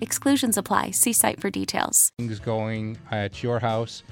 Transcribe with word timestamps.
Exclusions 0.00 0.56
apply. 0.56 0.92
See 0.92 1.12
site 1.12 1.40
for 1.40 1.50
details. 1.50 2.12
Things 2.18 2.38
going 2.38 2.98
at 3.10 3.42
your 3.42 3.58
house. 3.58 4.02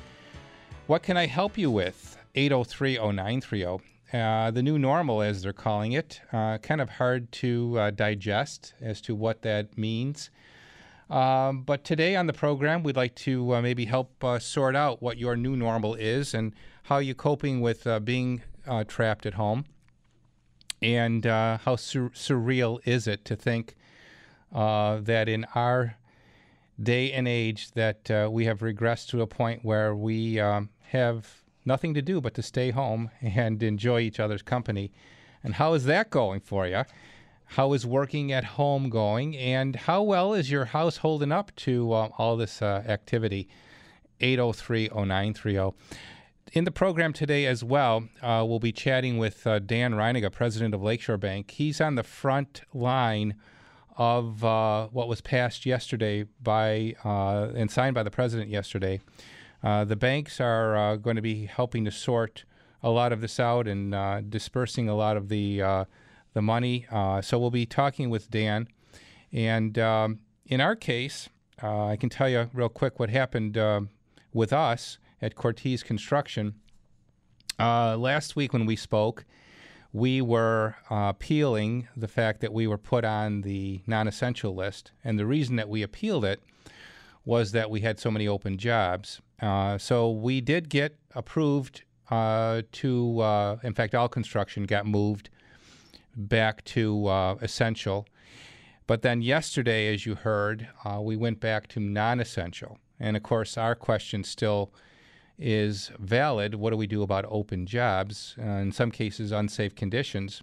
What 0.87 1.03
can 1.03 1.17
I 1.17 1.27
help 1.27 1.57
you 1.57 1.71
with? 1.71 2.17
803 2.35 2.99
0930. 2.99 3.79
Uh, 4.13 4.51
the 4.51 4.63
new 4.63 4.79
normal, 4.79 5.21
as 5.21 5.43
they're 5.43 5.53
calling 5.53 5.93
it, 5.93 6.21
uh, 6.33 6.59
kind 6.59 6.81
of 6.81 6.89
hard 6.89 7.31
to 7.33 7.79
uh, 7.79 7.91
digest 7.91 8.75
as 8.81 9.01
to 9.01 9.15
what 9.15 9.43
that 9.43 9.77
means. 9.77 10.31
Um, 11.11 11.63
but 11.63 11.85
today 11.85 12.17
on 12.17 12.27
the 12.27 12.33
program, 12.33 12.83
we'd 12.83 12.97
like 12.97 13.15
to 13.17 13.55
uh, 13.55 13.63
maybe 13.63 13.85
help 13.85 14.23
uh, 14.25 14.39
sort 14.39 14.75
out 14.75 15.03
what 15.03 15.19
your 15.19 15.37
new 15.37 15.57
normal 15.57 15.95
is 15.95 16.35
and 16.35 16.53
how 16.85 16.99
you're 16.99 17.15
coping 17.15 17.61
with 17.61 17.87
uh, 17.87 18.01
being 18.01 18.43
trapped 18.89 19.27
at 19.27 19.35
home. 19.35 19.65
And 20.83 21.25
how 21.25 21.77
sur- 21.77 22.11
surreal 22.11 22.81
is 22.85 23.07
it 23.07 23.25
to 23.27 23.37
think 23.37 23.76
that 24.57 25.29
in 25.29 25.47
our 25.55 25.97
day 26.83 27.13
and 27.13 27.29
age 27.29 27.71
that 27.73 28.31
we 28.31 28.45
have 28.47 28.61
regressed 28.61 29.09
to 29.09 29.23
a 29.23 29.27
point 29.27 29.65
where 29.65 29.95
we 29.95 30.41
um, 30.41 30.71
have 30.89 31.43
nothing 31.65 31.93
to 31.95 32.03
do 32.03 32.21
but 32.21 32.35
to 32.35 32.43
stay 32.43 32.71
home 32.71 33.11
and 33.21 33.63
enjoy 33.63 34.01
each 34.01 34.21
other's 34.21 34.43
company. 34.43 34.93
And 35.43 35.55
how 35.55 35.75
is 35.75 35.85
that 35.85 36.11
going 36.11 36.41
for 36.41 36.67
you? 36.67 36.85
How 37.51 37.73
is 37.73 37.87
working 37.87 38.33
at 38.33 38.45
home 38.45 38.89
going? 38.89 39.37
And 39.37 39.77
how 39.77 40.03
well 40.03 40.35
is 40.35 40.51
your 40.51 40.67
house 40.67 40.99
holding 40.99 41.33
up 41.33 41.55
to 41.57 41.93
uh, 41.93 42.09
all 42.19 42.37
this 42.37 42.63
uh, 42.63 42.83
activity? 42.87 43.49
803 44.21 44.89
0930. 44.89 45.77
In 46.53 46.65
the 46.65 46.71
program 46.71 47.13
today 47.13 47.45
as 47.47 47.63
well, 47.63 48.09
uh, 48.23 48.45
we'll 48.47 48.59
be 48.59 48.73
chatting 48.73 49.19
with 49.19 49.47
uh, 49.47 49.59
Dan 49.59 49.95
Reiniger, 49.95 50.33
president 50.33 50.75
of 50.75 50.83
Lakeshore 50.83 51.19
Bank. 51.19 51.51
He's 51.51 51.81
on 51.81 51.97
the 51.97 52.03
front 52.03 52.63
line 52.73 53.35
of 53.97 54.45
uh, 54.45 54.89
what 54.89 55.09
was 55.09 55.21
passed 55.21 55.65
yesterday 55.65 56.25
by 56.43 56.95
uh, 57.05 57.49
and 57.55 57.71
signed 57.71 57.95
by 57.95 58.03
the 58.03 58.11
president 58.11 58.51
yesterday 58.51 59.01
uh, 59.63 59.85
the 59.85 59.97
banks 59.97 60.41
are 60.41 60.77
uh, 60.77 60.97
going 60.97 61.17
to 61.17 61.23
be 61.23 61.47
helping 61.47 61.85
to 61.85 61.91
sort 61.91 62.45
a 62.83 62.91
lot 62.91 63.13
of 63.13 63.21
this 63.21 63.41
out 63.41 63.67
and 63.67 63.95
uh, 63.95 64.21
dispersing 64.21 64.89
a 64.89 64.95
lot 64.95 65.17
of 65.17 65.29
the 65.29 65.61
uh, 65.61 65.85
the 66.35 66.43
money. 66.43 66.87
So 67.23 67.39
we'll 67.39 67.51
be 67.51 67.67
talking 67.67 68.11
with 68.11 68.31
Dan, 68.31 68.69
and 69.33 69.79
um, 69.79 70.21
in 70.45 70.61
our 70.61 70.77
case, 70.77 71.31
I 71.61 71.97
can 71.99 72.11
tell 72.11 72.29
you 72.29 72.51
real 72.53 72.69
quick 72.69 73.01
what 73.01 73.09
happened 73.09 73.59
with 74.33 74.53
us 74.53 74.99
at 75.23 75.35
Cortese 75.35 75.83
Construction 75.83 76.55
last 77.59 78.37
week 78.37 78.53
when 78.53 78.67
we 78.67 78.77
spoke. 78.77 79.25
We 79.97 80.21
were 80.21 80.75
appealing 80.91 81.89
the 81.97 82.07
fact 82.07 82.43
that 82.43 82.53
we 82.53 82.67
were 82.67 82.77
put 82.77 83.03
on 83.03 83.41
the 83.41 83.81
non-essential 83.87 84.55
list, 84.55 84.93
and 85.03 85.19
the 85.19 85.25
reason 85.25 85.57
that 85.57 85.71
we 85.71 85.83
appealed 85.83 86.23
it 86.23 86.43
was 87.25 87.53
that 87.53 87.71
we 87.71 87.81
had 87.81 87.99
so 87.99 88.11
many 88.11 88.29
open 88.29 88.59
jobs. 88.59 89.23
Uh, 89.41 89.79
so 89.79 90.11
we 90.11 90.43
did 90.43 90.69
get 90.69 90.99
approved 91.15 91.85
uh, 92.11 92.61
to, 92.73 93.21
uh, 93.21 93.57
in 93.63 93.73
fact, 93.73 93.95
all 93.95 94.07
construction 94.07 94.65
got 94.65 94.85
moved 94.85 95.31
back 96.15 96.63
to 96.65 97.07
uh, 97.07 97.37
essential. 97.41 98.07
But 98.87 99.01
then 99.01 99.23
yesterday, 99.23 99.95
as 99.95 100.05
you 100.05 100.15
heard, 100.15 100.69
uh, 100.85 101.01
we 101.01 101.17
went 101.17 101.41
back 101.41 101.69
to 101.69 101.81
non 101.81 102.21
essential. 102.21 102.79
And 103.01 103.17
of 103.17 103.23
course, 103.23 103.57
our 103.57 103.75
question 103.75 104.25
still 104.25 104.75
is 105.39 105.91
valid. 105.99 106.55
What 106.55 106.71
do 106.71 106.77
we 106.77 106.87
do 106.87 107.03
about 107.03 107.25
open 107.29 107.67
jobs? 107.67 108.35
in 108.39 108.73
some 108.73 108.91
cases, 108.91 109.33
unsafe 109.33 109.75
conditions. 109.75 110.43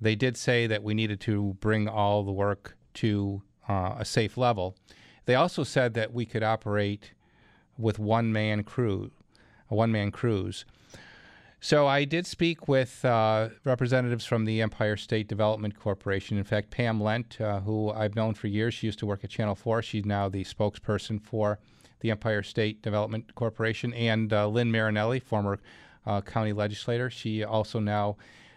They 0.00 0.14
did 0.14 0.36
say 0.36 0.66
that 0.66 0.82
we 0.82 0.94
needed 0.94 1.20
to 1.22 1.56
bring 1.60 1.88
all 1.88 2.22
the 2.22 2.32
work 2.32 2.76
to 2.94 3.42
a 3.68 4.04
safe 4.04 4.36
level. 4.36 4.76
They 5.26 5.34
also 5.34 5.64
said 5.64 5.94
that 5.94 6.12
we 6.12 6.24
could 6.24 6.42
operate 6.42 7.12
with 7.76 7.98
one 7.98 8.32
man 8.32 8.64
crew, 8.64 9.10
one 9.68 9.92
man 9.92 10.10
crews. 10.10 10.64
So 11.60 11.88
I 11.88 12.04
did 12.04 12.24
speak 12.26 12.68
with 12.68 13.04
uh, 13.04 13.48
representatives 13.64 14.24
from 14.24 14.44
the 14.44 14.62
Empire 14.62 14.96
State 14.96 15.26
Development 15.26 15.78
Corporation. 15.78 16.38
In 16.38 16.44
fact, 16.44 16.70
Pam 16.70 17.00
Lent, 17.00 17.40
uh, 17.40 17.60
who 17.60 17.90
I've 17.90 18.14
known 18.14 18.34
for 18.34 18.46
years, 18.46 18.74
she 18.74 18.86
used 18.86 19.00
to 19.00 19.06
work 19.06 19.24
at 19.24 19.30
Channel 19.30 19.56
4. 19.56 19.82
She's 19.82 20.04
now 20.04 20.28
the 20.28 20.44
spokesperson 20.44 21.20
for 21.20 21.58
the 22.00 22.10
Empire 22.10 22.42
State 22.42 22.82
Development 22.82 23.34
Corporation. 23.34 23.92
And 23.94 24.32
uh, 24.32 24.48
Lynn 24.48 24.70
Marinelli, 24.70 25.20
former 25.20 25.58
uh, 26.06 26.20
county 26.20 26.52
legislator, 26.52 27.10
she 27.10 27.44
also 27.44 27.80
now 27.80 28.16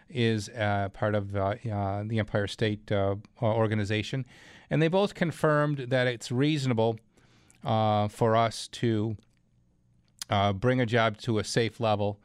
is 0.10 0.50
uh, 0.50 0.90
part 0.94 1.16
of 1.16 1.36
uh, 1.36 1.56
the 1.64 2.20
Empire 2.20 2.48
State 2.48 2.92
organization 3.42 4.26
and 4.72 4.82
they 4.82 4.88
both 4.88 5.14
confirmed 5.14 5.88
that 5.90 6.08
it's 6.08 6.32
reasonable 6.32 6.98
uh, 7.64 8.08
for 8.08 8.38
us 8.38 8.70
to 8.70 9.18
uh, 10.30 10.54
bring 10.54 10.80
a 10.80 10.86
job 10.86 11.18
to 11.18 11.38
a 11.40 11.44
safe 11.44 11.82
level. 11.82 12.18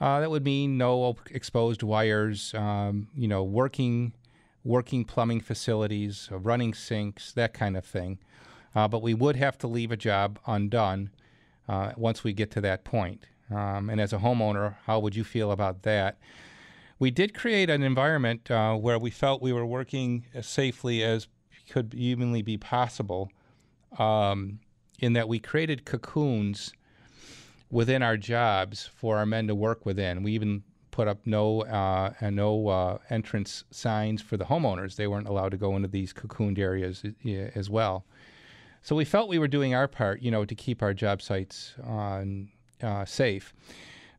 Uh, 0.00 0.20
that 0.20 0.30
would 0.30 0.44
mean 0.44 0.78
no 0.78 1.16
exposed 1.32 1.82
wires, 1.82 2.54
um, 2.54 3.08
you 3.14 3.28
know, 3.28 3.42
working 3.42 4.14
working 4.62 5.04
plumbing 5.04 5.40
facilities, 5.40 6.28
uh, 6.32 6.38
running 6.38 6.72
sinks, 6.72 7.32
that 7.32 7.52
kind 7.52 7.76
of 7.76 7.84
thing. 7.84 8.18
Uh, 8.74 8.88
but 8.88 9.02
we 9.02 9.14
would 9.14 9.36
have 9.36 9.56
to 9.58 9.66
leave 9.66 9.92
a 9.92 9.96
job 9.96 10.38
undone 10.46 11.10
uh, 11.68 11.92
once 11.96 12.24
we 12.24 12.32
get 12.32 12.50
to 12.50 12.60
that 12.60 12.84
point. 12.84 13.22
Um, 13.50 13.90
and 13.90 14.00
as 14.00 14.12
a 14.12 14.18
homeowner, 14.18 14.76
how 14.86 14.98
would 15.00 15.14
you 15.14 15.24
feel 15.24 15.52
about 15.52 15.82
that? 15.82 16.18
We 16.98 17.10
did 17.10 17.34
create 17.34 17.70
an 17.70 17.82
environment 17.82 18.48
where 18.48 18.98
we 18.98 19.10
felt 19.10 19.42
we 19.42 19.52
were 19.52 19.66
working 19.66 20.24
as 20.32 20.46
safely 20.46 21.02
as 21.02 21.28
could 21.68 21.94
evenly 21.94 22.42
be 22.42 22.56
possible 22.56 23.30
um, 23.98 24.60
in 25.00 25.12
that 25.14 25.28
we 25.28 25.38
created 25.38 25.84
cocoons 25.84 26.72
within 27.70 28.02
our 28.02 28.16
jobs 28.16 28.88
for 28.94 29.18
our 29.18 29.26
men 29.26 29.46
to 29.48 29.54
work 29.54 29.84
within. 29.84 30.22
We 30.22 30.32
even 30.32 30.62
put 30.90 31.08
up 31.08 31.18
no 31.24 31.62
uh, 31.62 32.12
and 32.20 32.36
no 32.36 32.68
uh, 32.68 32.98
entrance 33.10 33.64
signs 33.70 34.22
for 34.22 34.36
the 34.36 34.44
homeowners. 34.44 34.96
They 34.96 35.08
weren't 35.08 35.28
allowed 35.28 35.50
to 35.50 35.56
go 35.56 35.74
into 35.74 35.88
these 35.88 36.12
cocooned 36.12 36.58
areas 36.58 37.02
uh, 37.04 37.30
as 37.54 37.68
well. 37.68 38.04
So 38.84 38.94
we 38.94 39.06
felt 39.06 39.30
we 39.30 39.38
were 39.38 39.48
doing 39.48 39.74
our 39.74 39.88
part, 39.88 40.20
you 40.20 40.30
know, 40.30 40.44
to 40.44 40.54
keep 40.54 40.82
our 40.82 40.92
job 40.92 41.22
sites 41.22 41.72
on, 41.82 42.50
uh, 42.82 43.06
safe. 43.06 43.54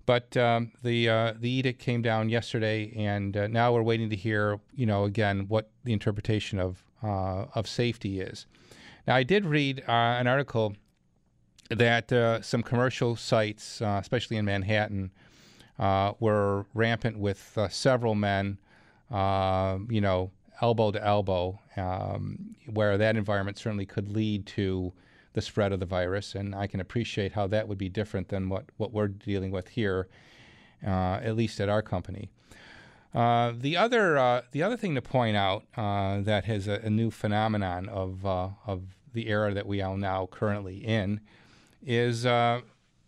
But 0.08 0.36
um, 0.38 0.72
the 0.84 1.08
uh, 1.08 1.34
the 1.40 1.50
edict 1.50 1.80
came 1.80 2.02
down 2.02 2.30
yesterday, 2.30 2.92
and 2.96 3.38
uh, 3.38 3.48
now 3.48 3.74
we're 3.74 3.84
waiting 3.84 4.10
to 4.10 4.16
hear, 4.16 4.60
you 4.76 4.88
know, 4.88 5.04
again 5.04 5.46
what 5.50 5.70
the 5.84 5.94
interpretation 5.94 6.60
of 6.60 6.84
uh, 7.04 7.46
of 7.54 7.68
safety 7.68 8.20
is. 8.20 8.48
Now, 9.08 9.16
I 9.16 9.22
did 9.22 9.46
read 9.46 9.84
uh, 9.88 9.92
an 9.92 10.26
article 10.26 10.76
that 11.70 12.12
uh, 12.12 12.42
some 12.42 12.64
commercial 12.64 13.16
sites, 13.16 13.82
especially 13.82 14.38
in 14.38 14.46
Manhattan, 14.46 15.12
were 15.78 16.66
rampant 16.74 17.20
with 17.20 17.58
several 17.70 18.16
men, 18.16 18.58
you 19.12 20.02
know, 20.02 20.32
elbow 20.62 20.92
to 20.92 21.04
elbow, 21.04 21.60
um, 21.78 22.56
where 22.66 22.98
that 22.98 23.16
environment 23.16 23.58
certainly 23.58 23.86
could 23.86 24.10
lead 24.10 24.46
to 24.48 24.94
the 25.34 25.42
spread 25.42 25.72
of 25.72 25.80
the 25.80 25.86
virus. 25.86 26.36
And 26.36 26.56
I 26.56 26.68
can 26.68 26.80
appreciate 26.80 27.34
how 27.34 27.48
that 27.48 27.68
would 27.68 27.78
be 27.78 27.90
different 27.90 28.30
than 28.30 28.50
what, 28.50 28.66
what 28.78 28.94
we're 28.94 29.10
dealing 29.10 29.52
with 29.52 29.70
here, 29.70 30.08
at 30.82 31.36
least 31.36 31.60
at 31.60 31.68
our 31.68 31.82
company. 31.82 32.30
Uh, 33.16 33.54
the 33.58 33.78
other 33.78 34.18
uh, 34.18 34.42
the 34.52 34.62
other 34.62 34.76
thing 34.76 34.94
to 34.94 35.02
point 35.02 35.38
out 35.38 35.64
uh, 35.78 36.20
that 36.20 36.44
has 36.44 36.68
a, 36.68 36.82
a, 36.84 36.90
new 36.90 37.10
phenomenon 37.10 37.88
of 37.88 38.26
uh, 38.26 38.50
of 38.68 38.84
the 39.14 39.30
era 39.30 39.54
that 39.54 39.66
we 39.66 39.82
are 39.82 39.98
now 39.98 40.28
currently 40.30 40.86
in 40.86 41.22
is 41.82 42.26
uh, 42.26 42.60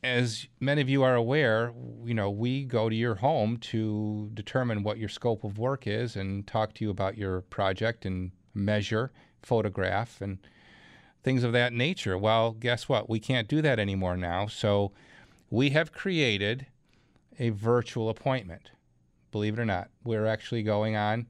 as 0.02 0.48
many 0.62 0.81
of 0.81 0.88
you 0.88 1.04
are 1.04 1.16
aware, 1.16 1.74
you 2.06 2.13
know, 2.13 2.30
we 2.30 2.63
go 2.63 2.88
to 2.88 2.96
your 2.96 3.16
home 3.16 3.58
to 3.58 4.30
determine 4.34 4.81
what 4.81 4.98
your 4.98 5.10
scope 5.10 5.44
of 5.44 5.58
work 5.58 5.86
is 5.86 6.16
and 6.16 6.48
talk 6.48 6.74
to 6.75 6.86
you 6.86 6.90
about 6.90 7.18
your 7.18 7.42
project 7.42 8.06
and 8.06 8.31
measure, 8.57 9.12
photograph, 9.42 10.19
and 10.21 10.39
things 11.24 11.44
of 11.44 11.54
that 11.54 11.74
nature. 11.74 12.18
Well, 12.18 12.51
guess 12.51 12.89
what? 12.89 13.09
We 13.09 13.19
can't 13.19 13.48
do 13.48 13.62
that 13.62 13.80
anymore 13.80 14.18
now. 14.18 14.48
So 14.48 14.92
we 15.50 15.69
have 15.71 15.92
created 15.92 16.68
a 17.39 17.50
virtual 17.50 18.09
appointment. 18.09 18.71
Believe 19.31 19.57
it 19.57 19.62
or 19.62 19.65
not, 19.65 19.89
we're 20.04 20.25
actually 20.25 20.63
going 20.63 20.95
on 20.95 21.27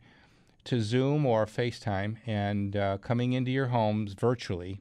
to 0.65 0.81
Zoom 0.81 1.25
or 1.25 1.45
FaceTime 1.45 2.17
and 2.25 2.75
uh, 2.75 2.97
coming 2.97 3.33
into 3.33 3.51
your 3.51 3.67
homes 3.67 4.13
virtually. 4.13 4.79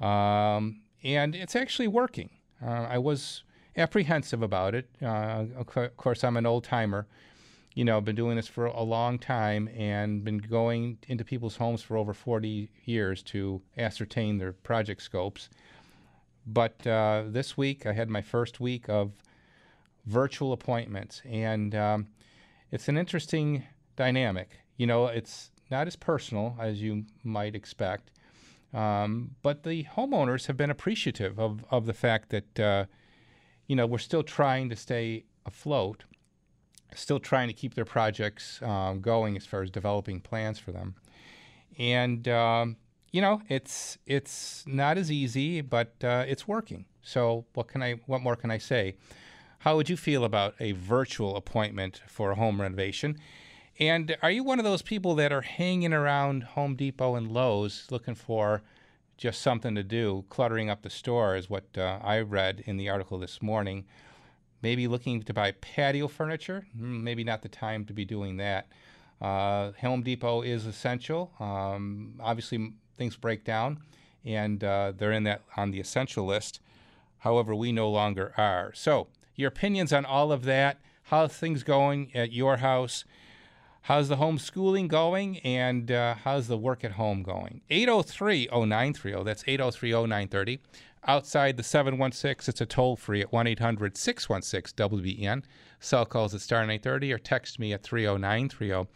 Um, 0.00 0.80
and 1.02 1.34
it's 1.34 1.56
actually 1.56 1.88
working. 1.88 2.30
Uh, 2.64 2.86
I 2.88 2.98
was 2.98 3.42
apprehensive 3.76 4.42
about 4.42 4.74
it. 4.74 4.88
Uh, 5.02 5.44
of 5.56 5.96
course, 5.96 6.22
I'm 6.22 6.36
an 6.36 6.46
old 6.46 6.64
timer. 6.64 7.06
You 7.76 7.84
know, 7.84 8.00
been 8.00 8.16
doing 8.16 8.36
this 8.36 8.48
for 8.48 8.64
a 8.64 8.82
long 8.82 9.18
time 9.18 9.68
and 9.68 10.24
been 10.24 10.38
going 10.38 10.96
into 11.08 11.26
people's 11.26 11.56
homes 11.56 11.82
for 11.82 11.98
over 11.98 12.14
40 12.14 12.70
years 12.86 13.22
to 13.24 13.60
ascertain 13.76 14.38
their 14.38 14.52
project 14.52 15.02
scopes. 15.02 15.50
But 16.46 16.86
uh, 16.86 17.24
this 17.26 17.58
week, 17.58 17.84
I 17.84 17.92
had 17.92 18.08
my 18.08 18.22
first 18.22 18.60
week 18.60 18.88
of 18.88 19.12
virtual 20.06 20.54
appointments, 20.54 21.20
and 21.28 21.74
um, 21.74 22.06
it's 22.70 22.88
an 22.88 22.96
interesting 22.96 23.64
dynamic. 23.94 24.56
You 24.78 24.86
know, 24.86 25.08
it's 25.08 25.50
not 25.70 25.86
as 25.86 25.96
personal 25.96 26.56
as 26.58 26.80
you 26.80 27.04
might 27.24 27.54
expect. 27.54 28.10
Um, 28.72 29.32
but 29.42 29.64
the 29.64 29.84
homeowners 29.84 30.46
have 30.46 30.56
been 30.56 30.70
appreciative 30.70 31.38
of, 31.38 31.62
of 31.70 31.84
the 31.84 31.92
fact 31.92 32.30
that, 32.30 32.58
uh, 32.58 32.84
you 33.66 33.76
know, 33.76 33.86
we're 33.86 33.98
still 33.98 34.22
trying 34.22 34.70
to 34.70 34.76
stay 34.76 35.24
afloat, 35.44 36.04
still 36.96 37.20
trying 37.20 37.48
to 37.48 37.54
keep 37.54 37.74
their 37.74 37.84
projects 37.84 38.60
um, 38.62 39.00
going 39.00 39.36
as 39.36 39.46
far 39.46 39.62
as 39.62 39.70
developing 39.70 40.20
plans 40.20 40.58
for 40.58 40.72
them. 40.72 40.94
And, 41.78 42.26
um, 42.26 42.76
you 43.12 43.20
know, 43.20 43.42
it's, 43.48 43.98
it's 44.06 44.64
not 44.66 44.98
as 44.98 45.10
easy, 45.10 45.60
but 45.60 45.94
uh, 46.02 46.24
it's 46.26 46.48
working. 46.48 46.86
So 47.02 47.44
what 47.54 47.68
can 47.68 47.82
I, 47.82 47.94
what 48.06 48.22
more 48.22 48.36
can 48.36 48.50
I 48.50 48.58
say? 48.58 48.96
How 49.60 49.76
would 49.76 49.88
you 49.88 49.96
feel 49.96 50.24
about 50.24 50.54
a 50.60 50.72
virtual 50.72 51.36
appointment 51.36 52.02
for 52.06 52.30
a 52.30 52.34
home 52.34 52.60
renovation? 52.60 53.18
And 53.78 54.16
are 54.22 54.30
you 54.30 54.42
one 54.42 54.58
of 54.58 54.64
those 54.64 54.82
people 54.82 55.14
that 55.16 55.32
are 55.32 55.42
hanging 55.42 55.92
around 55.92 56.44
Home 56.44 56.76
Depot 56.76 57.14
and 57.14 57.30
Lowe's 57.30 57.86
looking 57.90 58.14
for 58.14 58.62
just 59.18 59.42
something 59.42 59.74
to 59.74 59.82
do? 59.82 60.24
Cluttering 60.30 60.70
up 60.70 60.82
the 60.82 60.90
store 60.90 61.36
is 61.36 61.50
what 61.50 61.64
uh, 61.76 61.98
I 62.02 62.20
read 62.20 62.62
in 62.64 62.76
the 62.76 62.88
article 62.88 63.18
this 63.18 63.42
morning. 63.42 63.84
Maybe 64.62 64.88
looking 64.88 65.22
to 65.22 65.34
buy 65.34 65.52
patio 65.52 66.08
furniture? 66.08 66.66
Hmm, 66.76 67.04
maybe 67.04 67.24
not 67.24 67.42
the 67.42 67.48
time 67.48 67.84
to 67.86 67.92
be 67.92 68.04
doing 68.04 68.36
that. 68.38 68.68
Uh, 69.20 69.72
Home 69.80 70.02
Depot 70.02 70.42
is 70.42 70.66
essential. 70.66 71.32
Um, 71.40 72.14
obviously, 72.20 72.72
things 72.96 73.16
break 73.16 73.44
down, 73.44 73.80
and 74.24 74.62
uh, 74.62 74.92
they're 74.96 75.12
in 75.12 75.24
that 75.24 75.42
on 75.56 75.70
the 75.70 75.80
essential 75.80 76.26
list. 76.26 76.60
However, 77.18 77.54
we 77.54 77.72
no 77.72 77.88
longer 77.90 78.32
are. 78.36 78.72
So, 78.74 79.08
your 79.34 79.48
opinions 79.48 79.92
on 79.92 80.04
all 80.04 80.32
of 80.32 80.44
that? 80.44 80.78
How's 81.04 81.32
things 81.32 81.62
going 81.62 82.10
at 82.14 82.32
your 82.32 82.58
house? 82.58 83.04
How's 83.82 84.08
the 84.08 84.16
homeschooling 84.16 84.88
going? 84.88 85.38
And 85.38 85.90
uh, 85.92 86.16
how's 86.24 86.48
the 86.48 86.58
work 86.58 86.82
at 86.82 86.92
home 86.92 87.22
going? 87.22 87.60
803 87.70 88.48
0930. 88.52 89.22
That's 89.22 89.44
803 89.46 89.90
0930. 89.92 90.58
Outside 91.08 91.56
the 91.56 91.62
716, 91.62 92.50
it's 92.50 92.60
a 92.60 92.66
toll 92.66 92.96
free 92.96 93.20
at 93.20 93.32
1 93.32 93.46
800 93.46 93.96
616 93.96 94.76
WBEN. 94.76 95.44
Cell 95.78 96.04
calls 96.04 96.34
at 96.34 96.40
star 96.40 96.60
930 96.60 97.12
or 97.12 97.18
text 97.18 97.60
me 97.60 97.72
at 97.72 97.84
30930. 97.84 98.88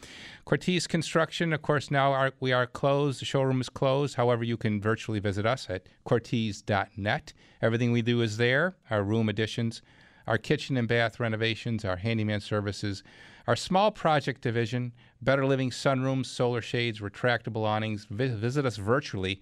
Cortese 0.44 0.88
Construction, 0.88 1.52
of 1.52 1.62
course, 1.62 1.88
now 1.88 2.12
are, 2.12 2.32
we 2.40 2.52
are 2.52 2.66
closed. 2.66 3.20
The 3.20 3.26
showroom 3.26 3.60
is 3.60 3.68
closed. 3.68 4.16
However, 4.16 4.42
you 4.42 4.56
can 4.56 4.80
virtually 4.80 5.20
visit 5.20 5.46
us 5.46 5.68
at 5.70 5.86
cortese.net. 6.04 7.32
Everything 7.62 7.92
we 7.92 8.02
do 8.02 8.22
is 8.22 8.38
there 8.38 8.74
our 8.90 9.04
room 9.04 9.28
additions, 9.28 9.80
our 10.26 10.38
kitchen 10.38 10.76
and 10.76 10.88
bath 10.88 11.20
renovations, 11.20 11.84
our 11.84 11.96
handyman 11.96 12.40
services 12.40 13.04
our 13.46 13.56
small 13.56 13.90
project 13.90 14.42
division, 14.42 14.92
Better 15.22 15.44
Living 15.44 15.70
sunrooms, 15.70 16.26
solar 16.26 16.60
shades, 16.60 17.00
retractable 17.00 17.66
awnings, 17.66 18.06
visit 18.08 18.64
us 18.64 18.76
virtually 18.76 19.40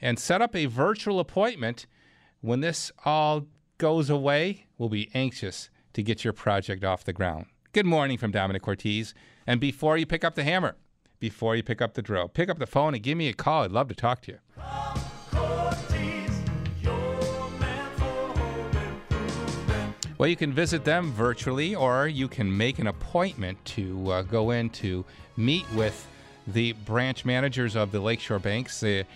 and 0.00 0.18
set 0.18 0.42
up 0.42 0.56
a 0.56 0.66
virtual 0.66 1.20
appointment. 1.20 1.86
When 2.44 2.60
this 2.60 2.92
all 3.06 3.46
goes 3.78 4.10
away, 4.10 4.66
we'll 4.76 4.90
be 4.90 5.10
anxious 5.14 5.70
to 5.94 6.02
get 6.02 6.24
your 6.24 6.34
project 6.34 6.84
off 6.84 7.02
the 7.02 7.14
ground. 7.14 7.46
Good 7.72 7.86
morning 7.86 8.18
from 8.18 8.32
Domenic 8.32 8.60
Cortese. 8.60 9.14
And 9.46 9.58
before 9.58 9.96
you 9.96 10.04
pick 10.04 10.24
up 10.24 10.34
the 10.34 10.44
hammer, 10.44 10.76
before 11.20 11.56
you 11.56 11.62
pick 11.62 11.80
up 11.80 11.94
the 11.94 12.02
drill, 12.02 12.28
pick 12.28 12.50
up 12.50 12.58
the 12.58 12.66
phone 12.66 12.92
and 12.92 13.02
give 13.02 13.16
me 13.16 13.28
a 13.28 13.32
call. 13.32 13.62
I'd 13.62 13.72
love 13.72 13.88
to 13.88 13.94
talk 13.94 14.20
to 14.24 14.32
you. 14.32 14.38
Well, 20.18 20.28
you 20.28 20.36
can 20.36 20.52
visit 20.52 20.84
them 20.84 21.12
virtually, 21.12 21.74
or 21.74 22.08
you 22.08 22.28
can 22.28 22.54
make 22.54 22.78
an 22.78 22.88
appointment 22.88 23.64
to 23.64 24.10
uh, 24.10 24.20
go 24.20 24.50
in 24.50 24.68
to 24.68 25.06
meet 25.38 25.64
with 25.72 26.06
the 26.46 26.72
branch 26.72 27.24
managers 27.24 27.74
of 27.74 27.90
the 27.90 28.00
Lakeshore 28.00 28.38
Banks. 28.38 28.80
The, 28.80 29.06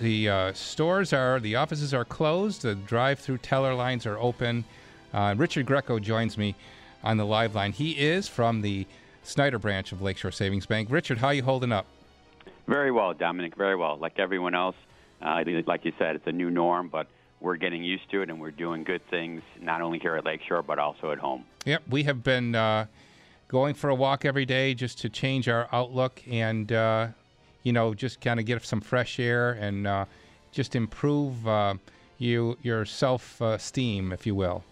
the 0.00 0.28
uh, 0.28 0.52
stores 0.52 1.12
are, 1.12 1.40
the 1.40 1.56
offices 1.56 1.94
are 1.94 2.04
closed, 2.04 2.62
the 2.62 2.74
drive 2.74 3.18
through 3.18 3.38
teller 3.38 3.74
lines 3.74 4.06
are 4.06 4.18
open. 4.18 4.64
Uh, 5.12 5.34
Richard 5.36 5.66
Greco 5.66 5.98
joins 5.98 6.36
me 6.36 6.54
on 7.02 7.16
the 7.16 7.24
live 7.24 7.54
line. 7.54 7.72
He 7.72 7.92
is 7.92 8.28
from 8.28 8.62
the 8.62 8.86
Snyder 9.22 9.58
branch 9.58 9.92
of 9.92 10.02
Lakeshore 10.02 10.30
Savings 10.30 10.66
Bank. 10.66 10.88
Richard, 10.90 11.18
how 11.18 11.28
are 11.28 11.34
you 11.34 11.42
holding 11.42 11.72
up? 11.72 11.86
Very 12.66 12.90
well, 12.90 13.14
Domenic. 13.14 13.56
very 13.56 13.76
well. 13.76 13.96
Like 13.96 14.18
everyone 14.18 14.54
else, 14.54 14.76
uh, 15.22 15.42
like 15.66 15.84
you 15.84 15.92
said, 15.98 16.16
it's 16.16 16.26
a 16.26 16.32
new 16.32 16.50
norm, 16.50 16.88
but 16.88 17.06
we're 17.40 17.56
getting 17.56 17.82
used 17.82 18.10
to 18.10 18.22
it 18.22 18.30
and 18.30 18.40
we're 18.40 18.50
doing 18.50 18.82
good 18.84 19.02
things 19.08 19.42
not 19.60 19.80
only 19.80 19.98
here 19.98 20.16
at 20.16 20.24
Lakeshore 20.24 20.62
but 20.62 20.78
also 20.78 21.10
at 21.12 21.18
home. 21.18 21.44
Yep, 21.64 21.82
we 21.90 22.02
have 22.04 22.22
been 22.22 22.54
uh, 22.54 22.86
going 23.48 23.74
for 23.74 23.90
a 23.90 23.94
walk 23.94 24.24
every 24.24 24.46
day 24.46 24.74
just 24.74 24.98
to 25.00 25.08
change 25.08 25.48
our 25.48 25.68
outlook 25.72 26.22
and 26.28 26.72
uh, 26.72 27.08
you 27.66 27.72
know 27.72 27.92
just 27.92 28.20
kind 28.20 28.38
of 28.38 28.46
get 28.46 28.64
some 28.64 28.80
fresh 28.80 29.18
air 29.18 29.50
and 29.50 29.88
uh, 29.88 30.04
just 30.52 30.76
improve 30.76 31.46
uh, 31.48 31.74
you 32.16 32.56
your 32.62 32.84
self 32.84 33.40
esteem, 33.40 34.12
if 34.12 34.24
you 34.24 34.36
will. 34.36 34.62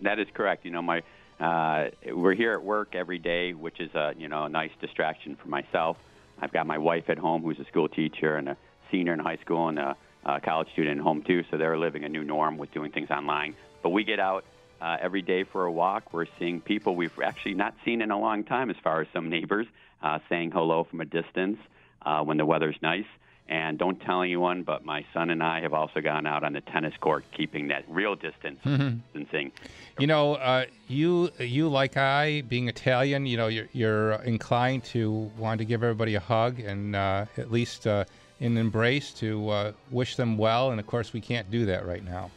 That 0.00 0.20
is 0.20 0.28
correct. 0.32 0.64
You 0.64 0.70
know, 0.70 0.82
my 0.82 1.02
uh, 1.40 1.90
we're 2.12 2.34
here 2.34 2.52
at 2.52 2.62
work 2.62 2.94
every 2.94 3.18
day, 3.18 3.54
which 3.54 3.80
is 3.80 3.92
a 3.96 4.14
you 4.16 4.28
know 4.28 4.44
a 4.44 4.48
nice 4.48 4.70
distraction 4.80 5.34
for 5.34 5.48
myself. 5.48 5.96
I've 6.40 6.52
got 6.52 6.66
my 6.66 6.78
wife 6.78 7.10
at 7.10 7.18
home, 7.18 7.42
who's 7.42 7.58
a 7.58 7.64
school 7.64 7.88
teacher 7.88 8.36
and 8.36 8.50
a 8.50 8.56
senior 8.92 9.12
in 9.14 9.18
high 9.18 9.38
school, 9.38 9.68
and 9.68 9.80
a 9.80 9.96
uh, 10.24 10.38
college 10.38 10.70
student 10.72 11.00
at 11.00 11.02
home 11.02 11.22
too, 11.22 11.42
so 11.50 11.56
they're 11.56 11.76
living 11.76 12.04
a 12.04 12.08
new 12.08 12.22
norm 12.22 12.56
with 12.56 12.72
doing 12.72 12.92
things 12.92 13.10
online. 13.10 13.56
But 13.82 13.90
we 13.90 14.04
get 14.04 14.20
out 14.20 14.44
uh, 14.80 14.96
every 15.00 15.22
day 15.22 15.42
for 15.42 15.64
a 15.64 15.72
walk. 15.72 16.12
We're 16.12 16.26
seeing 16.38 16.60
people 16.60 16.94
we've 16.94 17.18
actually 17.18 17.54
not 17.54 17.74
seen 17.84 18.00
in 18.00 18.12
a 18.12 18.18
long 18.18 18.44
time, 18.44 18.70
as 18.70 18.76
far 18.76 19.00
as 19.00 19.08
some 19.12 19.28
neighbors 19.28 19.66
uh, 20.04 20.20
saying 20.28 20.52
hello 20.52 20.84
from 20.84 21.00
a 21.00 21.04
distance 21.04 21.58
uh, 22.04 22.22
when 22.22 22.36
the 22.36 22.46
weather's 22.46 22.76
nice. 22.82 23.06
And 23.48 23.76
don't 23.76 24.00
tell 24.00 24.22
anyone, 24.22 24.62
but 24.62 24.84
my 24.84 25.04
son 25.12 25.28
and 25.28 25.42
I 25.42 25.60
have 25.60 25.74
also 25.74 26.00
gone 26.00 26.26
out 26.26 26.42
on 26.42 26.52
the 26.52 26.60
tennis 26.62 26.94
court, 27.00 27.24
keeping 27.36 27.68
that 27.68 27.84
real 27.88 28.14
distance 28.14 28.60
mm-hmm. 28.64 28.98
distancing. 29.12 29.52
You 29.98 30.06
know, 30.06 30.36
uh, 30.36 30.66
you 30.88 31.30
you 31.38 31.68
like 31.68 31.96
I, 31.96 32.42
being 32.42 32.68
Italian, 32.68 33.26
you 33.26 33.36
know, 33.36 33.48
you're, 33.48 33.68
you're 33.72 34.12
inclined 34.22 34.84
to 34.84 35.30
want 35.36 35.58
to 35.58 35.64
give 35.64 35.82
everybody 35.82 36.14
a 36.14 36.20
hug 36.20 36.60
and 36.60 36.96
uh, 36.96 37.26
at 37.36 37.50
least 37.50 37.86
uh, 37.86 38.04
an 38.40 38.56
embrace 38.56 39.12
to 39.14 39.48
uh, 39.50 39.72
wish 39.90 40.16
them 40.16 40.38
well. 40.38 40.70
And 40.70 40.80
of 40.80 40.86
course, 40.86 41.12
we 41.12 41.20
can't 41.20 41.50
do 41.50 41.66
that 41.66 41.84
right 41.84 42.04
now. 42.04 42.30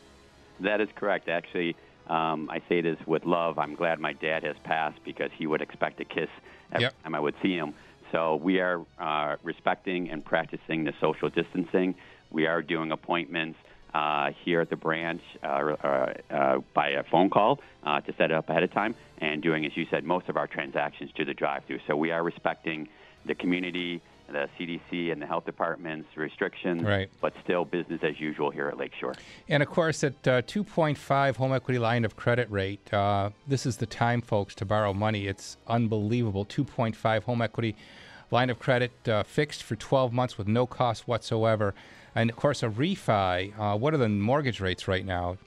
That 0.60 0.82
is 0.82 0.90
correct. 0.96 1.30
Actually, 1.30 1.76
um, 2.08 2.50
I 2.50 2.62
say 2.68 2.82
this 2.82 2.98
with 3.06 3.26
love. 3.26 3.58
I'm 3.58 3.76
glad 3.76 4.00
my 4.00 4.14
dad 4.14 4.44
has 4.44 4.56
passed 4.64 5.00
because 5.04 5.32
he 5.38 5.48
would 5.48 5.62
expect 5.62 6.00
a 6.00 6.06
kiss 6.06 6.30
every 6.72 6.86
yep. 6.86 7.04
time 7.04 7.16
I 7.16 7.20
would 7.20 7.36
see 7.42 7.56
him. 7.56 7.74
So 8.16 8.38
we 8.38 8.62
are 8.62 8.82
uh, 8.98 9.36
respecting 9.44 10.10
and 10.10 10.24
practicing 10.24 10.86
the 10.86 10.94
social 11.02 11.28
distancing. 11.28 11.96
We 12.32 12.48
are 12.48 12.62
doing 12.62 12.94
appointments 12.94 13.60
uh, 13.94 14.32
here 14.46 14.62
at 14.62 14.70
the 14.70 14.78
branch 14.78 15.22
uh, 15.44 15.48
uh, 15.48 16.14
uh 16.30 16.60
by 16.74 16.92
a 16.92 17.04
phone 17.04 17.30
call 17.30 17.60
uh, 17.84 18.00
to 18.00 18.14
set 18.14 18.32
it 18.32 18.34
up 18.34 18.50
ahead 18.50 18.64
of 18.64 18.72
time, 18.72 18.96
and 19.18 19.44
doing, 19.44 19.66
as 19.66 19.76
you 19.76 19.86
said, 19.92 20.06
most 20.06 20.30
of 20.30 20.38
our 20.38 20.48
transactions 20.48 21.12
to 21.18 21.26
the 21.26 21.34
drive-through. 21.34 21.80
So 21.88 21.98
we 21.98 22.12
are 22.12 22.24
respecting 22.24 22.88
the 23.26 23.36
community, 23.36 24.02
the 24.28 24.48
CDC 24.58 25.12
and 25.12 25.22
the 25.22 25.26
health 25.26 25.46
department's 25.46 26.16
restrictions, 26.16 26.84
Right. 26.84 27.10
but 27.20 27.34
still 27.44 27.66
business 27.66 28.02
as 28.02 28.18
usual 28.18 28.50
here 28.50 28.70
at 28.70 28.78
Lakeshore. 28.78 29.16
And 29.50 29.62
of 29.62 29.70
course, 29.70 30.06
at 30.06 30.26
uh, 30.26 30.42
2.5 30.44 31.36
home 31.36 31.54
equity 31.54 31.80
line 31.80 32.06
of 32.06 32.16
credit 32.16 32.50
rate, 32.50 32.94
uh, 32.94 33.32
this 33.46 33.66
is 33.66 33.76
the 33.78 33.86
time, 33.86 34.22
folks, 34.22 34.56
to 34.56 34.66
borrow 34.66 34.94
money. 34.94 35.28
It's 35.28 35.58
unbelievable. 35.68 36.46
2.5 36.46 37.24
home 37.24 37.42
equity 37.42 37.76
line 38.32 38.50
of 38.50 38.60
credit 38.60 38.92
uh, 39.08 39.24
fixed 39.24 39.64
for 39.64 39.76
12 39.76 40.14
months 40.14 40.38
with 40.38 40.48
no 40.48 40.66
cost 40.66 41.08
whatsoever. 41.08 41.74
And 42.14 42.30
of 42.30 42.36
course, 42.36 42.64
a 42.64 42.70
refi. 42.70 43.54
Uh, 43.58 43.78
what 43.78 43.94
are 43.94 43.98
the 43.98 44.10
mortgage 44.10 44.60
rates 44.60 44.88
right 44.88 45.06
now? 45.06 45.38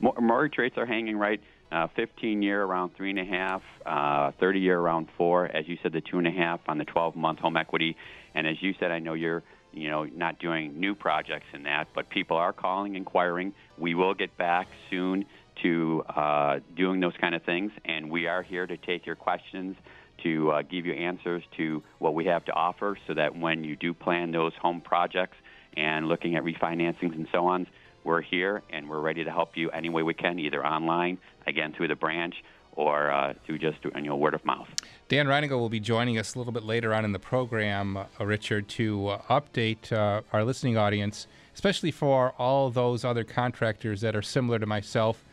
Mor- 0.00 0.20
Mortgage 0.20 0.58
rates 0.58 0.76
are 0.76 0.86
hanging 0.86 1.16
right. 1.16 1.40
Uh, 1.70 1.86
15 1.96 2.40
year 2.40 2.62
around 2.62 2.96
three 2.96 3.10
and 3.10 3.18
a 3.18 3.24
half, 3.24 3.62
uh, 3.84 4.30
30 4.40 4.60
year 4.60 4.78
around 4.78 5.08
four. 5.18 5.46
As 5.46 5.68
you 5.68 5.76
said, 5.82 5.92
the 5.92 6.00
two 6.00 6.18
and 6.18 6.26
a 6.26 6.30
half 6.30 6.60
on 6.66 6.78
the 6.78 6.84
12 6.84 7.14
month 7.14 7.40
home 7.40 7.58
equity. 7.58 7.96
And 8.34 8.46
as 8.46 8.56
you 8.62 8.74
said, 8.80 8.90
I 8.90 9.00
know 9.00 9.12
you're 9.12 9.42
you 9.72 9.90
know 9.90 10.04
not 10.04 10.38
doing 10.38 10.80
new 10.80 10.94
projects 10.94 11.46
in 11.52 11.64
that, 11.64 11.88
but 11.94 12.08
people 12.08 12.38
are 12.38 12.54
calling, 12.54 12.94
inquiring. 12.94 13.52
We 13.76 13.94
will 13.94 14.14
get 14.14 14.36
back 14.38 14.66
soon 14.90 15.26
to 15.62 16.04
uh, 16.08 16.60
doing 16.76 17.00
those 17.00 17.16
kind 17.20 17.34
of 17.34 17.42
things, 17.42 17.72
and 17.84 18.10
we 18.10 18.26
are 18.26 18.42
here 18.42 18.66
to 18.66 18.76
take 18.76 19.04
your 19.04 19.16
questions 19.16 19.76
to 20.22 20.50
uh, 20.50 20.62
give 20.62 20.86
you 20.86 20.92
answers 20.94 21.42
to 21.56 21.82
what 21.98 22.14
we 22.14 22.24
have 22.26 22.44
to 22.46 22.52
offer, 22.52 22.96
so 23.06 23.14
that 23.14 23.36
when 23.36 23.64
you 23.64 23.76
do 23.76 23.94
plan 23.94 24.32
those 24.32 24.52
home 24.60 24.80
projects 24.80 25.36
and 25.76 26.08
looking 26.08 26.36
at 26.36 26.44
refinancings 26.44 27.14
and 27.14 27.28
so 27.32 27.46
on, 27.46 27.66
we're 28.04 28.22
here 28.22 28.62
and 28.70 28.88
we're 28.88 29.00
ready 29.00 29.24
to 29.24 29.30
help 29.30 29.56
you 29.56 29.70
any 29.70 29.88
way 29.88 30.02
we 30.02 30.14
can, 30.14 30.38
either 30.38 30.64
online, 30.64 31.18
again 31.46 31.72
through 31.72 31.88
the 31.88 31.96
branch, 31.96 32.34
or 32.72 33.10
uh, 33.10 33.34
through 33.44 33.58
just 33.58 33.78
you 33.84 34.02
know 34.02 34.16
word 34.16 34.34
of 34.34 34.44
mouth. 34.44 34.68
Dan 35.08 35.26
Reininger 35.26 35.58
will 35.58 35.68
be 35.68 35.80
joining 35.80 36.16
us 36.16 36.34
a 36.34 36.38
little 36.38 36.52
bit 36.52 36.62
later 36.62 36.94
on 36.94 37.04
in 37.04 37.12
the 37.12 37.18
program, 37.18 37.96
uh, 37.96 38.06
Richard, 38.20 38.68
to 38.68 39.08
uh, 39.08 39.40
update 39.40 39.92
uh, 39.92 40.22
our 40.32 40.44
listening 40.44 40.76
audience, 40.76 41.26
especially 41.54 41.90
for 41.90 42.34
all 42.38 42.70
those 42.70 43.04
other 43.04 43.24
contractors 43.24 44.00
that 44.00 44.14
are 44.14 44.22
similar 44.22 44.58
to 44.58 44.66
myself, 44.66 45.24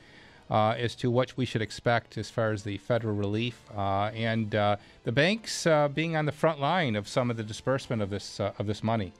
uh, 0.49 0.75
as 0.77 0.95
to 0.95 1.09
what 1.09 1.35
we 1.37 1.45
should 1.45 1.61
expect 1.61 2.17
as 2.17 2.29
far 2.29 2.51
as 2.51 2.63
the 2.63 2.77
federal 2.77 3.15
relief 3.15 3.61
uh, 3.75 4.11
and 4.13 4.55
uh, 4.55 4.75
the 5.03 5.11
banks 5.11 5.65
uh, 5.65 5.87
being 5.87 6.15
on 6.15 6.25
the 6.25 6.31
front 6.31 6.59
line 6.59 6.95
of 6.95 7.07
some 7.07 7.31
of 7.31 7.37
the 7.37 7.43
disbursement 7.43 8.01
of 8.01 8.09
this 8.09 8.39
uh, 8.39 8.53
of 8.59 8.67
this 8.67 8.83
money. 8.83 9.11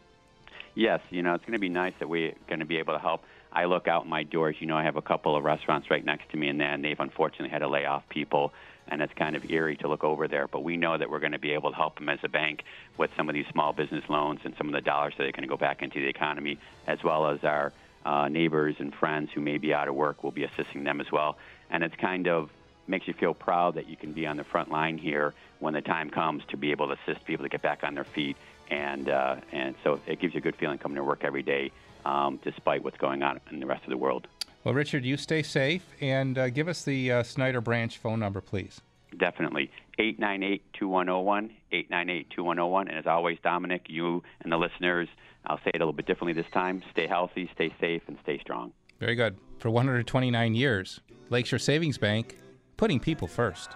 Yes, 0.76 1.00
you 1.10 1.24
know, 1.24 1.34
it's 1.34 1.46
going 1.46 1.54
to 1.54 1.60
be 1.60 1.70
nice 1.70 1.94
that 2.00 2.10
we're 2.10 2.34
going 2.48 2.60
to 2.60 2.66
be 2.66 2.78
able 2.78 2.94
to 2.94 3.00
help. 3.00 3.24
I 3.52 3.66
look 3.66 3.88
out 3.88 4.06
my 4.06 4.24
doors, 4.24 4.58
you 4.60 4.68
know, 4.68 4.76
I 4.76 4.84
have 4.84 4.98
a 4.98 5.02
couple 5.02 5.38
of 5.38 5.44
restaurants 5.46 5.90
right 5.90 6.04
next 6.04 6.30
to 6.32 6.38
me, 6.38 6.50
and 6.50 6.60
then 6.60 6.82
they've 6.82 7.00
unfortunately 7.00 7.48
had 7.48 7.60
to 7.60 7.70
lay 7.70 7.86
off 7.86 8.04
people, 8.10 8.52
and 8.90 9.02
it's 9.02 9.14
kind 9.14 9.38
of 9.38 9.50
eerie 9.50 9.78
to 9.78 9.88
look 9.88 10.04
over 10.04 10.28
there. 10.28 10.50
But 10.50 10.64
we 10.66 10.76
know 10.76 10.98
that 10.98 11.10
we're 11.10 11.22
going 11.22 11.32
to 11.32 11.40
be 11.40 11.52
able 11.52 11.70
to 11.70 11.76
help 11.78 11.98
them 11.98 12.10
as 12.10 12.20
a 12.24 12.28
bank 12.28 12.64
with 12.98 13.12
some 13.16 13.30
of 13.30 13.34
these 13.34 13.46
small 13.54 13.72
business 13.72 14.04
loans 14.10 14.42
and 14.44 14.54
some 14.58 14.68
of 14.68 14.74
the 14.74 14.82
dollars 14.82 15.14
that 15.18 15.26
are 15.26 15.32
going 15.32 15.44
to 15.44 15.48
go 15.48 15.56
back 15.56 15.82
into 15.82 16.02
the 16.02 16.08
economy, 16.10 16.60
as 16.86 17.02
well 17.02 17.28
as 17.28 17.46
our 17.46 17.72
uh, 18.06 18.28
neighbors 18.30 18.76
and 18.80 18.94
friends 18.94 19.32
who 19.34 19.42
may 19.42 19.58
be 19.58 19.74
out 19.74 19.88
of 19.88 19.96
work. 19.96 20.24
We'll 20.24 20.32
be 20.32 20.44
assisting 20.44 20.84
them 20.84 21.02
as 21.02 21.12
well. 21.12 21.38
And 21.70 21.84
it's 21.84 21.96
kind 21.96 22.28
of 22.28 22.50
makes 22.88 23.08
you 23.08 23.14
feel 23.14 23.34
proud 23.34 23.76
that 23.76 23.90
you 23.90 23.98
can 23.98 24.14
be 24.14 24.28
on 24.28 24.38
the 24.38 24.44
front 24.44 24.72
line 24.72 24.98
here 24.98 25.34
when 25.60 25.74
the 25.74 25.82
time 25.82 26.10
comes 26.10 26.44
to 26.50 26.58
be 26.58 26.72
able 26.72 26.88
to 26.88 26.94
assist 26.94 27.26
people 27.26 27.44
to 27.44 27.50
get 27.50 27.62
back 27.62 27.84
on 27.84 27.96
their 27.96 28.04
feet. 28.04 28.38
And 28.70 29.10
uh, 29.10 29.38
and 29.52 29.76
so 29.84 30.00
it 30.08 30.20
gives 30.20 30.34
you 30.34 30.40
a 30.40 30.42
good 30.42 30.56
feeling 30.56 30.78
coming 30.78 30.96
to 30.96 31.04
work 31.04 31.24
every 31.24 31.44
day, 31.44 31.72
um, 32.06 32.40
despite 32.44 32.84
what's 32.84 32.98
going 32.98 33.24
on 33.24 33.40
in 33.52 33.60
the 33.60 33.66
rest 33.66 33.84
of 33.84 33.90
the 33.90 33.98
world. 33.98 34.28
Well, 34.64 34.74
Richard, 34.74 35.06
you 35.06 35.18
stay 35.18 35.44
safe 35.44 35.86
and 36.02 36.38
uh, 36.38 36.50
give 36.50 36.68
us 36.68 36.84
the 36.84 37.12
uh, 37.12 37.24
Snyder 37.24 37.62
Branch 37.62 37.96
phone 37.96 38.20
number, 38.20 38.42
please. 38.42 38.82
Definitely. 39.16 39.72
898-2101, 40.00 41.52
898-2101. 41.72 42.82
And 42.82 42.98
as 42.98 43.06
always, 43.06 43.38
Domenic, 43.44 43.82
you 43.88 44.24
and 44.42 44.52
the 44.52 44.58
listeners, 44.58 45.08
I'll 45.48 45.58
say 45.60 45.72
it 45.74 45.78
a 45.78 45.80
little 45.80 45.94
bit 45.94 46.06
differently 46.06 46.34
this 46.34 46.52
time. 46.52 46.84
Stay 46.92 47.08
healthy, 47.08 47.50
stay 47.54 47.74
safe, 47.80 48.02
and 48.08 48.18
stay 48.24 48.40
strong. 48.40 48.72
Very 49.00 49.16
good. 49.16 49.38
For 49.60 49.70
129 49.70 50.56
years, 50.56 51.00
Lakeshore 51.30 51.60
Savings 51.60 51.98
Bank, 51.98 52.38
putting 52.78 53.00
people 53.00 53.28
first. 53.28 53.72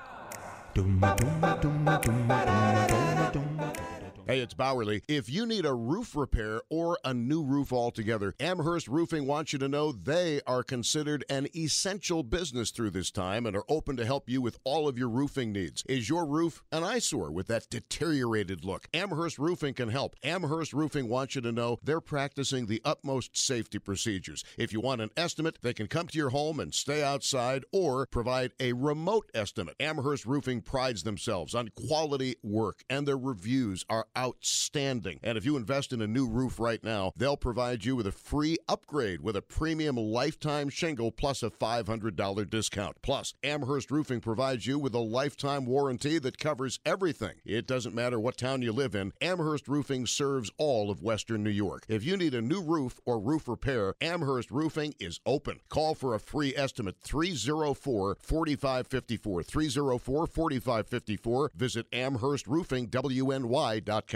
Hey, 4.29 4.41
it's 4.41 4.53
Bowerly. 4.53 5.01
If 5.07 5.27
you 5.27 5.47
need 5.47 5.65
a 5.65 5.73
roof 5.73 6.15
repair 6.15 6.61
or 6.69 6.99
a 7.03 7.15
new 7.15 7.43
roof 7.43 7.73
altogether, 7.73 8.35
Amherst 8.39 8.87
Roofing 8.87 9.25
wants 9.25 9.53
you 9.53 9.57
to 9.57 9.67
know 9.67 9.91
they 9.91 10.39
are 10.45 10.61
considered 10.61 11.25
an 11.31 11.47
essential 11.55 12.21
business 12.21 12.69
through 12.69 12.91
this 12.91 13.09
time 13.09 13.47
and 13.47 13.57
are 13.57 13.63
open 13.67 13.97
to 13.97 14.05
help 14.05 14.29
you 14.29 14.39
with 14.39 14.59
all 14.63 14.87
of 14.87 14.99
your 14.99 15.09
roofing 15.09 15.51
needs. 15.51 15.83
Is 15.89 16.09
your 16.09 16.27
roof 16.27 16.61
an 16.71 16.83
eyesore 16.83 17.31
with 17.31 17.47
that 17.47 17.71
deteriorated 17.71 18.63
look? 18.63 18.87
Amherst 18.93 19.39
Roofing 19.39 19.73
can 19.73 19.89
help. 19.89 20.15
Amherst 20.23 20.73
Roofing 20.73 21.09
wants 21.09 21.33
you 21.33 21.41
to 21.41 21.51
know 21.51 21.79
they're 21.81 21.99
practicing 21.99 22.67
the 22.67 22.83
utmost 22.85 23.35
safety 23.35 23.79
procedures. 23.79 24.43
If 24.59 24.71
you 24.71 24.79
want 24.79 25.01
an 25.01 25.09
estimate, 25.17 25.57
they 25.63 25.73
can 25.73 25.87
come 25.87 26.05
to 26.05 26.17
your 26.19 26.29
home 26.29 26.59
and 26.59 26.71
stay 26.71 27.01
outside 27.01 27.65
or 27.71 28.05
provide 28.05 28.51
a 28.59 28.73
remote 28.73 29.31
estimate. 29.33 29.75
Amherst 29.79 30.27
Roofing 30.27 30.61
prides 30.61 31.01
themselves 31.01 31.55
on 31.55 31.69
quality 31.69 32.35
work 32.43 32.83
and 32.91 33.07
their 33.07 33.17
reviews 33.17 33.83
are 33.89 34.05
outstanding. 34.19 35.19
And 35.23 35.37
if 35.37 35.45
you 35.45 35.55
invest 35.55 35.93
in 35.93 36.01
a 36.01 36.07
new 36.07 36.27
roof 36.27 36.59
right 36.59 36.83
now, 36.83 37.13
they'll 37.15 37.37
provide 37.37 37.85
you 37.85 37.95
with 37.95 38.05
a 38.05 38.11
free 38.11 38.57
upgrade 38.67 39.21
with 39.21 39.37
a 39.37 39.41
premium 39.41 39.95
lifetime 39.95 40.67
shingle 40.67 41.11
plus 41.11 41.41
a 41.41 41.49
$500 41.49 42.49
discount. 42.49 42.97
Plus, 43.01 43.33
Amherst 43.43 43.89
Roofing 43.89 44.19
provides 44.19 44.67
you 44.67 44.77
with 44.77 44.93
a 44.93 44.99
lifetime 44.99 45.65
warranty 45.65 46.19
that 46.19 46.37
covers 46.37 46.79
everything. 46.85 47.35
It 47.45 47.65
doesn't 47.65 47.95
matter 47.95 48.19
what 48.19 48.35
town 48.35 48.61
you 48.61 48.73
live 48.73 48.93
in, 48.93 49.13
Amherst 49.21 49.69
Roofing 49.69 50.05
serves 50.05 50.51
all 50.57 50.91
of 50.91 51.01
Western 51.01 51.41
New 51.41 51.49
York. 51.49 51.85
If 51.87 52.03
you 52.03 52.17
need 52.17 52.33
a 52.33 52.41
new 52.41 52.61
roof 52.61 52.99
or 53.05 53.21
roof 53.21 53.47
repair, 53.47 53.93
Amherst 54.01 54.51
Roofing 54.51 54.95
is 54.99 55.21
open. 55.25 55.61
Call 55.69 55.95
for 55.95 56.13
a 56.13 56.19
free 56.19 56.53
estimate 56.57 56.97
304 57.01 58.17
4554. 58.19 59.43
304 59.43 60.27
4554. 60.27 61.51
Visit 61.55 61.89
AmherstRoofingWNY.com. 61.91 64.08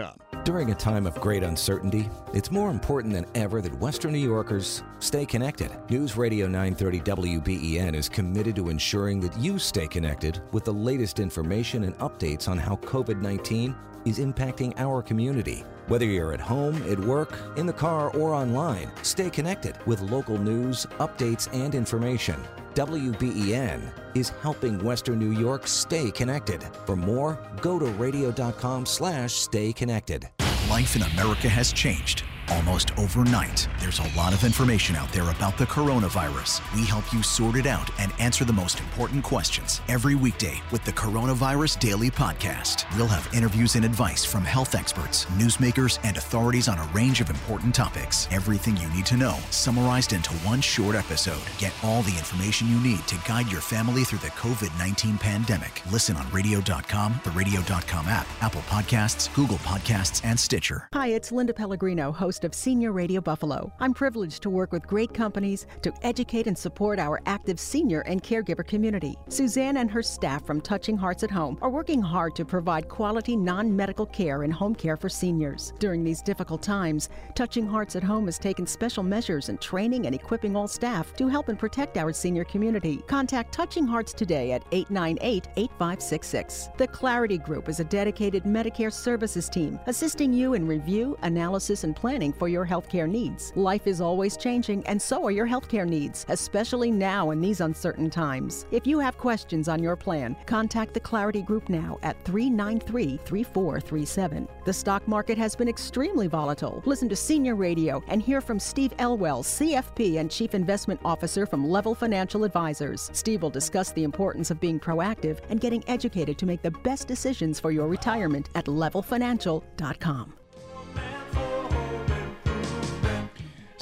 During 0.44 0.72
a 0.72 0.76
time 0.76 1.06
of 1.06 1.14
great 1.22 1.44
uncertainty, 1.44 2.10
it's 2.34 2.50
more 2.50 2.72
important 2.72 3.14
than 3.14 3.28
ever 3.36 3.62
that 3.62 3.80
Western 3.80 4.12
New 4.14 4.18
Yorkers 4.18 4.82
stay 4.98 5.24
connected. 5.24 5.70
News 5.88 6.18
Radio 6.18 6.48
930 6.48 7.00
WBEN 7.02 7.94
is 7.94 8.10
committed 8.10 8.56
to 8.56 8.70
ensuring 8.70 9.20
that 9.20 9.38
you 9.38 9.60
stay 9.60 9.88
connected 9.88 10.42
with 10.52 10.64
the 10.66 10.74
latest 10.74 11.20
information 11.20 11.84
and 11.84 11.96
updates 12.00 12.48
on 12.48 12.58
how 12.58 12.78
COVID 12.78 13.22
19 13.22 13.76
is 14.05 14.19
impacting 14.19 14.74
our 14.77 15.01
community. 15.01 15.63
Whether 15.88 16.05
you're 16.05 16.33
at 16.33 16.39
home, 16.39 16.81
at 16.89 17.00
work, 17.00 17.38
in 17.57 17.65
the 17.65 17.74
car, 17.74 18.10
or 18.12 18.33
online, 18.33 18.91
stay 19.01 19.29
connected 19.29 19.77
with 19.86 20.01
local 20.01 20.38
news, 20.38 20.86
updates, 21.00 21.48
and 21.53 21.75
information. 21.75 22.36
WBEN 22.74 23.81
is 24.15 24.29
helping 24.29 24.83
Western 24.83 25.19
New 25.19 25.38
York 25.39 25.67
stay 25.67 26.10
connected. 26.12 26.63
For 26.86 26.95
more, 26.95 27.39
go 27.62 27.77
to 27.77 27.86
radio.com 27.86 28.86
slash 28.86 29.33
stay 29.33 29.74
connected. 29.74 30.29
Life 30.69 30.95
in 30.95 31.03
America 31.03 31.50
has 31.50 31.72
changed 31.74 32.24
almost 32.53 32.98
overnight. 32.98 33.67
There's 33.79 34.00
a 34.00 34.17
lot 34.17 34.33
of 34.33 34.43
information 34.43 34.95
out 34.95 35.12
there 35.12 35.29
about 35.29 35.57
the 35.57 35.65
coronavirus. 35.65 36.62
We 36.75 36.86
help 36.86 37.12
you 37.12 37.24
sort 37.24 37.55
it 37.55 37.65
out 37.65 37.89
and 38.00 38.12
answer 38.19 38.45
the 38.45 38.53
most 38.53 38.79
important 38.79 39.24
questions 39.24 39.81
every 39.88 40.15
weekday 40.15 40.62
with 40.72 40.83
the 40.83 40.91
Coronavirus 40.91 41.79
Daily 41.79 42.12
Podcast. 42.12 42.86
We'll 42.95 43.07
have 43.07 43.33
interviews 43.33 43.75
and 43.75 43.86
advice 43.86 44.24
from 44.24 44.43
health 44.43 44.75
experts, 44.75 45.25
newsmakers, 45.38 46.00
and 46.03 46.17
authorities 46.17 46.67
on 46.67 46.77
a 46.77 46.89
range 46.93 47.22
of 47.22 47.29
important 47.29 47.74
topics. 47.74 48.27
Everything 48.31 48.77
you 48.77 48.89
need 48.89 49.05
to 49.07 49.17
know, 49.17 49.38
summarized 49.50 50.13
into 50.13 50.31
one 50.45 50.62
short 50.62 50.95
episode. 50.95 51.41
Get 51.57 51.74
all 51.83 52.03
the 52.03 52.17
information 52.17 52.69
you 52.69 52.79
need 52.79 53.05
to 53.07 53.17
guide 53.27 53.51
your 53.51 53.62
family 53.62 54.03
through 54.03 54.19
the 54.19 54.27
COVID 54.27 54.77
19 54.77 55.17
pandemic. 55.17 55.81
Listen 55.91 56.15
on 56.17 56.29
radio.com, 56.31 57.19
the 57.24 57.31
radio.com 57.31 58.07
app, 58.07 58.27
Apple 58.41 58.62
Podcasts, 58.62 59.33
Google 59.33 59.57
Podcasts, 59.60 60.22
and 60.24 60.39
Stitcher. 60.39 60.88
Hi, 60.93 61.07
it's 61.07 61.31
Linda 61.31 61.53
Pellegrino, 61.53 62.12
host 62.12 62.43
of 62.44 62.54
Senior 62.56 62.92
Radio 62.92 63.22
Buffalo. 63.22 63.72
I'm 63.80 63.94
privileged 63.94 64.44
to 64.44 64.50
work 64.50 64.72
with 64.72 64.88
great 64.88 65.14
companies 65.14 65.68
to 65.82 65.94
educate 66.02 66.48
and 66.48 66.58
support 66.58 67.00
our 67.00 67.22
active 67.26 67.60
senior 67.60 68.02
and 68.02 68.24
caregiver 68.24 68.66
community. 68.66 69.16
Suzanne 69.30 69.78
and 69.78 69.92
her 69.92 70.02
staff 70.02 70.46
from 70.46 70.62
Touching 70.62 70.98
Hearts 70.98 71.24
at 71.24 71.32
Home 71.32 71.58
are 71.62 71.70
working 71.70 72.02
hard 72.02 72.36
to 72.36 72.46
provide 72.46 72.90
quality 72.90 73.36
non 73.36 73.76
medical 73.76 74.06
care 74.06 74.44
and 74.44 74.54
home 74.54 74.76
care 74.76 74.98
for 74.98 75.10
seniors. 75.10 75.74
During 75.80 76.04
these 76.04 76.22
difficult 76.22 76.62
times, 76.62 77.10
Touching 77.36 77.68
Hearts 77.68 77.96
at 77.96 78.04
Home 78.04 78.26
has 78.26 78.40
taken 78.40 78.66
special 78.66 79.04
measures 79.04 79.50
in 79.50 79.58
training 79.58 80.06
and 80.06 80.16
equipping 80.16 80.56
all 80.56 80.68
staff 80.68 81.14
to 81.16 81.28
help 81.28 81.50
and 81.50 81.60
protect 81.60 81.98
our 81.98 82.14
senior 82.14 82.46
community. 82.46 82.98
Contact 83.08 83.52
Touching 83.52 83.86
Hearts 83.86 84.14
today 84.14 84.54
at 84.54 84.64
898 84.72 85.48
8566. 85.58 86.70
The 86.78 86.88
Clarity 86.88 87.38
Group 87.38 87.68
is 87.70 87.80
a 87.80 87.84
dedicated 87.84 88.44
Medicare 88.44 88.94
services 88.94 89.50
team 89.50 89.80
assisting 89.88 90.32
you 90.32 90.54
in 90.54 90.66
review, 90.68 91.18
analysis, 91.24 91.84
and 91.84 91.96
planning 91.96 92.23
planning 92.24 92.39
for 92.39 92.48
your 92.48 92.65
healthcare 92.65 93.10
needs. 93.10 93.51
Life 93.56 93.88
is 93.88 94.01
always 94.01 94.38
changing, 94.38 94.86
and 94.88 95.01
so 95.01 95.25
are 95.25 95.32
your 95.32 95.48
healthcare 95.48 95.88
needs, 95.88 96.25
especially 96.30 96.92
now 96.92 97.32
in 97.32 97.42
these 97.42 97.62
uncertain 97.62 98.10
times. 98.10 98.65
If 98.72 98.88
you 98.88 99.00
have 99.00 99.18
questions 99.18 99.68
on 99.68 99.84
your 99.84 99.96
plan, 99.96 100.36
contact 100.46 100.94
the 100.94 101.00
Clarity 101.00 101.42
Group 101.42 101.70
now 101.70 102.00
at 102.03 102.24
393 102.25 103.20
3437. 103.25 104.48
The 104.65 104.74
stock 104.74 105.08
market 105.08 105.38
has 105.38 105.56
been 105.56 105.68
extremely 105.68 106.27
volatile. 106.27 106.82
Listen 106.86 107.10
to 107.10 107.15
Senior 107.15 107.56
Radio 107.56 108.01
and 108.08 108.22
hear 108.22 108.42
from 108.42 108.60
Steve 108.60 108.94
Elwell, 109.00 109.44
CFP 109.44 110.20
and 110.20 110.32
Chief 110.32 110.53
Investment 110.53 111.00
Officer 111.03 111.46
from 111.46 111.70
Level 111.70 111.96
Financial 111.96 112.44
Advisors. 112.44 113.10
Steve 113.13 113.42
will 113.42 113.50
discuss 113.50 113.92
the 113.92 114.03
importance 114.03 114.51
of 114.51 114.60
being 114.60 114.80
proactive 114.80 115.39
and 115.50 115.60
getting 115.60 115.84
educated 115.88 116.38
to 116.38 116.46
make 116.46 116.62
the 116.62 116.72
best 116.84 117.08
decisions 117.08 117.60
for 117.60 117.72
your 117.72 117.88
retirement 117.88 118.50
at 118.56 118.65
levelfinancial.com. 118.65 120.43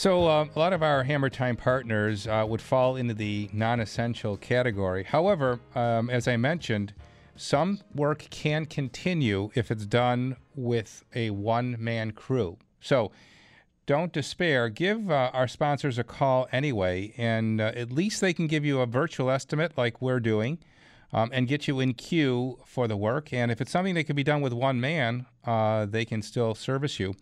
So, 0.01 0.25
uh, 0.25 0.48
a 0.55 0.58
lot 0.58 0.74
of 0.74 0.81
our 0.81 1.03
Hammer 1.03 1.29
Time 1.29 1.55
partners 1.55 2.25
uh, 2.25 2.43
would 2.50 2.60
fall 2.60 2.96
into 2.96 3.13
the 3.13 3.51
non 3.53 3.79
essential 3.79 4.36
category. 4.36 5.03
However, 5.03 5.60
um, 5.75 6.10
as 6.10 6.27
I 6.27 6.38
mentioned, 6.38 6.96
some 7.36 7.81
work 7.93 8.25
can 8.31 8.65
continue 8.65 9.51
if 9.53 9.70
it's 9.70 9.86
done 9.86 10.38
with 10.55 11.05
a 11.13 11.29
one 11.29 11.75
man 11.77 12.13
crew. 12.13 12.58
So, 12.79 13.12
don't 13.86 14.12
despair. 14.12 14.70
Give 14.70 15.12
uh, 15.12 15.29
our 15.34 15.48
sponsors 15.48 16.00
a 16.00 16.03
call 16.03 16.48
anyway, 16.51 17.13
and 17.15 17.62
uh, 17.62 17.72
at 17.75 17.91
least 17.91 18.22
they 18.22 18.34
can 18.34 18.48
give 18.48 18.65
you 18.65 18.79
a 18.79 18.88
virtual 18.88 19.29
estimate 19.29 19.74
like 19.77 20.01
we're 20.01 20.20
doing 20.20 20.58
um, 21.13 21.29
and 21.31 21.48
get 21.48 21.67
you 21.67 21.79
in 21.79 21.93
queue 21.93 22.58
for 22.65 22.88
the 22.88 22.98
work. 22.98 23.31
And 23.31 23.51
if 23.51 23.62
it's 23.62 23.70
something 23.70 23.93
that 23.93 24.05
can 24.05 24.15
be 24.15 24.24
done 24.24 24.41
with 24.41 24.51
one 24.51 24.81
man, 24.81 25.27
uh, 25.46 25.86
they 25.86 26.05
can 26.05 26.24
still 26.24 26.55
service 26.55 27.00
you 27.00 27.13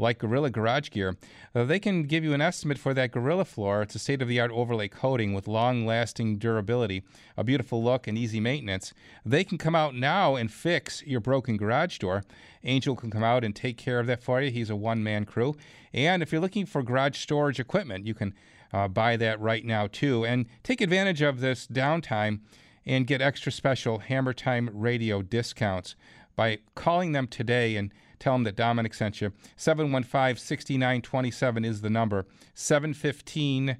like 0.00 0.18
Gorilla 0.18 0.50
Garage 0.50 0.90
Gear. 0.90 1.16
Uh, 1.54 1.64
they 1.64 1.78
can 1.78 2.04
give 2.04 2.24
you 2.24 2.32
an 2.32 2.40
estimate 2.40 2.78
for 2.78 2.94
that 2.94 3.12
Gorilla 3.12 3.44
floor. 3.44 3.82
It's 3.82 3.94
a 3.94 3.98
state 3.98 4.22
of 4.22 4.28
the 4.28 4.40
art 4.40 4.50
overlay 4.50 4.88
coating 4.88 5.34
with 5.34 5.46
long 5.46 5.86
lasting 5.86 6.38
durability, 6.38 7.02
a 7.36 7.44
beautiful 7.44 7.82
look, 7.82 8.06
and 8.06 8.16
easy 8.16 8.40
maintenance. 8.40 8.92
They 9.24 9.44
can 9.44 9.58
come 9.58 9.74
out 9.74 9.94
now 9.94 10.36
and 10.36 10.50
fix 10.50 11.02
your 11.04 11.20
broken 11.20 11.56
garage 11.56 11.98
door. 11.98 12.24
Angel 12.64 12.96
can 12.96 13.10
come 13.10 13.24
out 13.24 13.44
and 13.44 13.54
take 13.54 13.76
care 13.76 14.00
of 14.00 14.06
that 14.06 14.22
for 14.22 14.40
you. 14.40 14.50
He's 14.50 14.70
a 14.70 14.76
one 14.76 15.02
man 15.02 15.24
crew. 15.24 15.54
And 15.92 16.22
if 16.22 16.32
you're 16.32 16.40
looking 16.40 16.66
for 16.66 16.82
garage 16.82 17.18
storage 17.18 17.60
equipment, 17.60 18.06
you 18.06 18.14
can 18.14 18.34
uh, 18.72 18.88
buy 18.88 19.16
that 19.16 19.40
right 19.40 19.64
now 19.64 19.86
too. 19.86 20.24
And 20.24 20.46
take 20.62 20.80
advantage 20.80 21.22
of 21.22 21.40
this 21.40 21.66
downtime 21.66 22.40
and 22.86 23.06
get 23.06 23.20
extra 23.20 23.52
special 23.52 23.98
Hammer 23.98 24.32
Time 24.32 24.70
radio 24.72 25.22
discounts 25.22 25.94
by 26.36 26.58
calling 26.74 27.12
them 27.12 27.26
today 27.26 27.76
and 27.76 27.92
Tell 28.20 28.34
them 28.34 28.44
that 28.44 28.54
Domenic 28.54 28.94
sent 28.94 29.20
you. 29.20 29.32
715 29.56 30.36
6927 30.36 31.64
is 31.64 31.80
the 31.80 31.90
number. 31.90 32.26
715 32.54 33.78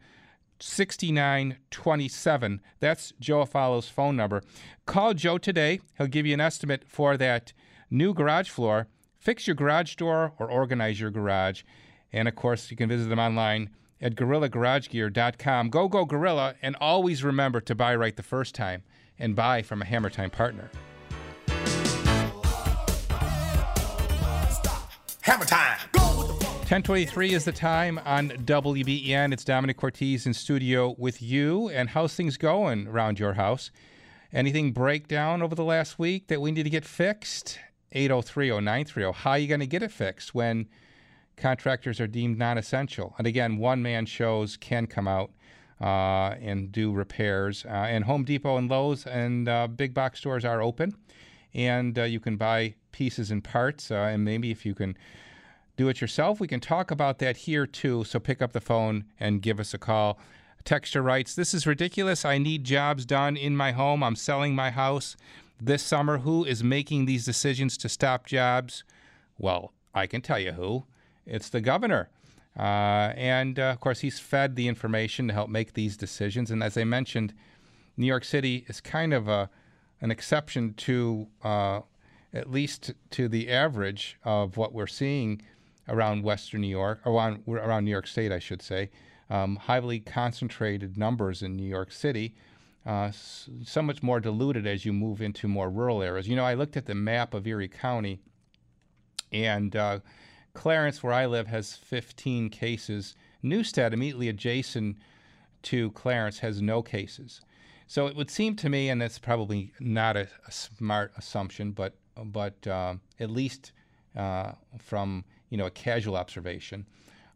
6927. 0.59 2.61
That's 2.81 3.13
Joe 3.21 3.43
Afalo's 3.43 3.89
phone 3.89 4.17
number. 4.17 4.43
Call 4.87 5.15
Joe 5.15 5.39
today. 5.39 5.81
He'll 5.97 6.09
give 6.09 6.27
you 6.27 6.35
an 6.35 6.41
estimate 6.41 6.83
for 6.89 7.17
that 7.17 7.53
new 7.91 8.13
garage 8.13 8.49
floor. 8.49 8.89
Fix 9.19 9.47
your 9.47 9.55
garage 9.55 9.95
door 9.95 10.33
or 10.39 10.51
organize 10.51 10.99
your 10.99 11.11
garage. 11.11 11.63
And 12.13 12.27
of 12.27 12.35
course, 12.35 12.71
you 12.71 12.77
can 12.77 12.89
visit 12.89 13.09
them 13.09 13.19
online 13.19 13.71
at 14.01 14.17
gorillagaragegear.com. 14.17 15.69
Go, 15.69 15.89
go, 15.89 16.07
Gorilla, 16.07 16.55
and 16.63 16.75
always 16.81 17.23
remember 17.23 17.61
to 17.61 17.75
buy 17.75 17.95
right 17.95 18.17
the 18.17 18.23
first 18.23 18.55
time 18.55 18.83
and 19.19 19.37
buy 19.37 19.61
from 19.61 19.83
a 19.83 19.85
Hammer 19.85 20.09
Time 20.09 20.31
partner. 20.31 20.71
Hammer 25.31 25.45
time. 25.45 25.79
1023 25.95 27.35
is 27.35 27.45
the 27.45 27.53
time 27.53 28.01
on 28.05 28.31
WBEN. 28.31 29.33
It's 29.33 29.45
Domenic 29.45 29.77
Cortese 29.77 30.29
in 30.29 30.35
studio 30.35 30.97
with 30.99 31.23
you. 31.23 31.69
And 31.69 31.91
how's 31.91 32.17
things 32.17 32.37
going 32.37 32.89
around 32.89 33.21
your 33.21 33.35
house? 33.35 33.71
Anything 34.33 34.73
break 34.73 35.07
down 35.07 35.41
over 35.41 35.55
the 35.55 35.63
last 35.63 36.01
week 36.01 36.27
that 36.27 36.41
we 36.41 36.51
need 36.51 36.65
to 36.65 36.71
get 36.71 36.85
fixed? 36.85 37.61
8030930. 37.95 39.15
How 39.15 39.31
are 39.31 39.39
you 39.39 39.47
going 39.47 39.61
to 39.61 39.69
get 39.69 39.85
it 39.85 39.93
fixed 39.93 40.35
when 40.35 40.69
contractors 41.37 42.01
are 42.01 42.09
deemed 42.09 42.37
non 42.37 42.59
essential? 42.59 43.15
And 43.17 43.25
again, 43.25 43.57
one 43.59 43.83
man 43.83 44.07
shows 44.07 44.57
can 44.57 44.89
come 44.89 45.07
out 45.07 45.31
uh, 45.81 46.35
and 46.43 46.73
do 46.73 46.93
repairs. 46.93 47.65
Uh, 47.65 47.69
and 47.69 48.03
Home 48.03 48.25
Depot 48.25 48.57
and 48.57 48.69
Lowe's 48.69 49.07
and 49.07 49.49
uh, 49.49 49.69
big 49.69 49.95
box 49.95 50.19
stores 50.19 50.45
are 50.45 50.61
open. 50.61 50.97
And 51.55 51.99
uh, 51.99 52.05
you 52.05 52.21
can 52.21 52.37
buy 52.37 52.75
pieces 52.93 53.31
and 53.31 53.43
parts. 53.43 53.91
Uh, 53.91 53.95
and 53.95 54.25
maybe 54.25 54.51
if 54.51 54.65
you 54.65 54.75
can 54.75 54.97
do 55.77 55.89
it 55.89 56.01
yourself, 56.01 56.41
we 56.41 56.49
can 56.49 56.61
talk 56.61 56.91
about 56.91 57.19
that 57.19 57.39
here 57.39 57.67
too. 57.67 58.05
So 58.05 58.19
pick 58.19 58.43
up 58.43 58.53
the 58.53 58.61
phone 58.61 59.05
and 59.19 59.43
give 59.43 59.59
us 59.59 59.75
a 59.75 59.79
call. 59.79 60.19
Texture 60.65 61.03
writes, 61.03 61.35
This 61.35 61.55
is 61.55 61.67
ridiculous. 61.67 62.25
I 62.25 62.39
need 62.39 62.65
jobs 62.65 63.07
done 63.07 63.37
in 63.37 63.57
my 63.57 63.73
home. 63.73 64.03
I'm 64.03 64.17
selling 64.17 64.55
my 64.55 64.71
house 64.71 65.17
this 65.61 65.83
summer. 65.83 66.19
Who 66.19 66.45
is 66.45 66.63
making 66.63 67.07
these 67.07 67.25
decisions 67.25 67.77
to 67.79 67.89
stop 67.89 68.27
jobs? 68.27 68.85
Well, 69.39 69.73
I 69.95 70.07
can 70.07 70.21
tell 70.21 70.39
you 70.39 70.53
who. 70.53 70.85
It's 71.27 71.49
the 71.49 71.61
governor. 71.61 72.11
Uh, 72.59 73.13
and 73.17 73.59
uh, 73.59 73.71
of 73.71 73.81
course, 73.81 74.01
he's 74.01 74.19
fed 74.19 74.57
the 74.57 74.69
information 74.69 75.29
to 75.29 75.35
help 75.35 75.49
make 75.49 75.73
these 75.73 75.97
decisions. 75.97 76.51
And 76.51 76.63
as 76.63 76.77
I 76.77 76.85
mentioned, 76.85 77.33
New 77.97 78.07
York 78.07 78.25
City 78.25 78.65
is 78.69 78.81
kind 78.81 79.15
of 79.15 79.29
a, 79.29 79.49
an 80.01 80.11
exception 80.11 80.75
to 80.75 81.29
uh, 81.43 81.81
at 82.33 82.51
least 82.51 82.93
to 83.11 83.29
the 83.29 83.51
average 83.51 84.17
of 84.25 84.57
what 84.57 84.73
we're 84.73 84.87
seeing 84.87 85.43
around 85.89 86.23
Western 86.23 86.61
New 86.61 86.69
York, 86.69 87.01
around, 87.05 87.43
around 87.49 87.85
New 87.85 87.91
York 87.91 88.07
State, 88.07 88.33
I 88.33 88.39
should 88.39 88.63
say. 88.63 88.91
Um, 89.29 89.57
highly 89.57 90.01
concentrated 90.01 90.97
numbers 90.97 91.43
in 91.43 91.57
New 91.57 91.69
York 91.69 91.93
City, 91.93 92.35
uh, 92.85 93.13
so 93.13 93.83
much 93.83 94.03
more 94.03 94.19
diluted 94.19 94.67
as 94.67 94.85
you 94.85 94.93
move 94.93 95.21
into 95.21 95.47
more 95.47 95.71
rural 95.71 96.03
areas. 96.03 96.27
You 96.27 96.35
know, 96.35 96.45
I 96.45 96.55
looked 96.55 96.77
at 96.77 96.87
the 96.87 96.95
map 96.95 97.35
of 97.35 97.47
Erie 97.47 97.69
County, 97.69 98.21
and 99.31 99.77
uh, 99.77 100.01
Clarence, 100.53 101.03
where 101.03 101.13
I 101.13 101.27
live, 101.27 101.47
has 101.47 101.75
15 101.77 102.51
cases. 102.51 103.15
Newstead, 103.43 103.95
immediately 103.95 104.29
adjacent 104.29 104.97
to 105.63 105.91
Clarence, 105.93 106.41
has 106.41 106.61
no 106.61 106.83
cases. 106.83 107.41
So 107.91 108.07
it 108.07 108.15
would 108.15 108.31
seem 108.31 108.55
to 108.55 108.69
me, 108.69 108.89
and 108.89 109.03
that's 109.03 109.19
probably 109.19 109.73
not 109.81 110.17
a, 110.17 110.29
a 110.47 110.53
smart 110.53 111.13
assumption, 111.17 111.73
but 111.73 111.97
but 112.15 112.65
uh, 112.65 112.95
at 113.19 113.33
least 113.33 113.73
uh, 114.15 114.53
from 114.79 115.25
you 115.49 115.59
know 115.59 115.67
a 115.67 115.73
casual 115.73 116.15
observation, 116.15 116.87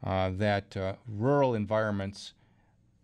uh, 0.04 0.30
that 0.34 0.76
uh, 0.76 0.94
rural 1.08 1.56
environments, 1.56 2.34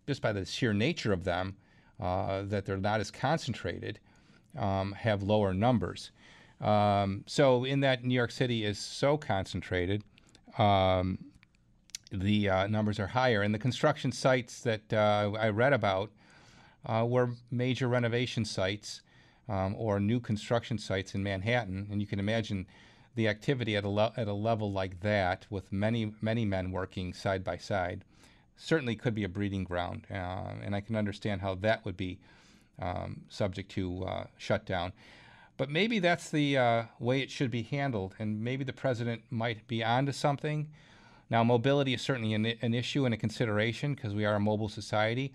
just 0.07 0.21
by 0.21 0.31
the 0.31 0.45
sheer 0.45 0.71
nature 0.71 1.11
of 1.11 1.25
them, 1.25 1.57
uh, 1.99 2.43
that 2.43 2.65
they're 2.65 2.77
not 2.77 3.01
as 3.01 3.11
concentrated, 3.11 3.99
um, 4.57 4.93
have 4.93 5.21
lower 5.21 5.53
numbers. 5.53 6.11
Um, 6.61 7.25
so 7.27 7.65
in 7.65 7.81
that 7.81 8.05
New 8.05 8.15
York 8.15 8.31
City 8.31 8.63
is 8.63 8.79
so 8.79 9.17
concentrated, 9.17 10.05
um, 10.57 11.17
the 12.13 12.49
uh, 12.49 12.67
numbers 12.67 12.97
are 12.97 13.07
higher. 13.07 13.41
And 13.41 13.53
the 13.53 13.59
construction 13.59 14.13
sites 14.13 14.61
that 14.61 14.93
I 14.93 15.49
read 15.49 15.73
about 15.73 16.11
were 16.87 17.31
major 17.49 17.87
renovation 17.87 18.45
sites 18.45 19.01
um, 19.47 19.75
or 19.77 19.99
new 19.99 20.19
construction 20.19 20.77
sites 20.77 21.15
in 21.15 21.23
Manhattan. 21.23 21.87
And 21.91 22.01
you 22.01 22.07
can 22.07 22.19
imagine 22.19 22.67
the 23.15 23.27
activity 23.27 23.75
at 23.75 23.83
a, 23.83 23.89
le- 23.89 24.13
at 24.15 24.27
a 24.27 24.33
level 24.33 24.71
like 24.71 25.01
that 25.01 25.45
with 25.49 25.71
many, 25.71 26.13
many 26.21 26.45
men 26.45 26.71
working 26.71 27.13
side 27.13 27.43
by 27.43 27.57
side 27.57 28.05
certainly 28.55 28.95
could 28.95 29.15
be 29.15 29.23
a 29.23 29.29
breeding 29.29 29.63
ground. 29.63 30.05
Uh, 30.09 30.53
and 30.63 30.75
I 30.75 30.81
can 30.81 30.95
understand 30.95 31.41
how 31.41 31.55
that 31.55 31.83
would 31.83 31.97
be 31.97 32.19
um, 32.79 33.21
subject 33.29 33.71
to 33.71 34.03
uh, 34.05 34.23
shutdown. 34.37 34.93
But 35.57 35.69
maybe 35.69 35.99
that's 35.99 36.29
the 36.29 36.57
uh, 36.57 36.83
way 36.99 37.21
it 37.21 37.29
should 37.29 37.51
be 37.51 37.63
handled, 37.63 38.15
and 38.17 38.43
maybe 38.43 38.63
the 38.63 38.73
president 38.73 39.21
might 39.29 39.67
be 39.67 39.83
onto 39.83 40.11
something. 40.11 40.69
Now, 41.29 41.43
mobility 41.43 41.93
is 41.93 42.01
certainly 42.01 42.33
an, 42.33 42.45
an 42.45 42.73
issue 42.73 43.05
and 43.05 43.13
a 43.13 43.17
consideration 43.17 43.93
because 43.93 44.13
we 44.13 44.25
are 44.25 44.35
a 44.35 44.39
mobile 44.39 44.69
society. 44.69 45.33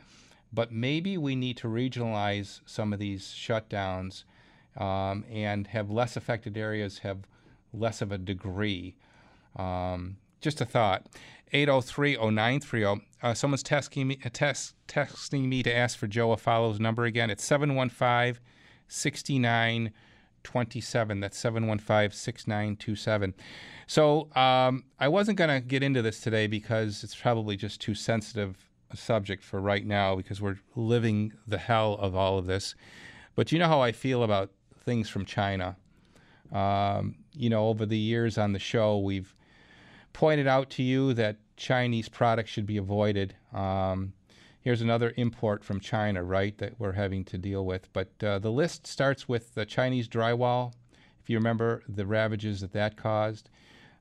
But 0.57 0.73
maybe 0.73 1.17
we 1.19 1.37
need 1.37 1.59
to 1.59 1.69
regionalize 1.69 2.63
some 2.65 2.95
of 2.95 2.99
these 2.99 3.27
shutdowns 3.27 4.25
um, 4.79 5.27
and 5.31 5.67
have 5.67 5.91
less 5.91 6.17
affected 6.17 6.57
areas 6.57 7.01
have 7.01 7.27
less 7.75 8.01
of 8.01 8.11
a 8.11 8.17
degree. 8.17 8.97
Um, 9.57 10.17
just 10.41 10.63
a 10.63 10.65
thought. 10.65 11.09
803-0930. 11.53 13.03
Uh, 13.23 13.35
someone's 13.35 13.63
testing 13.63 14.09
me, 14.09 14.19
uh, 14.25 14.31
test, 14.33 14.75
texting 14.89 15.47
me 15.47 15.63
to 15.63 15.71
ask 15.71 15.99
for 15.99 16.07
Joe 16.07 16.31
Afalo's 16.31 16.81
number 16.81 17.05
again. 17.05 17.29
It's 17.29 17.45
715 17.45 18.43
6927. 18.89 21.21
That's 21.21 21.37
715 21.37 22.13
6927. 22.13 23.35
So 23.87 24.35
um, 24.35 24.85
I 24.99 25.09
wasn't 25.09 25.37
going 25.37 25.51
to 25.51 25.61
get 25.61 25.83
into 25.83 26.01
this 26.01 26.21
today 26.21 26.47
because 26.47 27.05
it's 27.05 27.15
probably 27.15 27.59
just 27.59 27.83
too 27.83 27.95
sensitive 27.95 28.66
a 28.91 28.97
subject 28.97 29.43
for 29.43 29.61
right 29.61 29.87
now 29.87 30.17
because 30.17 30.41
we're 30.41 30.59
living 30.75 31.33
the 31.47 31.59
hell 31.59 31.95
of 31.95 32.15
all 32.15 32.39
of 32.39 32.47
this. 32.47 32.75
But 33.35 33.53
you 33.53 33.59
know 33.59 33.69
how 33.69 33.81
I 33.81 33.93
feel 33.93 34.23
about 34.23 34.51
things 34.85 35.09
from 35.09 35.25
China. 35.25 35.77
Um, 36.53 37.17
you 37.35 37.51
know, 37.51 37.69
over 37.69 37.85
the 37.85 37.99
years 37.99 38.39
on 38.39 38.53
the 38.53 38.59
show, 38.59 38.99
we've 38.99 39.35
pointed 40.13 40.47
out 40.47 40.71
to 40.71 40.83
you 40.83 41.13
that 41.15 41.37
Chinese 41.57 42.09
products 42.09 42.51
should 42.51 42.67
be 42.67 42.77
avoided. 42.77 43.35
Um, 43.53 44.13
here's 44.61 44.83
another 44.83 45.13
import 45.17 45.65
from 45.65 45.81
China, 45.81 46.23
right, 46.23 46.57
that 46.59 46.79
we're 46.79 46.93
having 46.93 47.25
to 47.25 47.39
deal 47.39 47.67
with. 47.67 47.93
But 47.93 48.11
uh, 48.23 48.39
the 48.39 48.51
list 48.51 48.87
starts 48.87 49.29
with 49.29 49.55
the 49.55 49.67
Chinese 49.67 50.09
drywall, 50.09 50.73
if 51.23 51.29
you 51.29 51.37
remember 51.37 51.83
the 51.89 52.07
ravages 52.07 52.61
that 52.61 52.73
that 52.73 52.97
caused. 52.97 53.51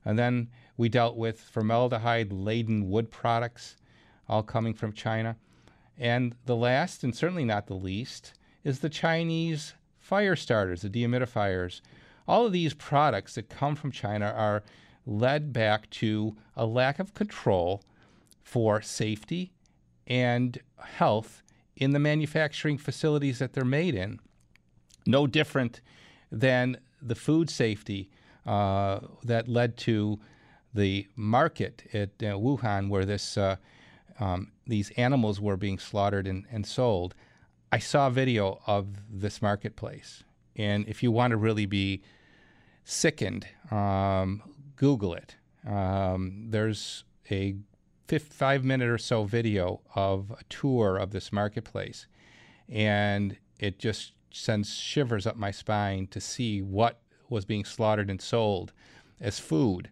And 0.04 0.18
then 0.18 0.48
we 0.76 0.88
dealt 0.88 1.16
with 1.16 1.40
formaldehyde 1.40 2.32
laden 2.32 2.88
wood 2.88 3.10
products, 3.10 3.76
all 4.28 4.42
coming 4.42 4.74
from 4.74 4.92
China. 4.92 5.36
And 5.98 6.34
the 6.44 6.56
last, 6.56 7.04
and 7.04 7.14
certainly 7.14 7.44
not 7.44 7.66
the 7.66 7.74
least, 7.74 8.34
is 8.64 8.80
the 8.80 8.88
Chinese 8.88 9.74
fire 9.98 10.36
starters, 10.36 10.82
the 10.82 10.90
dehumidifiers. 10.90 11.80
All 12.28 12.46
of 12.46 12.52
these 12.52 12.74
products 12.74 13.34
that 13.34 13.48
come 13.48 13.76
from 13.76 13.90
China 13.90 14.26
are 14.36 14.62
led 15.06 15.52
back 15.52 15.88
to 15.90 16.36
a 16.56 16.66
lack 16.66 16.98
of 16.98 17.14
control 17.14 17.82
for 18.42 18.82
safety 18.82 19.52
and 20.06 20.58
health 20.78 21.42
in 21.76 21.92
the 21.92 21.98
manufacturing 21.98 22.78
facilities 22.78 23.38
that 23.38 23.52
they're 23.52 23.64
made 23.64 23.94
in. 23.94 24.18
No 25.06 25.26
different 25.26 25.80
than 26.30 26.78
the 27.00 27.14
food 27.14 27.50
safety 27.50 28.10
uh, 28.46 29.00
that 29.24 29.48
led 29.48 29.76
to 29.76 30.18
the 30.74 31.06
market 31.16 31.84
at 31.92 32.10
uh, 32.20 32.36
Wuhan, 32.36 32.88
where 32.88 33.04
this 33.04 33.36
uh, 33.36 33.56
um, 34.20 34.52
these 34.66 34.90
animals 34.96 35.40
were 35.40 35.56
being 35.56 35.78
slaughtered 35.78 36.26
and, 36.26 36.46
and 36.50 36.66
sold. 36.66 37.14
I 37.72 37.78
saw 37.78 38.06
a 38.06 38.10
video 38.10 38.60
of 38.66 38.88
this 39.10 39.42
marketplace, 39.42 40.24
and 40.54 40.88
if 40.88 41.02
you 41.02 41.10
want 41.10 41.32
to 41.32 41.36
really 41.36 41.66
be 41.66 42.02
sickened, 42.84 43.46
um, 43.70 44.42
Google 44.76 45.14
it. 45.14 45.36
Um, 45.66 46.46
there's 46.50 47.04
a 47.30 47.56
five 48.30 48.64
minute 48.64 48.88
or 48.88 48.98
so 48.98 49.24
video 49.24 49.80
of 49.94 50.30
a 50.30 50.44
tour 50.48 50.96
of 50.96 51.10
this 51.10 51.32
marketplace, 51.32 52.06
and 52.68 53.36
it 53.58 53.78
just 53.78 54.12
sends 54.30 54.74
shivers 54.74 55.26
up 55.26 55.36
my 55.36 55.50
spine 55.50 56.06
to 56.08 56.20
see 56.20 56.62
what 56.62 57.00
was 57.28 57.44
being 57.44 57.64
slaughtered 57.64 58.10
and 58.10 58.20
sold 58.20 58.72
as 59.20 59.40
food. 59.40 59.90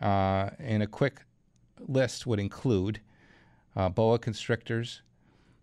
Uh, 0.00 0.50
and 0.58 0.82
a 0.82 0.86
quick 0.86 1.22
list 1.88 2.26
would 2.26 2.40
include 2.40 3.00
uh, 3.76 3.88
boa 3.88 4.18
constrictors, 4.18 5.02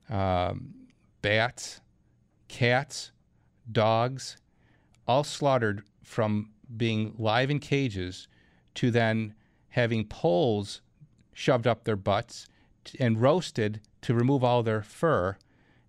um, 0.10 0.74
bats, 1.21 1.82
cats, 2.47 3.12
dogs, 3.71 4.38
all 5.08 5.24
slaughtered 5.24 5.84
from 6.04 6.50
being 6.76 7.13
live 7.17 7.50
in 7.50 7.60
cages 7.60 8.28
to 8.76 8.91
then 8.91 9.34
having 9.69 10.06
poles 10.06 10.82
shoved 11.34 11.67
up 11.67 11.84
their 11.84 11.95
butts 11.95 12.47
and 13.00 13.21
roasted 13.21 13.82
to 14.02 14.13
remove 14.13 14.43
all 14.43 14.63
their 14.63 14.82
fur 14.82 15.38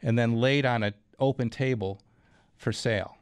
and 0.02 0.18
then 0.18 0.34
laid 0.34 0.66
on 0.66 0.82
an 0.82 0.94
open 1.18 1.50
table 1.50 2.00
for 2.56 2.72
sale. 2.72 3.16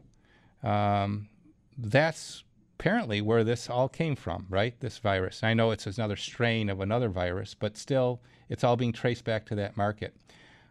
Um, 0.62 1.28
that's 1.76 2.44
apparently 2.78 3.20
where 3.20 3.44
this 3.44 3.70
all 3.70 3.88
came 3.88 4.16
from, 4.16 4.46
right? 4.48 4.78
This 4.80 4.98
virus. 4.98 5.42
I 5.42 5.54
know 5.54 5.70
it's 5.70 5.86
another 5.86 6.16
strain 6.16 6.68
of 6.68 6.80
another 6.80 7.08
virus, 7.08 7.54
but 7.54 7.76
still, 7.76 8.20
it's 8.50 8.62
all 8.64 8.76
being 8.76 8.92
traced 8.92 9.24
back 9.24 9.46
to 9.46 9.54
that 9.54 9.76
market. 9.78 10.14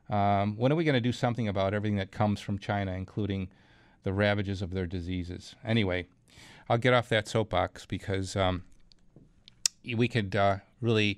Um, 0.09 0.55
when 0.57 0.71
are 0.71 0.75
we 0.75 0.83
going 0.83 0.95
to 0.95 1.01
do 1.01 1.11
something 1.11 1.47
about 1.47 1.73
everything 1.73 1.97
that 1.97 2.11
comes 2.11 2.39
from 2.39 2.59
China, 2.59 2.91
including 2.91 3.49
the 4.03 4.13
ravages 4.13 4.61
of 4.61 4.71
their 4.71 4.85
diseases? 4.85 5.55
Anyway, 5.63 6.07
I'll 6.69 6.77
get 6.77 6.93
off 6.93 7.09
that 7.09 7.27
soapbox 7.27 7.85
because 7.85 8.35
um, 8.35 8.63
we 9.95 10.07
could 10.07 10.35
uh, 10.35 10.57
really 10.81 11.17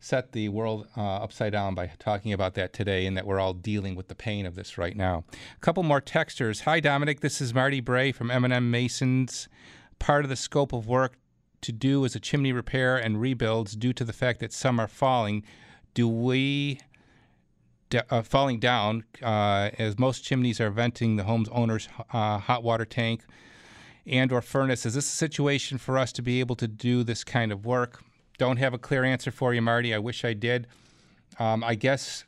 set 0.00 0.32
the 0.32 0.48
world 0.48 0.88
uh, 0.96 1.16
upside 1.16 1.52
down 1.52 1.74
by 1.74 1.90
talking 1.98 2.32
about 2.32 2.54
that 2.54 2.72
today 2.72 3.06
and 3.06 3.16
that 3.16 3.26
we're 3.26 3.38
all 3.38 3.52
dealing 3.52 3.94
with 3.94 4.08
the 4.08 4.14
pain 4.14 4.46
of 4.46 4.54
this 4.54 4.78
right 4.78 4.96
now. 4.96 5.24
A 5.56 5.60
couple 5.60 5.82
more 5.82 6.00
texters. 6.00 6.62
Hi, 6.62 6.80
Domenic. 6.80 7.20
This 7.20 7.40
is 7.40 7.52
Marty 7.52 7.80
Bray 7.80 8.10
from 8.10 8.30
M&M 8.30 8.70
Masons. 8.70 9.48
Part 9.98 10.24
of 10.24 10.30
the 10.30 10.36
scope 10.36 10.72
of 10.72 10.86
work 10.86 11.18
to 11.60 11.72
do 11.72 12.04
is 12.04 12.16
a 12.16 12.20
chimney 12.20 12.52
repair 12.52 12.96
and 12.96 13.20
rebuilds 13.20 13.76
due 13.76 13.92
to 13.92 14.04
the 14.04 14.14
fact 14.14 14.40
that 14.40 14.54
some 14.54 14.80
are 14.80 14.88
falling. 14.88 15.44
Do 15.94 16.08
we 16.08 16.80
uh, 18.10 18.22
falling 18.22 18.60
down 18.60 19.04
uh, 19.22 19.70
as 19.78 19.98
most 19.98 20.24
chimneys 20.24 20.60
are 20.60 20.70
venting 20.70 21.16
the 21.16 21.24
home's 21.24 21.48
owner's 21.50 21.88
uh, 22.12 22.38
hot 22.38 22.62
water 22.62 22.84
tank 22.84 23.24
and 24.06 24.32
or 24.32 24.40
furnace. 24.40 24.86
Is 24.86 24.94
this 24.94 25.06
a 25.06 25.16
situation 25.16 25.78
for 25.78 25.98
us 25.98 26.12
to 26.12 26.22
be 26.22 26.40
able 26.40 26.56
to 26.56 26.68
do 26.68 27.02
this 27.02 27.24
kind 27.24 27.52
of 27.52 27.64
work? 27.64 28.02
Don't 28.38 28.56
have 28.56 28.74
a 28.74 28.78
clear 28.78 29.04
answer 29.04 29.30
for 29.30 29.52
you, 29.52 29.62
Marty. 29.62 29.94
I 29.94 29.98
wish 29.98 30.24
I 30.24 30.32
did. 30.32 30.66
Um, 31.38 31.62
I 31.62 31.74
guess 31.74 32.24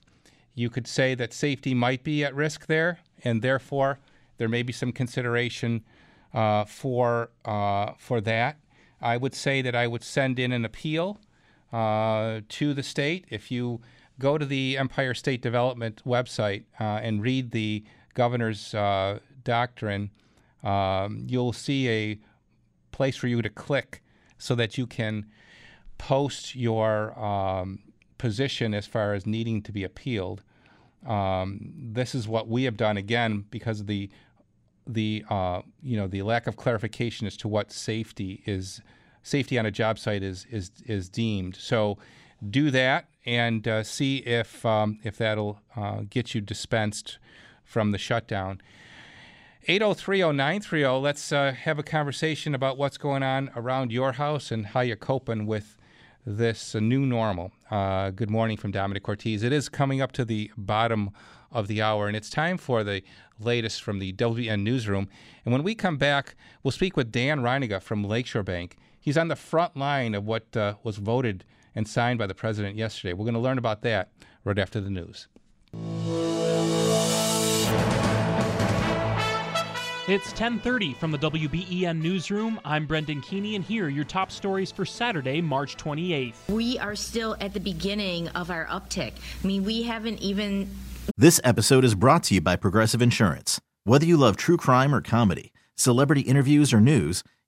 you 0.55 0.69
could 0.69 0.87
say 0.87 1.15
that 1.15 1.33
safety 1.33 1.75
might 1.75 2.05
be 2.05 2.25
at 2.25 2.35
risk 2.35 2.67
there, 2.67 2.99
and 3.25 3.41
therefore 3.43 3.99
there 4.37 4.49
may 4.49 4.63
be 4.63 4.73
some 4.73 4.93
consideration 4.93 5.85
uh, 6.35 6.65
for 6.65 7.31
uh, 7.45 7.93
for 7.99 8.21
that. 8.21 8.59
I 9.01 9.17
would 9.17 9.35
say 9.35 9.63
that 9.63 9.75
I 9.75 9.87
would 9.87 10.05
send 10.05 10.39
in 10.39 10.53
an 10.53 10.65
appeal 10.65 11.19
to 11.73 12.75
the 12.75 12.83
state. 12.83 13.27
If 13.31 13.51
you 13.51 13.81
go 14.19 14.39
to 14.39 14.47
the 14.47 14.79
Empire 14.79 15.15
State 15.15 15.43
Development 15.43 16.01
website 16.07 16.65
uh, 16.79 17.01
and 17.03 17.23
read 17.23 17.51
the 17.51 17.85
governor's 18.15 18.75
uh, 18.75 19.19
doctrine, 19.43 20.11
um, 20.63 21.27
you'll 21.29 21.53
see 21.53 21.89
a 21.89 22.19
place 22.93 23.17
for 23.17 23.27
you 23.27 23.43
to 23.43 23.49
click 23.49 24.03
so 24.39 24.55
that 24.55 24.79
you 24.79 24.87
can 24.87 25.27
post 25.99 26.55
your 26.55 27.19
um, 27.19 27.81
position 28.19 28.75
as 28.75 28.87
far 28.87 29.15
as 29.15 29.27
needing 29.27 29.63
to 29.63 29.73
be 29.73 29.83
appealed. 29.83 30.43
Um, 31.07 31.73
this 31.77 32.15
is 32.15 32.29
what 32.29 32.47
we 32.49 32.65
have 32.65 32.77
done 32.77 32.97
again 32.97 33.45
because 33.51 33.81
of 33.81 33.87
the 33.87 34.11
the 34.85 35.25
uh, 35.31 35.63
you 35.83 35.97
know 35.97 36.09
the 36.09 36.23
lack 36.23 36.47
of 36.47 36.57
clarification 36.57 37.27
as 37.27 37.37
to 37.39 37.49
what 37.49 37.71
safety 37.73 38.43
is 38.47 38.81
safety 39.23 39.59
on 39.59 39.67
a 39.67 39.71
job 39.71 39.99
site 39.99 40.23
is 40.23 40.47
is 40.51 40.71
is 40.87 41.09
deemed. 41.09 41.57
So 41.57 41.99
do 42.49 42.71
that 42.71 43.07
and 43.25 43.67
uh, 43.69 43.83
see 43.83 44.19
if 44.19 44.65
um, 44.67 44.99
if 45.03 45.17
that'll 45.17 45.61
uh, 45.77 46.03
get 46.09 46.35
you 46.35 46.41
dispensed 46.41 47.19
from 47.65 47.93
the 47.93 47.99
shutdown. 47.99 48.61
8030930 49.69 51.01
let's 51.01 51.31
uh, 51.31 51.53
have 51.53 51.79
a 51.79 51.85
conversation 51.85 52.53
about 52.53 52.77
what's 52.77 52.99
going 52.99 53.23
on 53.23 53.49
around 53.55 53.93
your 53.93 54.13
house 54.13 54.51
and 54.51 54.67
how 54.67 54.81
you're 54.81 54.97
coping 54.97 55.47
with 55.47 55.79
this 56.27 56.75
new 56.75 57.07
normal. 57.07 57.53
Uh, 57.71 58.11
good 58.11 58.31
morning 58.31 58.57
from 58.57 58.73
Domenic 58.73 59.03
Cortese. 59.03 59.47
It 59.47 59.53
is 59.53 59.69
coming 59.69 60.01
up 60.01 60.13
to 60.13 60.25
the 60.25 60.51
bottom 60.57 61.11
of 61.51 61.69
the 61.69 61.83
hour, 61.83 62.07
and 62.07 62.17
it's 62.17 62.31
time 62.31 62.59
for 62.59 62.83
the 62.83 63.03
latest 63.39 63.83
from 63.83 63.99
the 63.99 64.13
WN 64.15 64.63
Newsroom. 64.63 65.09
And 65.45 65.53
when 65.53 65.63
we 65.63 65.75
come 65.75 65.97
back, 65.97 66.35
we'll 66.63 66.73
speak 66.73 66.97
with 66.97 67.13
Dan 67.13 67.41
Reiniger 67.41 67.81
from 67.81 68.05
Lakeshore 68.05 68.43
Bank. 68.43 68.77
He's 69.03 69.19
on 69.19 69.27
the 69.27 69.37
front 69.37 69.77
line 69.77 70.15
of 70.15 70.25
what 70.27 70.57
uh, 70.57 70.75
was 70.85 70.97
voted 70.97 71.45
and 71.75 71.89
signed 71.89 72.21
by 72.21 72.29
the 72.29 72.35
president 72.35 72.77
yesterday. 72.77 73.13
We're 73.13 73.25
going 73.25 73.35
to 73.35 73.41
learn 73.41 73.59
about 73.59 73.83
that 73.83 74.13
right 74.45 74.59
after 74.59 74.81
the 74.81 74.91
news. 74.91 75.27
It's 80.09 80.33
10:30 80.35 80.97
from 80.97 81.11
the 81.11 81.19
WBEN 81.19 82.01
newsroom. 82.01 82.61
I'm 82.65 82.87
Brendan 82.87 83.23
Keeney 83.23 83.57
and 83.57 83.65
here 83.65 83.87
are 83.87 83.89
your 83.89 84.05
top 84.05 84.31
stories 84.31 84.71
for 84.71 84.85
Saturday, 84.85 85.41
March 85.41 85.77
28th. 85.77 86.35
We 86.49 86.79
are 86.79 86.95
still 86.95 87.37
at 87.41 87.55
the 87.55 87.61
beginning 87.61 88.29
of 88.29 88.51
our 88.51 88.67
uptick. 88.67 89.15
I 89.43 89.47
mean, 89.47 89.65
we 89.65 89.83
haven't 89.83 90.21
even 90.21 90.71
This 91.17 91.41
episode 91.43 91.85
is 91.85 91.97
brought 91.97 92.23
to 92.25 92.35
you 92.35 92.41
by 92.41 92.55
Progressive 92.55 93.03
Insurance. 93.03 93.61
Whether 93.83 94.07
you 94.07 94.17
love 94.17 94.37
true 94.37 94.57
crime 94.57 94.95
or 94.95 95.01
comedy, 95.01 95.53
celebrity 95.77 96.21
interviews 96.23 96.73
or 96.73 96.81
news, 96.81 97.25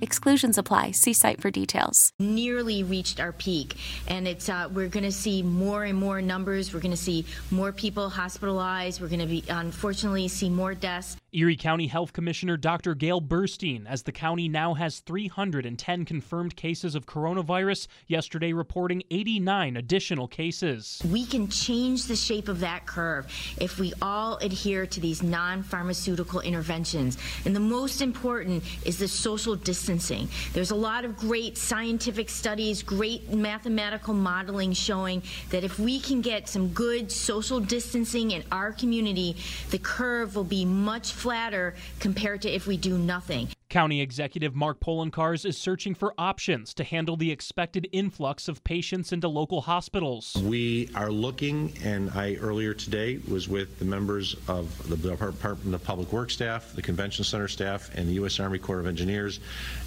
Exclusions 0.00 0.56
apply. 0.56 0.92
See 0.92 1.12
site 1.12 1.40
for 1.40 1.50
details. 1.50 2.12
Nearly 2.18 2.82
reached 2.82 3.20
our 3.20 3.32
peak, 3.32 3.76
and 4.08 4.26
it's 4.26 4.48
uh, 4.48 4.68
we're 4.72 4.88
going 4.88 5.04
to 5.04 5.12
see 5.12 5.42
more 5.42 5.84
and 5.84 5.98
more 5.98 6.22
numbers. 6.22 6.72
We're 6.72 6.80
going 6.80 6.90
to 6.90 6.96
see 6.96 7.26
more 7.50 7.72
people 7.72 8.08
hospitalized. 8.08 9.00
We're 9.00 9.08
going 9.08 9.20
to 9.20 9.26
be 9.26 9.44
unfortunately 9.48 10.28
see 10.28 10.48
more 10.48 10.74
deaths. 10.74 11.16
Erie 11.32 11.56
County 11.56 11.86
Health 11.86 12.12
Commissioner 12.12 12.56
Dr. 12.56 12.96
Gail 12.96 13.20
Burstein, 13.20 13.86
as 13.86 14.02
the 14.02 14.10
county 14.10 14.48
now 14.48 14.74
has 14.74 14.98
310 14.98 16.04
confirmed 16.04 16.56
cases 16.56 16.96
of 16.96 17.06
coronavirus, 17.06 17.86
yesterday 18.08 18.52
reporting 18.52 19.04
89 19.12 19.76
additional 19.76 20.26
cases. 20.26 21.00
We 21.08 21.24
can 21.24 21.46
change 21.48 22.06
the 22.06 22.16
shape 22.16 22.48
of 22.48 22.58
that 22.60 22.84
curve 22.84 23.32
if 23.60 23.78
we 23.78 23.92
all 24.02 24.38
adhere 24.38 24.86
to 24.86 25.00
these 25.00 25.22
non 25.22 25.62
pharmaceutical 25.62 26.40
interventions. 26.40 27.16
And 27.44 27.54
the 27.54 27.60
most 27.60 28.02
important 28.02 28.64
is 28.84 28.98
the 28.98 29.06
social 29.06 29.54
distancing. 29.54 30.28
There's 30.52 30.72
a 30.72 30.76
lot 30.76 31.04
of 31.04 31.16
great 31.16 31.56
scientific 31.56 32.28
studies, 32.28 32.82
great 32.82 33.32
mathematical 33.32 34.14
modeling 34.14 34.72
showing 34.72 35.22
that 35.50 35.62
if 35.62 35.78
we 35.78 36.00
can 36.00 36.22
get 36.22 36.48
some 36.48 36.68
good 36.68 37.12
social 37.12 37.60
distancing 37.60 38.32
in 38.32 38.42
our 38.50 38.72
community, 38.72 39.36
the 39.70 39.78
curve 39.78 40.34
will 40.34 40.42
be 40.42 40.64
much 40.64 41.12
flatter 41.20 41.74
compared 41.98 42.40
to 42.42 42.50
if 42.50 42.66
we 42.66 42.76
do 42.76 42.96
nothing. 42.96 43.48
County 43.68 44.00
Executive 44.00 44.56
Mark 44.56 44.80
Poloncarz 44.80 45.46
is 45.46 45.56
searching 45.56 45.94
for 45.94 46.12
options 46.18 46.74
to 46.74 46.82
handle 46.82 47.16
the 47.16 47.30
expected 47.30 47.88
influx 47.92 48.48
of 48.48 48.64
patients 48.64 49.12
into 49.12 49.28
local 49.28 49.60
hospitals. 49.60 50.34
We 50.42 50.88
are 50.96 51.10
looking, 51.10 51.72
and 51.84 52.10
I 52.10 52.34
earlier 52.36 52.74
today 52.74 53.20
was 53.28 53.48
with 53.48 53.78
the 53.78 53.84
members 53.84 54.34
of 54.48 54.88
the 54.88 54.96
Department 54.96 55.74
of 55.74 55.84
Public 55.84 56.12
Works 56.12 56.34
staff, 56.34 56.72
the 56.74 56.82
Convention 56.82 57.22
Center 57.22 57.46
staff, 57.46 57.94
and 57.94 58.08
the 58.08 58.14
U.S. 58.14 58.40
Army 58.40 58.58
Corps 58.58 58.80
of 58.80 58.86
Engineers 58.86 59.38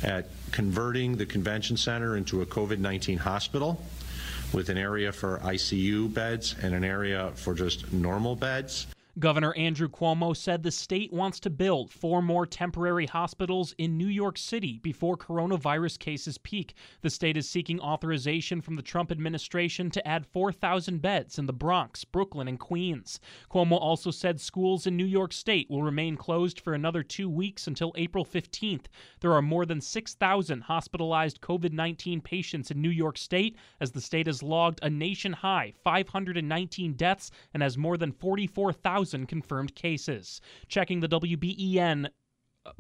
at 0.02 0.28
converting 0.52 1.18
the 1.18 1.26
Convention 1.26 1.76
Center 1.76 2.16
into 2.16 2.42
a 2.42 2.46
COVID 2.46 2.78
19 2.78 3.18
hospital 3.18 3.84
with 4.54 4.70
an 4.70 4.78
area 4.78 5.12
for 5.12 5.40
ICU 5.40 6.14
beds 6.14 6.56
and 6.62 6.74
an 6.74 6.84
area 6.84 7.32
for 7.36 7.54
just 7.54 7.92
normal 7.92 8.36
beds. 8.36 8.88
Governor 9.20 9.54
Andrew 9.54 9.90
Cuomo 9.90 10.36
said 10.36 10.64
the 10.64 10.72
state 10.72 11.14
wants 11.14 11.40
to 11.42 11.52
build 11.52 11.92
four 11.92 12.20
more 12.20 12.48
temporary 12.48 13.06
hospitals 13.06 13.76
in 13.78 13.96
New 13.96 14.08
York 14.08 14.40
City 14.40 14.80
before 14.82 15.16
coronavirus 15.16 16.00
cases 16.00 16.40
peak. 16.40 16.74
The 17.02 17.12
state 17.12 17.38
is 17.38 17.48
seeking 17.48 17.80
authorization 17.80 18.60
from 18.60 18.76
the 18.76 18.82
Trump 18.82 19.12
administration 19.12 19.92
to 19.92 20.08
add 20.08 20.26
4,000 20.26 21.00
beds 21.00 21.38
in 21.38 21.46
the 21.46 21.54
Bronx, 21.54 22.04
Brooklyn, 22.04 22.48
and 22.48 22.60
Queens. 22.60 23.20
Cuomo 23.52 23.80
also 23.80 24.10
said 24.10 24.42
schools 24.42 24.88
in 24.88 24.98
New 24.98 25.06
York 25.06 25.32
State 25.32 25.70
will 25.70 25.84
remain 25.84 26.18
closed 26.18 26.60
for 26.60 26.74
another 26.74 27.04
two 27.04 27.30
weeks 27.30 27.68
until 27.68 27.94
April 27.96 28.26
15th. 28.26 28.86
There 29.20 29.34
are 29.34 29.44
more 29.44 29.68
than 29.68 29.80
6,000 29.80 30.62
hospitalized 30.62 31.40
COVID 31.40 31.72
19 31.72 32.20
patients 32.22 32.72
in 32.72 32.82
New 32.82 32.90
York 32.90 33.20
State 33.20 33.58
as 33.80 33.92
the 33.92 34.02
state 34.02 34.26
has 34.26 34.42
logged 34.42 34.80
a 34.82 34.90
nation 34.90 35.34
high 35.34 35.72
519 35.84 36.94
deaths 36.94 37.30
and 37.54 37.62
has 37.62 37.78
more 37.78 37.96
than 37.96 38.12
44,000 38.12 39.03
confirmed 39.28 39.76
cases. 39.76 40.40
Checking 40.68 41.02
the 41.02 41.10
WBEN 41.10 42.08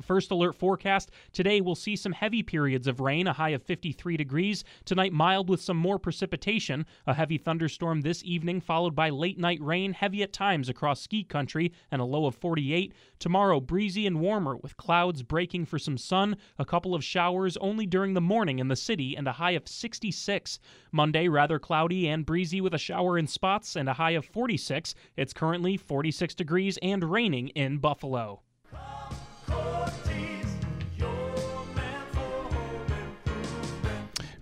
First 0.01 0.31
alert 0.31 0.55
forecast. 0.55 1.11
Today 1.33 1.59
we'll 1.59 1.75
see 1.75 1.97
some 1.97 2.13
heavy 2.13 2.41
periods 2.41 2.87
of 2.87 3.01
rain, 3.01 3.27
a 3.27 3.33
high 3.33 3.49
of 3.49 3.61
53 3.63 4.15
degrees. 4.15 4.63
Tonight, 4.85 5.11
mild 5.11 5.49
with 5.49 5.61
some 5.61 5.75
more 5.75 5.99
precipitation. 5.99 6.85
A 7.05 7.13
heavy 7.13 7.37
thunderstorm 7.37 7.99
this 7.99 8.23
evening, 8.23 8.61
followed 8.61 8.95
by 8.95 9.09
late 9.09 9.37
night 9.37 9.59
rain, 9.61 9.91
heavy 9.91 10.23
at 10.23 10.31
times 10.31 10.69
across 10.69 11.01
ski 11.01 11.25
country, 11.25 11.73
and 11.91 12.01
a 12.01 12.05
low 12.05 12.25
of 12.25 12.35
48. 12.35 12.93
Tomorrow, 13.19 13.59
breezy 13.59 14.07
and 14.07 14.21
warmer, 14.21 14.55
with 14.55 14.77
clouds 14.77 15.21
breaking 15.21 15.65
for 15.65 15.77
some 15.77 15.97
sun. 15.97 16.37
A 16.57 16.65
couple 16.65 16.95
of 16.95 17.03
showers 17.03 17.57
only 17.57 17.85
during 17.85 18.13
the 18.13 18.21
morning 18.21 18.59
in 18.59 18.69
the 18.69 18.77
city, 18.77 19.17
and 19.17 19.27
a 19.27 19.33
high 19.33 19.51
of 19.51 19.67
66. 19.67 20.59
Monday, 20.93 21.27
rather 21.27 21.59
cloudy 21.59 22.07
and 22.07 22.25
breezy 22.25 22.61
with 22.61 22.73
a 22.73 22.77
shower 22.77 23.17
in 23.17 23.27
spots, 23.27 23.75
and 23.75 23.89
a 23.89 23.93
high 23.93 24.11
of 24.11 24.23
46. 24.25 24.95
It's 25.17 25.33
currently 25.33 25.75
46 25.75 26.35
degrees 26.35 26.79
and 26.81 27.03
raining 27.03 27.49
in 27.49 27.79
Buffalo. 27.79 28.43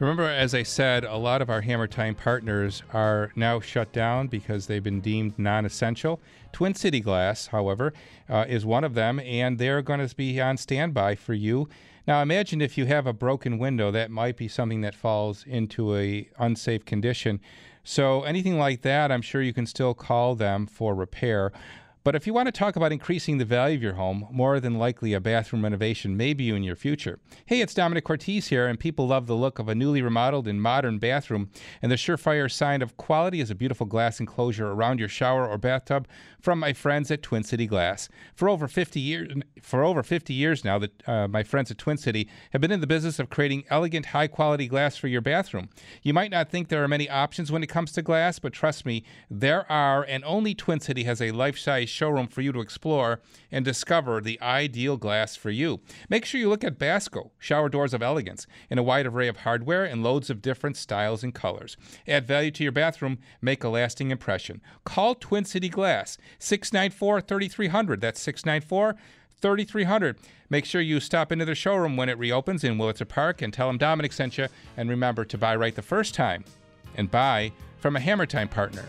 Remember, 0.02 0.24
as 0.24 0.56
I 0.56 0.64
said, 0.64 1.04
a 1.04 1.16
lot 1.16 1.44
of 1.44 1.52
our 1.52 1.62
Hammer 1.62 1.86
Time 1.86 2.16
partners 2.16 2.82
are 2.92 3.32
now 3.36 3.60
shut 3.60 3.94
down 3.94 4.30
because 4.30 4.66
they've 4.66 4.82
been 4.82 5.00
deemed 5.00 5.38
non 5.38 5.64
essential. 5.64 6.20
Twin 6.52 6.74
City 6.74 7.02
Glass, 7.02 7.46
however, 7.46 7.94
uh, 8.28 8.46
is 8.50 8.66
one 8.66 8.84
of 8.84 8.96
them, 8.96 9.20
and 9.20 9.60
they're 9.60 9.84
going 9.84 10.00
to 10.06 10.16
be 10.16 10.42
on 10.42 10.58
standby 10.58 11.14
for 11.14 11.36
you. 11.36 11.70
Now, 12.08 12.24
imagine 12.24 12.62
if 12.62 12.80
you 12.80 12.88
have 12.88 13.06
a 13.06 13.14
broken 13.14 13.60
window, 13.60 13.92
that 13.92 14.10
might 14.10 14.38
be 14.38 14.48
something 14.48 14.82
that 14.82 14.96
falls 14.96 15.46
into 15.46 15.96
a 15.96 16.28
unsafe 16.40 16.84
condition. 16.84 17.40
So, 17.84 18.24
anything 18.24 18.58
like 18.58 18.82
that, 18.82 19.12
I'm 19.12 19.22
sure 19.22 19.44
you 19.44 19.54
can 19.54 19.68
still 19.68 19.94
call 19.94 20.34
them 20.34 20.66
for 20.66 20.96
repair. 20.96 21.52
But 22.04 22.16
if 22.16 22.26
you 22.26 22.34
want 22.34 22.48
to 22.48 22.52
talk 22.52 22.76
about 22.76 22.92
increasing 22.92 23.38
the 23.38 23.46
value 23.46 23.76
of 23.76 23.84
your 23.84 23.94
home, 23.94 24.28
more 24.32 24.60
than 24.60 24.80
likely 24.80 25.14
a 25.14 25.20
bathroom 25.20 25.64
renovation 25.64 26.18
may 26.18 26.34
be 26.34 26.50
in 26.50 26.64
your 26.64 26.76
future. 26.76 27.20
Hey, 27.46 27.62
it's 27.62 27.76
Domenic 27.76 28.04
Cortese 28.06 28.50
here, 28.50 28.66
and 28.66 28.80
people 28.80 29.08
love 29.08 29.28
the 29.28 29.36
look 29.36 29.60
of 29.60 29.70
a 29.70 29.76
newly 29.76 30.02
remodeled 30.02 30.48
and 30.48 30.60
modern 30.60 30.98
bathroom. 30.98 31.52
And 31.80 31.92
the 31.92 31.98
surefire 31.98 32.52
sign 32.52 32.82
of 32.82 32.98
quality 32.98 33.40
is 33.40 33.52
a 33.52 33.56
beautiful 33.56 33.86
glass 33.86 34.20
enclosure 34.20 34.72
around 34.72 35.00
your 35.00 35.10
shower 35.10 35.48
or 35.48 35.60
bathtub 35.60 36.08
from 36.40 36.58
my 36.58 36.74
friends 36.74 37.12
at 37.12 37.22
Twin 37.22 37.44
City 37.44 37.68
Glass. 37.68 38.10
For 38.34 38.50
over 38.50 38.68
50 38.68 39.00
years, 39.00 39.32
for 39.62 39.84
over 39.84 40.02
50 40.02 40.34
years 40.34 40.66
now, 40.66 40.80
that 40.80 41.08
uh, 41.08 41.28
my 41.28 41.44
friends 41.44 41.70
at 41.70 41.78
Twin 41.78 41.98
City 41.98 42.28
have 42.50 42.62
been 42.62 42.72
in 42.72 42.82
the 42.82 42.88
business 42.88 43.20
of 43.20 43.30
creating 43.30 43.64
elegant, 43.70 44.08
high-quality 44.08 44.68
glass 44.68 44.98
for 44.98 45.08
your 45.08 45.22
bathroom. 45.22 45.70
You 46.02 46.16
might 46.16 46.32
not 46.32 46.50
think 46.50 46.70
there 46.70 46.84
are 46.84 46.88
many 46.88 47.08
options 47.08 47.52
when 47.52 47.62
it 47.62 47.68
comes 47.68 47.92
to 47.92 48.02
glass, 48.02 48.40
but 48.40 48.54
trust 48.54 48.88
me, 48.88 49.04
there 49.30 49.72
are, 49.72 50.04
and 50.04 50.24
only 50.26 50.56
Twin 50.56 50.80
City 50.80 51.04
has 51.04 51.22
a 51.22 51.30
life-size 51.30 51.91
showroom 51.92 52.28
for 52.28 52.42
you 52.42 52.52
to 52.52 52.62
explore 52.62 53.22
and 53.52 53.64
discover 53.64 54.22
the 54.22 54.42
ideal 54.42 54.98
glass 54.98 55.36
for 55.36 55.50
you. 55.50 55.82
Make 56.10 56.26
sure 56.26 56.40
you 56.40 56.50
look 56.50 56.64
at 56.64 56.80
Basco, 56.80 57.32
shower 57.38 57.70
doors 57.70 57.94
of 57.94 58.02
elegance, 58.02 58.48
in 58.70 58.78
a 58.78 58.84
wide 58.84 59.06
array 59.06 59.28
of 59.28 59.38
hardware 59.38 59.84
and 59.84 60.04
loads 60.04 60.30
of 60.30 60.42
different 60.42 60.78
styles 60.78 61.24
and 61.24 61.34
colors. 61.34 61.78
Add 62.08 62.26
value 62.26 62.52
to 62.52 62.64
your 62.64 62.72
bathroom, 62.72 63.20
make 63.42 63.64
a 63.64 63.70
lasting 63.70 64.12
impression. 64.12 64.62
Call 64.86 65.16
Twin 65.16 65.46
City 65.46 65.70
Glass, 65.70 66.18
694 66.40 67.22
3300. 67.22 68.02
That's 68.02 68.22
694 68.22 68.96
3300. 69.42 70.18
Make 70.50 70.66
sure 70.66 70.82
you 70.82 71.00
stop 71.00 71.32
into 71.32 71.46
their 71.46 71.56
showroom 71.56 71.98
when 71.98 72.10
it 72.10 72.18
reopens 72.18 72.64
in 72.64 72.78
Willits 72.78 73.02
Park 73.08 73.42
and 73.42 73.54
tell 73.54 73.68
them 73.68 73.80
Domenic 73.80 74.14
sent 74.14 74.38
you. 74.38 74.48
And 74.78 74.90
remember 74.90 75.26
to 75.26 75.38
buy 75.38 75.56
right 75.56 75.76
the 75.76 75.82
first 75.82 76.14
time 76.14 76.44
and 76.96 77.10
buy 77.10 77.52
from 77.78 77.96
a 77.96 78.00
Hammer 78.00 78.26
Time 78.26 78.48
partner. 78.48 78.86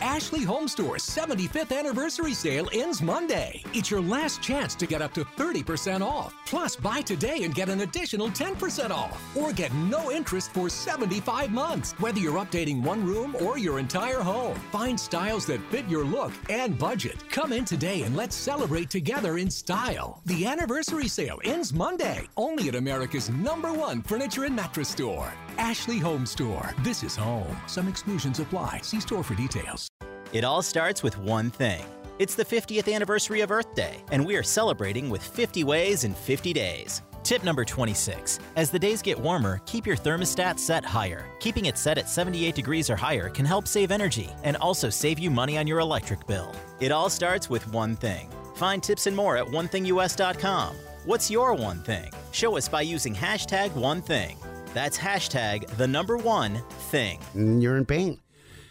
Ashley 0.00 0.42
Home 0.44 0.66
Store's 0.66 1.04
75th 1.04 1.76
anniversary 1.76 2.32
sale 2.32 2.68
ends 2.72 3.02
Monday. 3.02 3.62
It's 3.74 3.90
your 3.90 4.00
last 4.00 4.40
chance 4.40 4.74
to 4.76 4.86
get 4.86 5.02
up 5.02 5.12
to 5.14 5.24
30% 5.24 6.00
off. 6.00 6.34
Plus, 6.46 6.74
buy 6.74 7.02
today 7.02 7.42
and 7.42 7.54
get 7.54 7.68
an 7.68 7.82
additional 7.82 8.28
10% 8.28 8.90
off. 8.90 9.22
Or 9.36 9.52
get 9.52 9.74
no 9.74 10.10
interest 10.10 10.52
for 10.52 10.70
75 10.70 11.50
months, 11.50 11.92
whether 11.98 12.18
you're 12.18 12.42
updating 12.42 12.82
one 12.82 13.04
room 13.04 13.36
or 13.40 13.58
your 13.58 13.78
entire 13.78 14.20
home. 14.20 14.58
Find 14.72 14.98
styles 14.98 15.44
that 15.46 15.60
fit 15.70 15.86
your 15.86 16.04
look 16.04 16.32
and 16.48 16.78
budget. 16.78 17.22
Come 17.28 17.52
in 17.52 17.66
today 17.66 18.02
and 18.02 18.16
let's 18.16 18.34
celebrate 18.34 18.88
together 18.88 19.36
in 19.36 19.50
style. 19.50 20.22
The 20.24 20.46
anniversary 20.46 21.08
sale 21.08 21.40
ends 21.44 21.74
Monday, 21.74 22.26
only 22.38 22.68
at 22.68 22.74
America's 22.74 23.28
number 23.30 23.72
one 23.72 24.02
furniture 24.02 24.44
and 24.44 24.56
mattress 24.56 24.88
store. 24.88 25.32
Ashley 25.58 25.98
Home 25.98 26.24
Store. 26.24 26.74
This 26.82 27.02
is 27.02 27.14
home. 27.14 27.56
Some 27.66 27.86
exclusions 27.86 28.40
apply. 28.40 28.80
See 28.82 29.00
store 29.00 29.22
for 29.22 29.34
details. 29.34 29.89
It 30.32 30.44
all 30.44 30.62
starts 30.62 31.02
with 31.02 31.18
one 31.18 31.50
thing. 31.50 31.84
It's 32.20 32.36
the 32.36 32.44
50th 32.44 32.92
anniversary 32.92 33.40
of 33.40 33.50
Earth 33.50 33.74
Day, 33.74 33.96
and 34.12 34.24
we 34.24 34.36
are 34.36 34.44
celebrating 34.44 35.10
with 35.10 35.22
50 35.22 35.64
ways 35.64 36.04
in 36.04 36.14
50 36.14 36.52
days. 36.52 37.02
Tip 37.24 37.42
number 37.42 37.64
26. 37.64 38.38
As 38.54 38.70
the 38.70 38.78
days 38.78 39.02
get 39.02 39.18
warmer, 39.18 39.60
keep 39.66 39.86
your 39.86 39.96
thermostat 39.96 40.58
set 40.60 40.84
higher. 40.84 41.26
Keeping 41.40 41.66
it 41.66 41.76
set 41.76 41.98
at 41.98 42.08
78 42.08 42.54
degrees 42.54 42.88
or 42.88 42.96
higher 42.96 43.28
can 43.28 43.44
help 43.44 43.66
save 43.66 43.90
energy 43.90 44.30
and 44.44 44.56
also 44.58 44.88
save 44.88 45.18
you 45.18 45.30
money 45.30 45.58
on 45.58 45.66
your 45.66 45.80
electric 45.80 46.24
bill. 46.28 46.54
It 46.78 46.92
all 46.92 47.10
starts 47.10 47.50
with 47.50 47.72
one 47.72 47.96
thing. 47.96 48.30
Find 48.54 48.80
tips 48.82 49.08
and 49.08 49.16
more 49.16 49.36
at 49.36 49.46
onethingus.com. 49.46 50.76
What's 51.06 51.30
your 51.30 51.54
one 51.54 51.82
thing? 51.82 52.12
Show 52.30 52.56
us 52.56 52.68
by 52.68 52.82
using 52.82 53.16
hashtag 53.16 53.74
one 53.74 54.00
thing. 54.00 54.36
That's 54.74 54.96
hashtag 54.96 55.66
the 55.76 55.88
number 55.88 56.16
one 56.16 56.62
thing. 56.90 57.18
You're 57.34 57.76
in 57.76 57.84
pain 57.84 58.20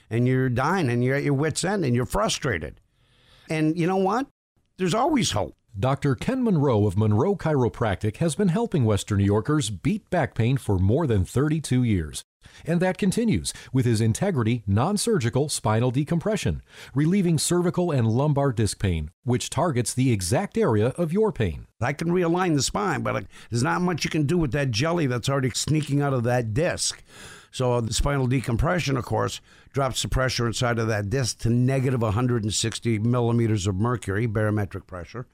and 0.10 0.28
you're 0.28 0.50
dying 0.50 0.90
and 0.90 1.04
you're 1.04 1.16
at 1.16 1.24
your 1.24 1.34
wits' 1.34 1.64
end 1.64 1.86
and 1.86 1.96
you're 1.96 2.06
frustrated. 2.06 2.80
And 3.50 3.78
you 3.78 3.88
know 3.88 3.98
what? 3.98 4.28
There's 4.78 4.94
always 4.94 5.32
hope. 5.32 5.56
Dr. 5.78 6.16
Ken 6.16 6.44
Monroe 6.44 6.86
of 6.88 6.98
Monroe 6.98 7.36
Chiropractic 7.36 8.18
has 8.18 8.36
been 8.36 8.50
helping 8.50 8.86
Western 8.86 9.20
New 9.20 9.26
Yorkers 9.26 9.70
beat 9.70 10.10
back 10.10 10.36
pain 10.36 10.58
for 10.58 10.78
more 10.78 11.08
than 11.08 11.24
32 11.24 11.84
years. 11.84 12.24
And 12.66 12.80
that 12.82 12.98
continues 12.98 13.54
with 13.72 13.86
his 13.86 14.02
Integrity 14.02 14.64
non 14.66 14.98
surgical 14.98 15.48
spinal 15.50 15.92
decompression, 15.92 16.62
relieving 16.94 17.38
cervical 17.38 17.92
and 17.92 18.08
lumbar 18.08 18.52
disc 18.52 18.80
pain, 18.80 19.12
which 19.24 19.50
targets 19.50 19.94
the 19.94 20.12
exact 20.12 20.58
area 20.58 20.88
of 20.98 21.14
your 21.14 21.32
pain. 21.32 21.68
I 21.82 21.94
can 21.94 22.10
realign 22.10 22.56
the 22.56 22.64
spine, 22.64 23.02
but 23.02 23.16
uh, 23.16 23.22
there's 23.50 23.64
not 23.64 23.82
much 23.82 24.04
you 24.04 24.10
can 24.10 24.26
do 24.26 24.38
with 24.38 24.52
that 24.54 24.72
jelly 24.72 25.08
that's 25.08 25.30
already 25.30 25.52
sneaking 25.52 26.02
out 26.02 26.14
of 26.14 26.24
that 26.24 26.54
disc. 26.54 27.04
So 27.52 27.74
uh, 27.74 27.82
the 27.82 27.94
spinal 27.94 28.28
decompression, 28.28 28.98
of 28.98 29.06
course, 29.06 29.42
drops 29.74 30.02
the 30.02 30.08
pressure 30.08 30.48
inside 30.48 30.80
of 30.80 30.88
that 30.88 31.10
disc 31.10 31.40
to 31.40 31.50
negative 31.50 32.02
160 32.02 33.00
millimeters 33.00 33.68
of 33.68 33.76
mercury, 33.76 34.26
barometric 34.26 34.88
pressure, 34.88 35.28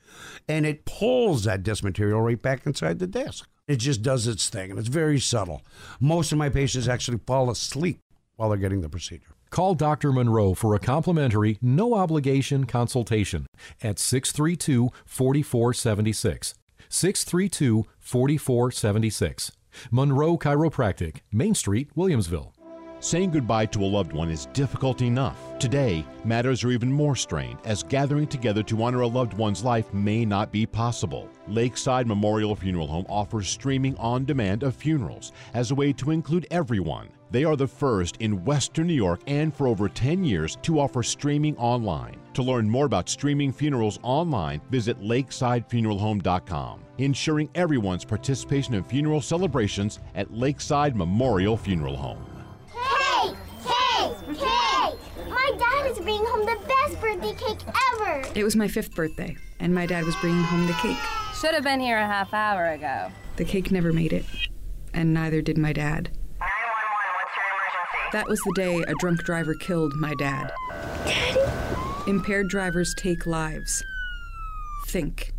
and 0.47 0.65
it 0.65 0.85
pulls 0.85 1.43
that 1.43 1.63
disc 1.63 1.83
material 1.83 2.21
right 2.21 2.41
back 2.41 2.65
inside 2.65 2.99
the 2.99 3.07
disc. 3.07 3.47
It 3.67 3.77
just 3.77 4.01
does 4.01 4.27
its 4.27 4.49
thing, 4.49 4.69
and 4.69 4.79
it's 4.79 4.89
very 4.89 5.19
subtle. 5.19 5.63
Most 5.99 6.31
of 6.31 6.37
my 6.37 6.49
patients 6.49 6.87
actually 6.87 7.19
fall 7.25 7.49
asleep 7.49 7.99
while 8.35 8.49
they're 8.49 8.57
getting 8.57 8.81
the 8.81 8.89
procedure. 8.89 9.35
Call 9.49 9.73
Dr. 9.73 10.11
Monroe 10.11 10.53
for 10.53 10.75
a 10.75 10.79
complimentary, 10.79 11.57
no 11.61 11.93
obligation 11.93 12.65
consultation 12.65 13.47
at 13.81 13.97
632 13.99 14.89
4476. 15.05 16.55
632 16.89 17.85
4476. 17.99 19.51
Monroe 19.91 20.37
Chiropractic, 20.37 21.17
Main 21.31 21.53
Street, 21.53 21.89
Williamsville. 21.95 22.51
Saying 23.01 23.31
goodbye 23.31 23.67
to 23.67 23.83
a 23.83 23.85
loved 23.85 24.13
one 24.13 24.31
is 24.31 24.47
difficult 24.47 25.01
enough. 25.01 25.37
Today, 25.59 26.05
matters 26.23 26.63
are 26.63 26.71
even 26.71 26.91
more 26.91 27.15
strained 27.15 27.59
as 27.63 27.83
gathering 27.83 28.25
together 28.25 28.63
to 28.63 28.81
honor 28.81 29.01
a 29.01 29.07
loved 29.07 29.33
one's 29.33 29.63
life 29.63 29.93
may 29.93 30.25
not 30.25 30.51
be 30.51 30.65
possible. 30.65 31.29
Lakeside 31.47 32.07
Memorial 32.07 32.55
Funeral 32.55 32.87
Home 32.87 33.05
offers 33.07 33.47
streaming 33.47 33.95
on 33.97 34.25
demand 34.25 34.63
of 34.63 34.75
funerals 34.75 35.33
as 35.53 35.69
a 35.69 35.75
way 35.75 35.93
to 35.93 36.11
include 36.11 36.47
everyone. 36.49 37.09
They 37.31 37.43
are 37.43 37.57
the 37.57 37.67
first 37.67 38.17
in 38.21 38.45
Western 38.45 38.87
New 38.87 38.93
York 38.93 39.21
and 39.27 39.53
for 39.53 39.67
over 39.67 39.89
10 39.89 40.23
years 40.23 40.57
to 40.61 40.79
offer 40.79 41.03
streaming 41.03 41.57
online. 41.57 42.17
To 42.33 42.43
learn 42.43 42.69
more 42.69 42.85
about 42.85 43.09
streaming 43.09 43.51
funerals 43.51 43.99
online, 44.03 44.61
visit 44.69 44.99
lakesidefuneralhome.com, 45.01 46.79
ensuring 46.97 47.49
everyone's 47.55 48.05
participation 48.05 48.73
in 48.73 48.83
funeral 48.83 49.21
celebrations 49.21 49.99
at 50.15 50.33
Lakeside 50.33 50.95
Memorial 50.95 51.57
Funeral 51.57 51.97
Home. 51.97 52.25
Hey! 52.73 53.33
Hey! 53.63 54.13
Hey! 54.33 54.95
My 55.29 55.51
dad 55.57 55.91
is 55.91 55.99
bringing 55.99 56.25
home 56.25 56.45
the 56.45 56.57
best 56.67 57.01
birthday 57.01 57.33
cake 57.33 57.59
ever! 57.93 58.23
It 58.35 58.43
was 58.43 58.55
my 58.55 58.67
fifth 58.67 58.95
birthday, 58.95 59.35
and 59.59 59.73
my 59.73 59.85
dad 59.85 60.05
was 60.05 60.15
bringing 60.17 60.43
home 60.43 60.67
the 60.67 60.73
cake. 60.73 60.97
Should 61.39 61.53
have 61.53 61.63
been 61.63 61.79
here 61.79 61.97
a 61.97 62.05
half 62.05 62.33
hour 62.33 62.67
ago. 62.67 63.11
The 63.35 63.45
cake 63.45 63.71
never 63.71 63.91
made 63.91 64.13
it, 64.13 64.25
and 64.93 65.13
neither 65.13 65.41
did 65.41 65.57
my 65.57 65.73
dad. 65.73 66.09
911, 66.39 66.47
what's 67.15 67.35
your 67.35 67.45
emergency? 67.51 68.11
That 68.13 68.27
was 68.27 68.39
the 68.39 68.53
day 68.55 68.91
a 68.91 68.93
drunk 68.99 69.23
driver 69.23 69.55
killed 69.55 69.93
my 69.95 70.13
dad. 70.15 70.53
Daddy? 71.05 71.41
Impaired 72.09 72.47
drivers 72.47 72.93
take 72.97 73.25
lives. 73.25 73.83
Think. 74.87 75.34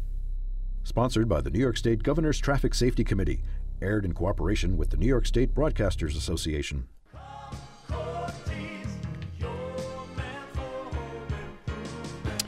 Sponsored 0.86 1.28
by 1.28 1.40
the 1.40 1.50
New 1.50 1.58
York 1.58 1.76
State 1.76 2.04
Governor's 2.04 2.38
Traffic 2.38 2.72
Safety 2.72 3.02
Committee. 3.02 3.42
Aired 3.82 4.04
in 4.04 4.14
cooperation 4.14 4.76
with 4.76 4.90
the 4.90 4.96
New 4.96 5.08
York 5.08 5.26
State 5.26 5.52
Broadcasters 5.52 6.16
Association. 6.16 6.86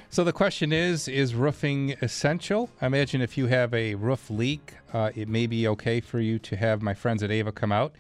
So 0.09 0.23
the 0.23 0.33
question 0.33 0.73
is 0.73 1.09
Is 1.09 1.35
roofing 1.35 1.97
essential? 2.01 2.71
I 2.81 2.87
imagine 2.87 3.23
if 3.23 3.37
you 3.37 3.49
have 3.49 3.75
a 3.75 3.97
roof 3.97 4.31
leak, 4.31 4.75
uh, 4.93 5.11
it 5.17 5.29
may 5.29 5.49
be 5.49 5.67
okay 5.67 6.01
for 6.01 6.21
you 6.21 6.39
to 6.39 6.55
have 6.55 6.81
my 6.81 6.95
friends 6.95 7.25
at 7.25 7.33
Ava 7.33 7.51
come 7.51 7.73
out. 7.73 7.93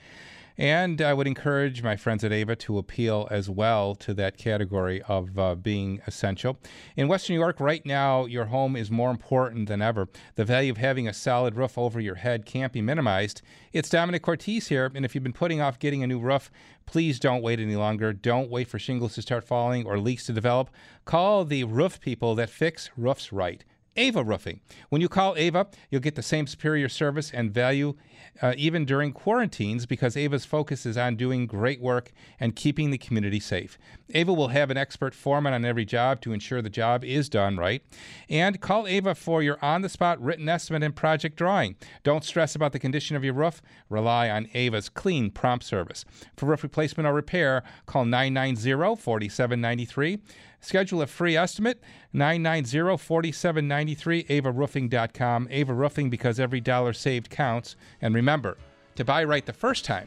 And 0.58 1.00
I 1.00 1.14
would 1.14 1.28
encourage 1.28 1.84
my 1.84 1.94
friends 1.94 2.24
at 2.24 2.32
Ava 2.32 2.56
to 2.56 2.78
appeal 2.78 3.28
as 3.30 3.48
well 3.48 3.94
to 3.94 4.12
that 4.14 4.36
category 4.36 5.00
of 5.02 5.38
uh, 5.38 5.54
being 5.54 6.00
essential. 6.04 6.58
In 6.96 7.06
Western 7.06 7.34
New 7.34 7.40
York, 7.40 7.60
right 7.60 7.86
now, 7.86 8.24
your 8.24 8.46
home 8.46 8.74
is 8.74 8.90
more 8.90 9.12
important 9.12 9.68
than 9.68 9.80
ever. 9.80 10.08
The 10.34 10.44
value 10.44 10.72
of 10.72 10.78
having 10.78 11.06
a 11.06 11.12
solid 11.12 11.54
roof 11.54 11.78
over 11.78 12.00
your 12.00 12.16
head 12.16 12.44
can't 12.44 12.72
be 12.72 12.82
minimized. 12.82 13.40
It's 13.72 13.88
Domenic 13.88 14.22
Cortese 14.22 14.68
here, 14.68 14.90
and 14.92 15.04
if 15.04 15.14
you've 15.14 15.22
been 15.22 15.32
putting 15.32 15.60
off 15.60 15.78
getting 15.78 16.02
a 16.02 16.08
new 16.08 16.18
roof, 16.18 16.50
please 16.86 17.20
don't 17.20 17.42
wait 17.42 17.60
any 17.60 17.76
longer. 17.76 18.12
Don't 18.12 18.50
wait 18.50 18.66
for 18.66 18.80
shingles 18.80 19.14
to 19.14 19.22
start 19.22 19.44
falling 19.44 19.86
or 19.86 20.00
leaks 20.00 20.26
to 20.26 20.32
develop. 20.32 20.70
Call 21.04 21.44
the 21.44 21.62
roof 21.62 22.00
people 22.00 22.34
that 22.34 22.50
fix 22.50 22.90
roofs 22.96 23.32
right. 23.32 23.64
Ava 23.98 24.22
Roofing. 24.22 24.60
When 24.88 25.00
you 25.00 25.08
call 25.08 25.36
Ava, 25.36 25.66
you'll 25.90 26.00
get 26.00 26.14
the 26.14 26.22
same 26.22 26.46
superior 26.46 26.88
service 26.88 27.30
and 27.32 27.52
value 27.52 27.94
uh, 28.40 28.54
even 28.56 28.84
during 28.84 29.12
quarantines 29.12 29.86
because 29.86 30.16
Ava's 30.16 30.44
focus 30.44 30.86
is 30.86 30.96
on 30.96 31.16
doing 31.16 31.46
great 31.46 31.80
work 31.80 32.12
and 32.38 32.54
keeping 32.54 32.90
the 32.90 32.98
community 32.98 33.40
safe. 33.40 33.78
Ava 34.14 34.32
will 34.32 34.48
have 34.48 34.70
an 34.70 34.76
expert 34.76 35.14
foreman 35.14 35.52
on 35.52 35.64
every 35.64 35.84
job 35.84 36.20
to 36.20 36.32
ensure 36.32 36.62
the 36.62 36.70
job 36.70 37.04
is 37.04 37.28
done 37.28 37.56
right. 37.56 37.82
And 38.28 38.60
call 38.60 38.86
Ava 38.86 39.14
for 39.14 39.42
your 39.42 39.58
on 39.62 39.82
the 39.82 39.88
spot 39.88 40.20
written 40.22 40.48
estimate 40.48 40.82
and 40.82 40.94
project 40.94 41.36
drawing. 41.36 41.76
Don't 42.04 42.24
stress 42.24 42.54
about 42.54 42.72
the 42.72 42.78
condition 42.78 43.16
of 43.16 43.24
your 43.24 43.34
roof. 43.34 43.60
Rely 43.88 44.30
on 44.30 44.48
Ava's 44.54 44.88
clean, 44.88 45.30
prompt 45.30 45.64
service. 45.64 46.04
For 46.36 46.46
roof 46.46 46.62
replacement 46.62 47.06
or 47.06 47.12
repair, 47.12 47.64
call 47.86 48.04
990 48.04 48.96
4793. 48.96 50.18
Schedule 50.60 51.02
a 51.02 51.06
free 51.06 51.36
estimate, 51.36 51.80
990-4793, 52.14 54.26
avaroofing.com. 54.28 55.48
Ava 55.50 55.72
Roofing, 55.72 56.10
because 56.10 56.38
every 56.40 56.60
dollar 56.60 56.92
saved 56.92 57.30
counts. 57.30 57.76
And 58.00 58.12
remember, 58.14 58.58
to 58.96 59.04
buy 59.04 59.22
right 59.24 59.46
the 59.46 59.52
first 59.52 59.84
time 59.84 60.06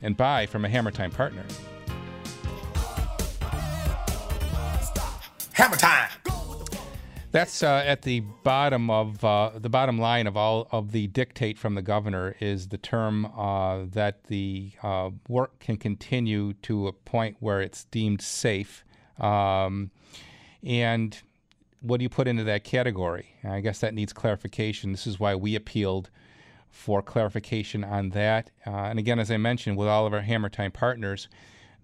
and 0.00 0.16
buy 0.16 0.46
from 0.46 0.64
a 0.64 0.68
Hammer 0.68 0.92
Time 0.92 1.10
partner. 1.10 1.44
Hammer 5.52 5.76
Time! 5.76 6.10
That's 7.30 7.62
uh, 7.62 7.82
at 7.84 8.02
the 8.02 8.20
bottom 8.42 8.88
of 8.88 9.22
uh, 9.22 9.50
the 9.54 9.68
bottom 9.68 9.98
line 9.98 10.26
of 10.26 10.36
all 10.36 10.66
of 10.70 10.92
the 10.92 11.08
dictate 11.08 11.58
from 11.58 11.74
the 11.74 11.82
governor 11.82 12.34
is 12.40 12.68
the 12.68 12.78
term 12.78 13.26
uh, 13.26 13.84
that 13.90 14.24
the 14.24 14.72
uh, 14.82 15.10
work 15.28 15.58
can 15.58 15.76
continue 15.76 16.54
to 16.54 16.86
a 16.86 16.92
point 16.92 17.36
where 17.40 17.60
it's 17.60 17.84
deemed 17.84 18.22
safe. 18.22 18.82
Um, 19.18 19.90
and 20.62 21.18
what 21.80 21.98
do 21.98 22.02
you 22.02 22.08
put 22.08 22.28
into 22.28 22.44
that 22.44 22.64
category? 22.64 23.34
I 23.44 23.60
guess 23.60 23.78
that 23.80 23.94
needs 23.94 24.12
clarification. 24.12 24.92
This 24.92 25.06
is 25.06 25.20
why 25.20 25.34
we 25.34 25.54
appealed 25.54 26.10
for 26.70 27.02
clarification 27.02 27.84
on 27.84 28.10
that. 28.10 28.50
Uh, 28.66 28.70
and 28.70 28.98
again, 28.98 29.18
as 29.18 29.30
I 29.30 29.36
mentioned, 29.36 29.76
with 29.76 29.88
all 29.88 30.06
of 30.06 30.12
our 30.12 30.20
Hammer 30.20 30.48
Time 30.48 30.72
partners, 30.72 31.28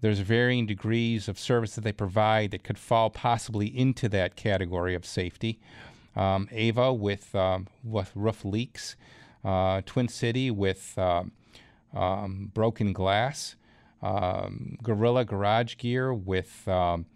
there's 0.01 0.19
varying 0.19 0.65
degrees 0.65 1.27
of 1.27 1.39
service 1.39 1.75
that 1.75 1.83
they 1.83 1.91
provide 1.91 2.51
that 2.51 2.63
could 2.63 2.77
fall 2.77 3.09
possibly 3.09 3.67
into 3.67 4.07
that 4.09 4.35
category 4.35 4.93
of 4.93 5.05
safety. 5.05 5.59
Um, 6.15 6.47
Ava 6.51 6.93
with, 6.93 7.33
um, 7.35 7.67
with 7.83 8.11
roof 8.15 8.45
leaks, 8.45 8.95
uh, 9.43 9.81
Twin 9.85 10.07
City 10.07 10.51
with 10.51 10.97
um, 10.97 11.31
um 11.93 12.51
broken 12.53 12.93
glass, 12.93 13.55
um, 14.05 14.77
Gorilla 14.83 15.25
Garage 15.25 15.77
Gear 15.77 16.13
with 16.13 16.67
um, 16.67 17.07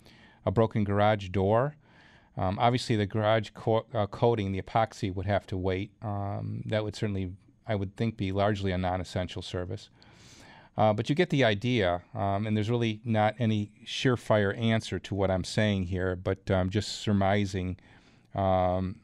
a 0.45 0.51
broken 0.51 0.83
garage 0.83 1.29
door. 1.29 1.75
Um, 2.35 2.57
obviously, 2.57 2.95
the 2.95 3.05
garage 3.05 3.51
co- 3.53 3.85
uh, 3.93 4.07
coating, 4.07 4.51
the 4.51 4.61
epoxy, 4.61 5.13
would 5.13 5.25
have 5.25 5.45
to 5.47 5.57
wait. 5.57 5.91
Um, 6.01 6.63
that 6.65 6.83
would 6.83 6.95
certainly, 6.95 7.33
I 7.67 7.75
would 7.75 7.95
think, 7.95 8.17
be 8.17 8.31
largely 8.31 8.71
a 8.71 8.77
non 8.77 9.01
essential 9.01 9.41
service. 9.41 9.89
Uh, 10.77 10.93
but 10.93 11.09
you 11.09 11.15
get 11.15 11.29
the 11.29 11.43
idea, 11.43 12.01
um, 12.15 12.47
and 12.47 12.55
there's 12.55 12.69
really 12.69 13.01
not 13.03 13.35
any 13.37 13.71
surefire 13.85 14.57
answer 14.57 14.97
to 14.97 15.13
what 15.13 15.29
I'm 15.29 15.43
saying 15.43 15.83
here, 15.83 16.15
but 16.15 16.49
I'm 16.49 16.69
just 16.69 17.01
surmising. 17.01 17.77
Um, 18.33 18.95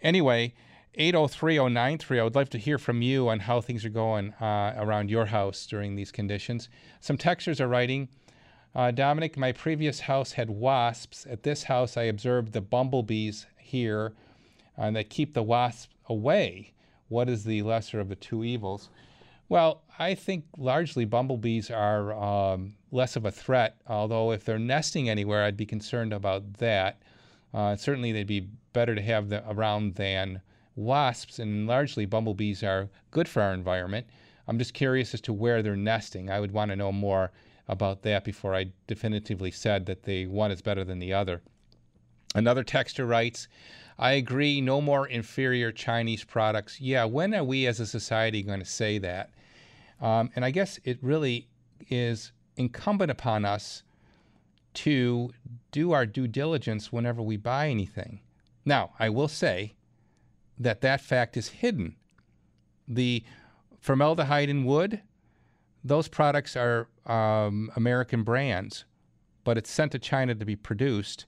anyway, 0.00 0.54
8030930, 0.98 2.20
I 2.20 2.24
would 2.24 2.34
love 2.34 2.50
to 2.50 2.58
hear 2.58 2.78
from 2.78 3.02
you 3.02 3.28
on 3.28 3.40
how 3.40 3.60
things 3.60 3.84
are 3.84 3.90
going 3.90 4.32
uh, 4.34 4.74
around 4.78 5.10
your 5.10 5.26
house 5.26 5.66
during 5.66 5.94
these 5.94 6.10
conditions. 6.10 6.68
Some 7.00 7.18
texters 7.18 7.60
are 7.60 7.68
writing, 7.68 8.08
uh, 8.76 8.92
Domenic, 8.92 9.38
my 9.38 9.52
previous 9.52 10.00
house 10.00 10.32
had 10.32 10.50
wasps. 10.50 11.26
At 11.28 11.42
this 11.42 11.62
house, 11.62 11.96
I 11.96 12.02
observed 12.02 12.52
the 12.52 12.60
bumblebees 12.60 13.46
here 13.58 14.12
and 14.76 14.94
uh, 14.94 15.00
that 15.00 15.08
keep 15.08 15.32
the 15.32 15.42
wasps 15.42 15.94
away. 16.10 16.74
What 17.08 17.30
is 17.30 17.44
the 17.44 17.62
lesser 17.62 18.00
of 18.00 18.10
the 18.10 18.16
two 18.16 18.44
evils? 18.44 18.90
Well, 19.48 19.82
I 19.98 20.14
think 20.14 20.44
largely 20.58 21.06
bumblebees 21.06 21.70
are 21.70 22.12
um, 22.14 22.74
less 22.90 23.16
of 23.16 23.24
a 23.24 23.30
threat, 23.30 23.76
although 23.86 24.32
if 24.32 24.44
they're 24.44 24.58
nesting 24.58 25.08
anywhere, 25.08 25.44
I'd 25.44 25.56
be 25.56 25.66
concerned 25.66 26.12
about 26.12 26.54
that. 26.54 27.00
Uh, 27.54 27.76
certainly, 27.76 28.12
they'd 28.12 28.26
be 28.26 28.48
better 28.74 28.94
to 28.94 29.00
have 29.02 29.30
the, 29.30 29.48
around 29.48 29.94
than 29.94 30.42
wasps, 30.76 31.38
and 31.38 31.66
largely 31.66 32.06
bumblebees 32.06 32.62
are 32.62 32.88
good 33.10 33.28
for 33.28 33.42
our 33.42 33.52
environment. 33.52 34.06
I'm 34.46 34.58
just 34.58 34.74
curious 34.74 35.14
as 35.14 35.20
to 35.22 35.32
where 35.32 35.62
they're 35.62 35.74
nesting. 35.74 36.30
I 36.30 36.38
would 36.38 36.52
want 36.52 36.70
to 36.70 36.76
know 36.76 36.92
more 36.92 37.32
about 37.68 38.02
that 38.02 38.24
before 38.24 38.54
I 38.54 38.66
definitively 38.86 39.50
said 39.50 39.86
that 39.86 40.04
the 40.04 40.26
one 40.26 40.52
is 40.52 40.62
better 40.62 40.84
than 40.84 41.00
the 41.00 41.12
other. 41.12 41.42
Another 42.34 42.62
texter 42.62 43.08
writes, 43.08 43.48
I 43.98 44.12
agree, 44.12 44.60
no 44.60 44.80
more 44.80 45.06
inferior 45.06 45.72
Chinese 45.72 46.22
products. 46.22 46.80
Yeah, 46.80 47.06
when 47.06 47.34
are 47.34 47.42
we 47.42 47.66
as 47.66 47.80
a 47.80 47.86
society 47.86 48.42
going 48.42 48.60
to 48.60 48.66
say 48.66 48.98
that? 48.98 49.30
Um, 50.00 50.30
and 50.36 50.44
I 50.44 50.50
guess 50.50 50.78
it 50.84 50.98
really 51.02 51.48
is 51.88 52.32
incumbent 52.56 53.10
upon 53.10 53.44
us 53.46 53.82
to 54.74 55.32
do 55.72 55.92
our 55.92 56.04
due 56.04 56.28
diligence 56.28 56.92
whenever 56.92 57.22
we 57.22 57.38
buy 57.38 57.68
anything. 57.68 58.20
Now, 58.66 58.92
I 58.98 59.08
will 59.08 59.28
say 59.28 59.75
that 60.58 60.80
that 60.80 61.00
fact 61.00 61.36
is 61.36 61.48
hidden. 61.48 61.96
The 62.88 63.24
formaldehyde 63.80 64.48
in 64.48 64.64
wood, 64.64 65.02
those 65.84 66.08
products 66.08 66.56
are 66.56 66.88
um, 67.06 67.70
American 67.76 68.22
brands, 68.22 68.84
but 69.44 69.56
it's 69.58 69.70
sent 69.70 69.92
to 69.92 69.98
China 69.98 70.34
to 70.34 70.44
be 70.44 70.56
produced. 70.56 71.26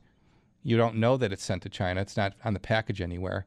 You 0.62 0.76
don't 0.76 0.96
know 0.96 1.16
that 1.16 1.32
it's 1.32 1.44
sent 1.44 1.62
to 1.62 1.68
China, 1.68 2.00
it's 2.00 2.16
not 2.16 2.34
on 2.44 2.54
the 2.54 2.60
package 2.60 3.00
anywhere. 3.00 3.46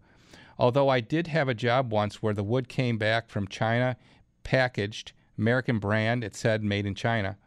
Although 0.57 0.89
I 0.89 0.99
did 0.99 1.27
have 1.27 1.49
a 1.49 1.53
job 1.53 1.91
once 1.91 2.21
where 2.21 2.33
the 2.33 2.43
wood 2.43 2.69
came 2.69 2.97
back 2.97 3.29
from 3.29 3.47
China, 3.47 3.97
packaged, 4.43 5.13
American 5.37 5.79
brand, 5.79 6.23
it 6.23 6.35
said 6.35 6.63
made 6.63 6.85
in 6.85 6.95
China. 6.95 7.37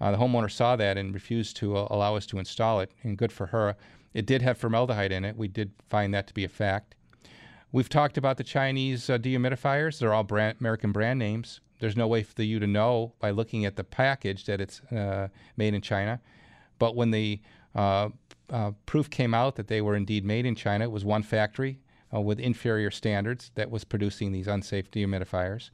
Uh, 0.00 0.12
the 0.12 0.16
homeowner 0.18 0.50
saw 0.50 0.76
that 0.76 0.96
and 0.96 1.12
refused 1.12 1.56
to 1.56 1.76
uh, 1.76 1.88
allow 1.90 2.14
us 2.14 2.26
to 2.26 2.38
install 2.38 2.80
it, 2.80 2.92
and 3.02 3.18
good 3.18 3.32
for 3.32 3.46
her. 3.46 3.76
It 4.14 4.26
did 4.26 4.42
have 4.42 4.56
formaldehyde 4.56 5.12
in 5.12 5.24
it. 5.24 5.36
We 5.36 5.48
did 5.48 5.72
find 5.88 6.14
that 6.14 6.26
to 6.28 6.34
be 6.34 6.44
a 6.44 6.48
fact. 6.48 6.94
We've 7.70 7.88
talked 7.88 8.16
about 8.16 8.38
the 8.38 8.44
Chinese 8.44 9.10
uh, 9.10 9.18
dehumidifiers. 9.18 9.98
They're 9.98 10.14
all 10.14 10.24
brand, 10.24 10.56
American 10.60 10.92
brand 10.92 11.18
names. 11.18 11.60
There's 11.80 11.96
no 11.96 12.06
way 12.06 12.22
for 12.22 12.42
you 12.42 12.58
to 12.58 12.66
know 12.66 13.12
by 13.20 13.30
looking 13.30 13.64
at 13.64 13.76
the 13.76 13.84
package 13.84 14.44
that 14.46 14.60
it's 14.60 14.80
uh, 14.90 15.28
made 15.56 15.74
in 15.74 15.82
China. 15.82 16.20
But 16.78 16.96
when 16.96 17.10
the 17.10 17.40
uh, 17.74 18.08
uh, 18.50 18.72
proof 18.86 19.10
came 19.10 19.34
out 19.34 19.56
that 19.56 19.68
they 19.68 19.80
were 19.80 19.96
indeed 19.96 20.24
made 20.24 20.46
in 20.46 20.54
China, 20.54 20.84
it 20.84 20.90
was 20.90 21.04
one 21.04 21.22
factory 21.22 21.78
with 22.10 22.40
inferior 22.40 22.90
standards 22.90 23.50
that 23.54 23.70
was 23.70 23.84
producing 23.84 24.32
these 24.32 24.48
unsafe 24.48 24.90
dehumidifiers. 24.90 25.68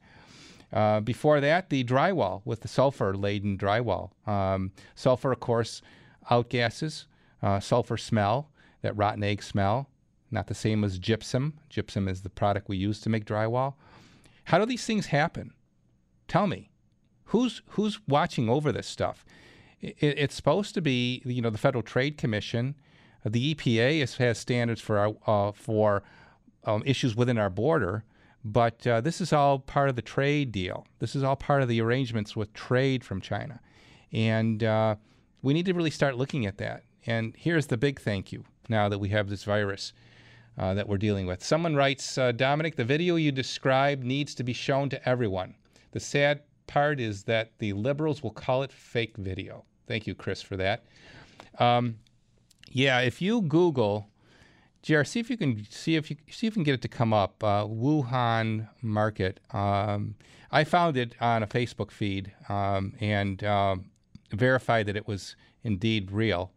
Uh, 0.73 0.99
before 0.99 1.39
that, 1.39 1.69
the 1.69 1.83
drywall 1.85 2.41
with 2.43 2.59
the 2.59 2.67
sulfur 2.67 3.15
laden 3.15 3.57
drywall. 3.57 4.11
Um, 4.27 4.71
sulfur, 4.95 5.31
of 5.31 5.39
course, 5.39 5.81
outgasses, 6.29 7.05
uh, 7.41 7.61
sulfur 7.61 7.95
smell, 7.95 8.49
that 8.81 8.97
rotten 8.97 9.23
egg 9.23 9.41
smell, 9.41 9.89
not 10.31 10.47
the 10.47 10.55
same 10.55 10.83
as 10.83 10.99
gypsum. 10.99 11.53
Gypsum 11.69 12.07
is 12.07 12.21
the 12.21 12.29
product 12.29 12.69
we 12.69 12.77
use 12.77 12.99
to 13.01 13.09
make 13.09 13.25
drywall. 13.25 13.75
How 14.45 14.59
do 14.59 14.65
these 14.65 14.85
things 14.85 15.07
happen? 15.07 15.53
Tell 16.27 16.47
me. 16.47 16.69
Who's, 17.25 17.61
who's 17.69 17.99
watching 18.07 18.49
over 18.49 18.71
this 18.71 18.87
stuff? 18.87 19.25
It, 19.81 19.95
it's 19.99 20.35
supposed 20.35 20.73
to 20.75 20.81
be, 20.81 21.21
you 21.25 21.41
know, 21.41 21.49
the 21.49 21.57
Federal 21.57 21.83
Trade 21.83 22.17
Commission. 22.17 22.75
The 23.25 23.55
EPA 23.55 24.01
is, 24.01 24.17
has 24.17 24.37
standards 24.37 24.81
for, 24.81 24.97
our, 24.97 25.15
uh, 25.25 25.51
for 25.51 26.03
um, 26.63 26.83
issues 26.85 27.15
within 27.15 27.37
our 27.37 27.49
border. 27.49 28.03
But 28.43 28.85
uh, 28.85 29.01
this 29.01 29.21
is 29.21 29.33
all 29.33 29.57
part 29.57 29.89
of 29.89 29.95
the 29.95 30.03
trade 30.03 30.51
deal. 30.51 30.85
This 30.99 31.15
is 31.15 31.23
all 31.23 31.35
part 31.35 31.63
of 31.63 31.67
the 31.67 31.81
arrangements 31.81 32.35
with 32.35 32.53
trade 32.53 33.03
from 33.03 33.19
China. 33.19 33.59
And 34.11 34.63
uh, 34.63 34.95
we 35.41 35.53
need 35.53 35.65
to 35.65 35.73
really 35.73 35.89
start 35.89 36.15
looking 36.15 36.45
at 36.45 36.59
that. 36.59 36.83
And 37.07 37.33
here's 37.37 37.67
the 37.67 37.77
big 37.77 37.99
thank 37.99 38.31
you 38.31 38.45
now 38.69 38.87
that 38.89 38.99
we 38.99 39.09
have 39.09 39.29
this 39.29 39.43
virus 39.43 39.93
uh, 40.57 40.73
that 40.73 40.87
we're 40.87 40.97
dealing 40.97 41.25
with. 41.25 41.43
Someone 41.43 41.75
writes 41.75 42.17
uh, 42.17 42.31
Domenic, 42.31 42.75
the 42.75 42.85
video 42.85 43.15
you 43.15 43.31
described 43.31 44.03
needs 44.03 44.35
to 44.35 44.43
be 44.43 44.53
shown 44.53 44.89
to 44.89 45.09
everyone. 45.09 45.55
The 45.91 45.99
sad 45.99 46.41
part 46.67 46.99
is 46.99 47.23
that 47.23 47.51
the 47.59 47.73
liberals 47.73 48.23
will 48.23 48.31
call 48.31 48.63
it 48.63 48.71
fake 48.71 49.17
video. 49.17 49.65
Thank 49.87 50.07
you, 50.07 50.15
Chris, 50.15 50.41
for 50.41 50.57
that. 50.57 50.85
Um, 51.59 51.95
yeah, 52.69 52.99
if 52.99 53.21
you 53.21 53.41
Google 53.41 54.07
JR, 54.85 55.03
see 55.03 55.19
if 55.19 55.31
you 55.31 55.37
can 55.37 55.65
see 55.71 55.95
if 55.95 56.11
you 56.11 56.17
see 56.29 56.45
if 56.45 56.51
you 56.53 56.57
can 56.57 56.63
get 56.63 56.75
it 56.75 56.81
to 56.83 56.87
come 56.87 57.11
up. 57.11 57.43
Uh, 57.43 57.65
Wuhan 57.65 58.69
market. 58.83 59.39
Um, 59.51 60.13
I 60.51 60.63
found 60.63 60.95
it 60.95 61.15
on 61.19 61.41
a 61.41 61.47
Facebook 61.47 61.89
feed 61.89 62.31
um, 62.49 62.93
and 62.99 63.43
uh, 63.43 63.77
verified 64.31 64.85
that 64.85 64.95
it 64.95 65.07
was 65.07 65.35
indeed 65.63 66.11
real. 66.11 66.51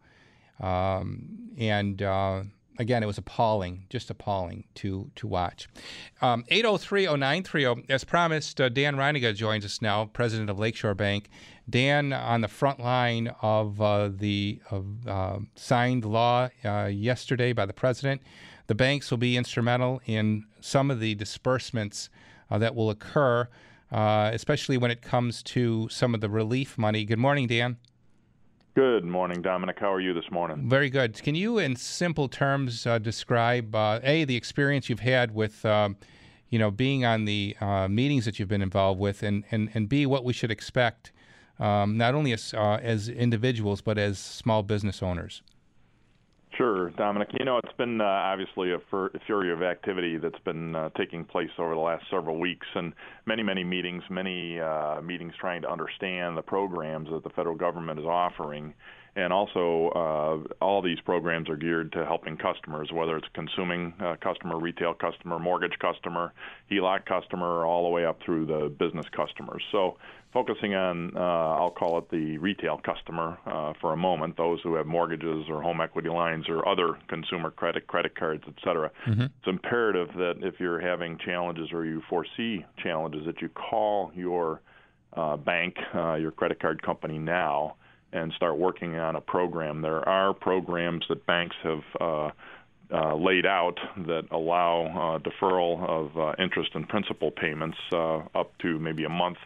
Um, 0.59 1.49
and 1.57 2.03
uh, 2.03 2.43
again, 2.79 3.03
it 3.03 3.05
was 3.05 3.17
appalling, 3.17 3.85
just 3.89 4.09
appalling 4.09 4.63
to 4.75 5.11
to 5.15 5.27
watch. 5.27 5.67
Um, 6.21 6.45
803-0930, 6.49 7.89
as 7.89 8.03
promised, 8.03 8.59
uh, 8.59 8.69
Dan 8.69 8.95
Reininga 8.95 9.35
joins 9.35 9.65
us 9.65 9.81
now, 9.81 10.05
president 10.05 10.49
of 10.49 10.57
Lakeshore 10.57 10.95
Bank. 10.95 11.29
Dan, 11.69 12.13
on 12.13 12.41
the 12.41 12.47
front 12.47 12.79
line 12.79 13.27
of 13.41 13.79
uh, 13.79 14.09
the 14.11 14.59
of, 14.71 15.07
uh, 15.07 15.39
signed 15.55 16.05
law 16.05 16.49
uh, 16.65 16.85
yesterday 16.85 17.53
by 17.53 17.65
the 17.67 17.73
president, 17.73 18.21
the 18.67 18.75
banks 18.75 19.11
will 19.11 19.19
be 19.19 19.37
instrumental 19.37 20.01
in 20.05 20.45
some 20.61 20.89
of 20.89 20.99
the 20.99 21.13
disbursements 21.15 22.09
uh, 22.49 22.57
that 22.57 22.73
will 22.73 22.89
occur, 22.89 23.47
uh, 23.91 24.31
especially 24.33 24.77
when 24.77 24.89
it 24.89 25.01
comes 25.01 25.43
to 25.43 25.87
some 25.89 26.15
of 26.15 26.21
the 26.21 26.29
relief 26.29 26.77
money. 26.77 27.05
Good 27.05 27.19
morning, 27.19 27.45
Dan. 27.45 27.77
Good 28.79 29.03
morning, 29.03 29.43
Domenic. 29.43 29.77
How 29.77 29.91
are 29.91 29.99
you 29.99 30.13
this 30.13 30.31
morning? 30.31 30.69
Very 30.69 30.89
good. 30.89 31.21
Can 31.21 31.35
you, 31.35 31.57
in 31.57 31.75
simple 31.75 32.29
terms, 32.29 32.87
uh, 32.87 32.97
describe 32.97 33.75
uh, 33.75 33.99
a 34.03 34.23
the 34.23 34.37
experience 34.37 34.87
you've 34.87 35.01
had 35.01 35.35
with, 35.35 35.65
um, 35.65 35.97
you 36.47 36.57
know, 36.57 36.71
being 36.71 37.03
on 37.03 37.25
the 37.25 37.57
uh, 37.59 37.89
meetings 37.89 38.23
that 38.23 38.39
you've 38.39 38.47
been 38.47 38.61
involved 38.61 38.97
with, 38.97 39.21
and 39.21 39.43
and 39.51 39.69
and 39.73 39.89
b 39.89 40.05
what 40.05 40.23
we 40.23 40.31
should 40.31 40.49
expect, 40.49 41.11
um, 41.59 41.97
not 41.97 42.15
only 42.15 42.31
as 42.31 42.53
uh, 42.53 42.79
as 42.81 43.09
individuals 43.09 43.81
but 43.81 43.97
as 43.97 44.17
small 44.17 44.63
business 44.63 45.03
owners. 45.03 45.41
Sure, 46.59 46.91
Domenic. 46.97 47.27
You 47.39 47.45
know, 47.45 47.57
it's 47.63 47.71
been 47.77 48.01
uh, 48.01 48.03
obviously 48.03 48.73
a, 48.73 48.79
fur- 48.91 49.11
fury 49.25 49.53
of 49.53 49.63
activity 49.63 50.17
that's 50.17 50.43
been 50.43 50.75
uh, 50.75 50.89
taking 50.97 51.23
place 51.23 51.49
over 51.57 51.73
the 51.73 51.79
last 51.79 52.03
several 52.11 52.37
weeks, 52.37 52.67
and 52.75 52.91
many, 53.25 53.43
many 53.43 53.63
meetings, 53.63 54.03
many 54.09 54.59
uh, 54.59 55.01
meetings 55.01 55.31
trying 55.39 55.61
to 55.61 55.71
understand 55.71 56.35
the 56.35 56.41
programs 56.41 57.07
that 57.11 57.23
the 57.23 57.29
federal 57.29 57.55
government 57.55 57.97
is 57.97 58.05
offering. 58.05 58.73
And 59.15 59.31
also, 59.31 59.89
uh, 59.95 60.63
all 60.63 60.81
these 60.81 60.99
programs 61.05 61.49
are 61.49 61.55
geared 61.55 61.93
to 61.93 62.05
helping 62.05 62.35
customers, 62.35 62.89
whether 62.93 63.15
it's 63.15 63.27
consuming 63.33 63.93
uh, 64.03 64.17
customer, 64.21 64.59
retail 64.59 64.93
customer, 64.93 65.39
mortgage 65.39 65.79
customer, 65.79 66.33
HELOC 66.69 67.05
customer, 67.05 67.65
all 67.65 67.83
the 67.83 67.89
way 67.89 68.05
up 68.05 68.19
through 68.25 68.45
the 68.45 68.67
business 68.69 69.05
customers. 69.15 69.63
So 69.71 69.95
focusing 70.31 70.75
on, 70.75 71.15
uh, 71.15 71.19
I'll 71.19 71.71
call 71.71 71.97
it 71.97 72.09
the 72.11 72.37
retail 72.37 72.79
customer 72.83 73.37
uh, 73.45 73.73
for 73.81 73.93
a 73.93 73.97
moment, 73.97 74.37
those 74.37 74.59
who 74.61 74.75
have 74.75 74.85
mortgages 74.85 75.45
or 75.49 75.61
home 75.61 75.81
equity 75.81 76.09
lines 76.09 76.47
or 76.47 76.67
other 76.67 76.97
consumer 77.07 77.49
credit, 77.49 77.87
credit 77.87 78.15
cards, 78.15 78.43
et 78.47 78.53
cetera. 78.63 78.91
Mm-hmm. 79.07 79.23
It's 79.23 79.47
imperative 79.47 80.09
that 80.15 80.35
if 80.41 80.59
you're 80.59 80.79
having 80.79 81.17
challenges 81.17 81.69
or 81.73 81.85
you 81.85 82.01
foresee 82.09 82.65
challenges, 82.77 83.25
that 83.25 83.41
you 83.41 83.49
call 83.49 84.11
your 84.15 84.61
uh, 85.13 85.37
bank, 85.37 85.75
uh, 85.95 86.15
your 86.15 86.31
credit 86.31 86.61
card 86.61 86.81
company 86.83 87.17
now, 87.17 87.75
and 88.13 88.31
start 88.33 88.57
working 88.57 88.97
on 88.97 89.15
a 89.15 89.21
program. 89.21 89.81
There 89.81 90.07
are 90.07 90.33
programs 90.33 91.05
that 91.09 91.25
banks 91.25 91.55
have. 91.63 91.83
Uh, 91.99 92.31
uh, 92.91 93.15
laid 93.15 93.45
out 93.45 93.77
that 94.07 94.23
allow 94.31 94.87
uh, 94.87 95.19
deferral 95.19 95.87
of 95.87 96.17
uh, 96.17 96.33
interest 96.43 96.71
and 96.73 96.89
principal 96.89 97.29
payments 97.29 97.77
uh, 97.93 98.17
up 98.33 98.57
to 98.57 98.79
maybe 98.79 99.03
a 99.03 99.09
month 99.09 99.37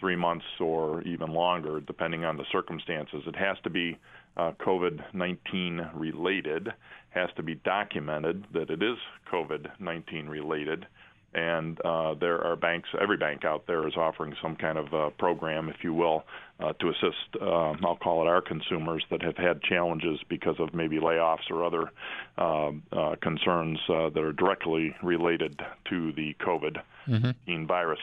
three 0.00 0.16
months 0.16 0.44
or 0.60 1.02
even 1.02 1.32
longer, 1.32 1.80
depending 1.80 2.24
on 2.24 2.36
the 2.36 2.44
circumstances. 2.52 3.22
It 3.26 3.36
has 3.36 3.56
to 3.64 3.70
be 3.70 3.98
uh, 4.36 4.52
COVID 4.64 5.14
19 5.14 5.90
related, 5.94 6.68
has 7.10 7.28
to 7.36 7.42
be 7.42 7.56
documented 7.56 8.44
that 8.52 8.70
it 8.70 8.82
is 8.82 8.96
COVID 9.32 9.68
19 9.80 10.26
related. 10.26 10.86
And 11.34 11.78
uh, 11.84 12.14
there 12.14 12.42
are 12.42 12.56
banks, 12.56 12.88
every 12.98 13.18
bank 13.18 13.44
out 13.44 13.66
there 13.66 13.86
is 13.86 13.94
offering 13.96 14.34
some 14.40 14.56
kind 14.56 14.78
of 14.78 14.94
uh, 14.94 15.10
program, 15.18 15.68
if 15.68 15.76
you 15.84 15.92
will, 15.92 16.24
uh, 16.58 16.72
to 16.72 16.88
assist, 16.88 17.42
uh, 17.42 17.74
I'll 17.84 17.98
call 18.02 18.22
it 18.22 18.28
our 18.28 18.40
consumers 18.40 19.04
that 19.10 19.22
have 19.22 19.36
had 19.36 19.62
challenges 19.62 20.18
because 20.30 20.56
of 20.58 20.72
maybe 20.72 20.98
layoffs 20.98 21.50
or 21.50 21.64
other 21.64 21.90
concerns 23.20 23.78
that 23.88 24.16
are 24.16 24.32
directly 24.32 24.96
related 25.02 25.60
to 25.90 26.12
the 26.12 26.34
COVID 26.40 26.78
19 26.78 26.82
mm-hmm. 27.08 27.66
virus. 27.66 28.00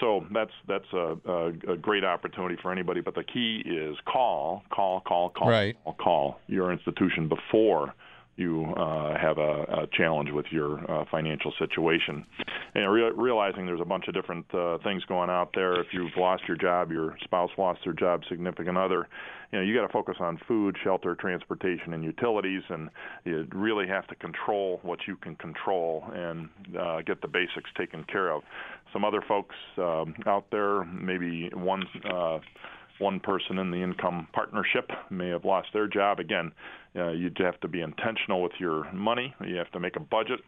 So 0.00 0.26
that's 0.32 0.50
that's 0.66 0.92
a, 0.92 1.16
a, 1.26 1.72
a, 1.72 1.76
great 1.76 2.04
opportunity 2.04 2.56
for 2.60 2.72
anybody. 2.72 3.00
But 3.00 3.14
the 3.14 3.22
key 3.22 3.62
is 3.64 3.96
call, 4.06 4.62
call, 4.70 5.00
call, 5.00 5.30
call, 5.30 5.48
right. 5.48 5.76
call, 5.84 5.94
call 5.94 6.40
your 6.48 6.72
institution 6.72 7.28
before 7.28 7.94
you 8.36 8.64
uh, 8.76 9.16
have 9.16 9.38
a, 9.38 9.62
a, 9.62 9.86
challenge 9.92 10.30
with 10.32 10.46
your 10.50 10.90
uh, 10.90 11.04
financial 11.10 11.52
situation. 11.58 12.26
And 12.74 12.92
re- 12.92 13.12
realizing 13.14 13.66
there's 13.66 13.80
a 13.80 13.84
bunch 13.84 14.08
of 14.08 14.14
different 14.14 14.46
uh, 14.52 14.78
things 14.82 15.04
going 15.04 15.30
out 15.30 15.50
there. 15.54 15.80
If 15.80 15.88
you've 15.92 16.16
lost 16.16 16.42
your 16.48 16.56
job, 16.56 16.90
your 16.90 17.16
spouse 17.22 17.50
lost 17.56 17.80
their 17.84 17.92
job, 17.92 18.22
significant 18.28 18.76
other, 18.76 19.06
you 19.54 19.60
know, 19.60 19.66
you 19.66 19.72
got 19.72 19.86
to 19.86 19.92
focus 19.92 20.16
on 20.18 20.36
food, 20.48 20.76
shelter, 20.82 21.14
transportation, 21.14 21.94
and 21.94 22.02
utilities, 22.02 22.62
and 22.70 22.90
you 23.24 23.46
really 23.52 23.86
have 23.86 24.04
to 24.08 24.16
control 24.16 24.80
what 24.82 24.98
you 25.06 25.14
can 25.14 25.36
control 25.36 26.02
and 26.12 26.48
uh, 26.76 27.02
get 27.02 27.22
the 27.22 27.28
basics 27.28 27.70
taken 27.78 28.02
care 28.02 28.32
of. 28.32 28.42
Some 28.92 29.04
other 29.04 29.22
folks 29.28 29.54
um, 29.78 30.16
out 30.26 30.46
there, 30.50 30.84
maybe 30.84 31.50
one. 31.54 31.84
Uh, 32.04 32.40
one 33.00 33.18
person 33.18 33.58
in 33.58 33.72
the 33.72 33.82
income 33.82 34.28
partnership 34.32 34.88
may 35.10 35.28
have 35.28 35.44
lost 35.44 35.66
their 35.74 35.88
job. 35.88 36.20
Again, 36.20 36.52
uh, 36.94 37.10
you 37.10 37.28
have 37.40 37.58
to 37.62 37.66
be 37.66 37.80
intentional 37.80 38.40
with 38.40 38.52
your 38.60 38.90
money. 38.92 39.34
You 39.44 39.56
have 39.56 39.70
to 39.72 39.80
make 39.80 39.96
a 39.96 40.00
budget. 40.00 40.38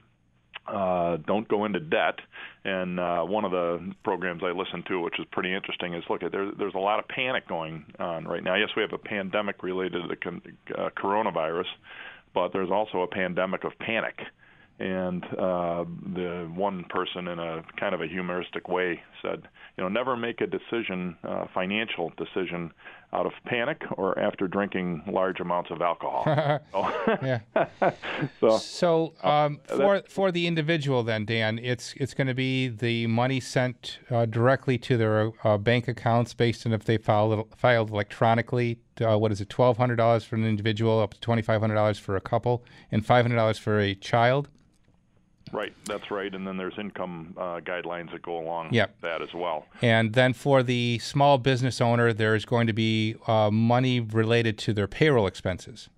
Uh, 0.66 1.18
don't 1.26 1.46
go 1.48 1.64
into 1.64 1.80
debt. 1.80 2.18
And 2.64 2.98
uh, 2.98 3.22
one 3.22 3.44
of 3.44 3.52
the 3.52 3.94
programs 4.02 4.42
I 4.44 4.50
listened 4.50 4.86
to, 4.88 5.00
which 5.00 5.18
is 5.18 5.26
pretty 5.30 5.54
interesting, 5.54 5.94
is 5.94 6.02
look 6.10 6.22
at 6.22 6.32
there, 6.32 6.50
there's 6.58 6.74
a 6.74 6.78
lot 6.78 6.98
of 6.98 7.06
panic 7.08 7.48
going 7.48 7.84
on 7.98 8.26
right 8.26 8.42
now. 8.42 8.56
Yes, 8.56 8.70
we 8.76 8.82
have 8.82 8.92
a 8.92 8.98
pandemic 8.98 9.62
related 9.62 10.02
to 10.02 10.08
the 10.08 10.16
con- 10.16 10.42
uh, 10.76 10.90
coronavirus, 10.96 11.66
but 12.34 12.52
there's 12.52 12.70
also 12.70 13.02
a 13.02 13.06
pandemic 13.06 13.64
of 13.64 13.78
panic 13.78 14.18
and 14.78 15.24
uh, 15.38 15.84
the 16.14 16.50
one 16.54 16.84
person 16.90 17.28
in 17.28 17.38
a 17.38 17.62
kind 17.78 17.94
of 17.94 18.02
a 18.02 18.06
humoristic 18.06 18.68
way 18.68 19.00
said, 19.22 19.42
you 19.76 19.82
know, 19.82 19.88
never 19.88 20.16
make 20.16 20.40
a 20.42 20.46
decision, 20.46 21.16
uh, 21.24 21.46
financial 21.54 22.12
decision, 22.18 22.72
out 23.12 23.24
of 23.24 23.32
panic 23.46 23.82
or 23.92 24.18
after 24.18 24.48
drinking 24.48 25.02
large 25.06 25.40
amounts 25.40 25.70
of 25.70 25.80
alcohol. 25.80 26.24
yeah. 27.22 27.38
so, 28.40 28.58
so 28.58 29.14
um, 29.22 29.60
for 29.64 30.02
for 30.08 30.30
the 30.30 30.46
individual, 30.46 31.02
then 31.02 31.24
Dan, 31.24 31.58
it's 31.58 31.94
it's 31.96 32.12
going 32.12 32.26
to 32.26 32.34
be 32.34 32.68
the 32.68 33.06
money 33.06 33.40
sent 33.40 33.98
uh, 34.10 34.26
directly 34.26 34.76
to 34.78 34.96
their 34.96 35.30
uh, 35.44 35.56
bank 35.56 35.88
accounts 35.88 36.34
based 36.34 36.66
on 36.66 36.72
if 36.72 36.84
they 36.84 36.98
filed 36.98 37.46
filed 37.56 37.90
electronically. 37.90 38.78
Uh, 39.00 39.16
what 39.16 39.32
is 39.32 39.40
it? 39.40 39.48
Twelve 39.48 39.76
hundred 39.76 39.96
dollars 39.96 40.24
for 40.24 40.36
an 40.36 40.44
individual, 40.44 41.00
up 41.00 41.14
to 41.14 41.20
twenty 41.20 41.42
five 41.42 41.60
hundred 41.60 41.74
dollars 41.76 41.98
for 41.98 42.16
a 42.16 42.20
couple, 42.20 42.64
and 42.90 43.06
five 43.06 43.24
hundred 43.24 43.36
dollars 43.36 43.58
for 43.58 43.80
a 43.80 43.94
child. 43.94 44.48
Right, 45.52 45.72
that's 45.84 46.10
right. 46.10 46.34
And 46.34 46.46
then 46.46 46.56
there's 46.56 46.76
income 46.78 47.34
uh, 47.36 47.60
guidelines 47.60 48.10
that 48.12 48.22
go 48.22 48.38
along 48.38 48.74
yep. 48.74 48.96
with 49.00 49.10
that 49.10 49.22
as 49.22 49.32
well. 49.32 49.66
And 49.80 50.12
then 50.12 50.32
for 50.32 50.62
the 50.62 50.98
small 50.98 51.38
business 51.38 51.80
owner, 51.80 52.12
there's 52.12 52.44
going 52.44 52.66
to 52.66 52.72
be 52.72 53.14
uh, 53.26 53.50
money 53.50 54.00
related 54.00 54.58
to 54.58 54.72
their 54.72 54.88
payroll 54.88 55.26
expenses. 55.26 55.88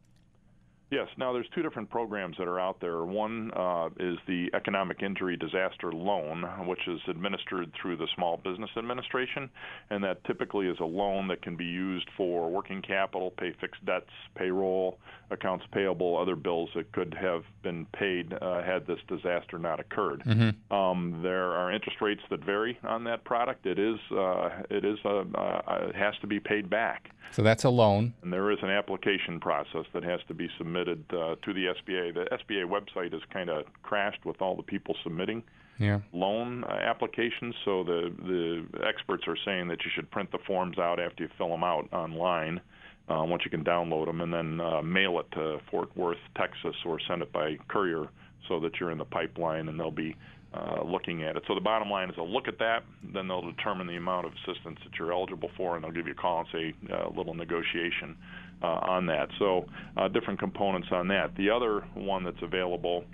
Yes. 0.91 1.09
Now, 1.18 1.34
there's 1.34 1.49
two 1.55 1.62
different 1.62 1.91
programs 1.91 2.36
that 2.39 2.49
are 2.49 2.59
out 2.59 2.80
there. 2.80 3.05
One 3.05 3.51
uh, 3.55 3.89
is 4.01 4.16
the 4.26 4.49
Economic 4.55 5.03
Injury 5.03 5.36
Disaster 5.36 5.93
Loan, 5.93 6.43
which 6.66 6.80
is 6.89 6.99
administered 7.09 7.70
through 7.80 7.99
the 7.99 8.09
Small 8.14 8.39
Business 8.39 8.70
Administration, 8.76 9.51
and 9.91 10.03
that 10.03 10.24
typically 10.24 10.66
is 10.66 10.78
a 10.80 10.84
loan 10.84 11.28
that 11.28 11.43
can 11.43 11.57
be 11.57 11.66
used 11.66 12.09
for 12.16 12.51
working 12.51 12.80
capital, 12.80 13.32
pay 13.39 13.53
fixed 13.61 13.84
debts, 13.84 14.11
payroll, 14.34 14.99
accounts 15.30 15.66
payable, 15.72 16.16
other 16.16 16.36
bills 16.36 16.70
that 16.74 16.91
could 16.93 17.14
have 17.20 17.43
been 17.62 17.86
paid 17.93 18.32
uh, 18.32 18.62
had 18.62 18.86
this 18.86 18.99
disaster 19.09 19.59
not 19.59 19.80
occurred. 19.80 20.22
Mm-hmm. 20.24 20.74
Um, 20.74 21.20
there 21.22 21.53
are 21.53 21.70
interest 21.70 22.01
rates 22.01 22.22
that 22.30 22.43
vary 22.43 22.78
on 22.82 23.05
that 23.05 23.24
product. 23.24 23.66
It 23.66 23.78
is 23.78 23.99
uh, 24.11 24.62
it 24.70 24.86
is 24.86 24.99
a, 25.05 25.24
uh, 25.34 25.89
it 25.89 25.97
has 25.97 26.14
to 26.22 26.26
be 26.26 26.41
paid 26.41 26.70
back. 26.70 27.11
So 27.32 27.43
that's 27.43 27.64
a 27.64 27.68
loan. 27.68 28.14
And 28.22 28.32
there 28.32 28.51
is 28.51 28.59
an 28.62 28.70
application 28.70 29.39
process 29.39 29.84
that 29.93 30.03
has 30.03 30.20
to 30.28 30.34
be 30.34 30.49
submitted 30.57 30.78
uh, 30.87 31.35
to 31.43 31.53
the 31.53 31.74
SBA. 31.74 32.14
The 32.14 32.26
SBA 32.31 32.64
website 32.66 33.14
is 33.14 33.22
kind 33.33 33.49
of 33.49 33.64
crashed 33.83 34.24
with 34.24 34.41
all 34.43 34.57
the 34.57 34.62
people 34.62 34.95
submitting 35.03 35.43
yeah. 35.79 36.01
loan 36.12 36.64
uh, 36.64 36.72
applications. 36.72 37.55
So 37.64 37.85
the 37.85 38.12
the 38.18 38.87
experts 38.87 39.24
are 39.26 39.37
saying 39.45 39.68
that 39.68 39.85
you 39.85 39.91
should 39.95 40.11
print 40.11 40.31
the 40.33 40.39
forms 40.47 40.79
out 40.79 41.01
after 41.01 41.24
you 41.24 41.31
fill 41.39 41.49
them 41.49 41.64
out 41.64 41.89
online. 41.93 42.61
Uh, 43.09 43.24
once 43.24 43.43
you 43.43 43.51
can 43.51 43.64
download 43.64 44.05
them, 44.05 44.20
and 44.20 44.33
then 44.33 44.61
uh, 44.61 44.83
mail 44.83 45.18
it 45.18 45.26
to 45.33 45.59
Fort 45.70 45.97
Worth, 45.97 46.18
Texas, 46.37 46.76
or 46.85 47.01
send 47.09 47.22
it 47.22 47.33
by 47.33 47.57
courier 47.66 48.09
so 48.49 48.61
that 48.61 48.79
you're 48.79 48.91
in 48.91 48.99
the 48.99 49.05
pipeline 49.05 49.68
and 49.68 49.79
they'll 49.81 49.91
be 49.91 50.14
uh, 50.55 50.83
looking 50.85 51.23
at 51.23 51.37
it. 51.37 51.43
So 51.47 51.55
the 51.55 51.61
bottom 51.61 51.91
line 51.91 52.09
is 52.09 52.17
they'll 52.17 52.31
look 52.31 52.49
at 52.49 52.59
that, 52.59 52.85
then 53.13 53.29
they'll 53.29 53.51
determine 53.51 53.87
the 53.87 53.97
amount 53.97 54.27
of 54.27 54.33
assistance 54.33 54.79
that 54.85 54.99
you're 54.99 55.13
eligible 55.13 55.51
for, 55.57 55.77
and 55.77 55.85
they'll 55.85 55.93
give 55.93 56.07
you 56.07 56.13
a 56.13 56.17
call 56.17 56.41
and 56.41 56.49
say 56.53 56.75
uh, 56.93 57.09
a 57.09 57.13
little 57.15 57.35
negotiation 57.35 58.17
uh, 58.63 58.67
on 58.67 59.07
that. 59.07 59.29
So 59.39 59.67
uh, 59.97 60.09
different 60.09 60.39
components 60.39 60.89
on 60.91 61.09
that. 61.09 61.37
The 61.37 61.51
other 61.51 61.81
one 61.95 62.25
that's 62.25 62.43
available 62.43 63.05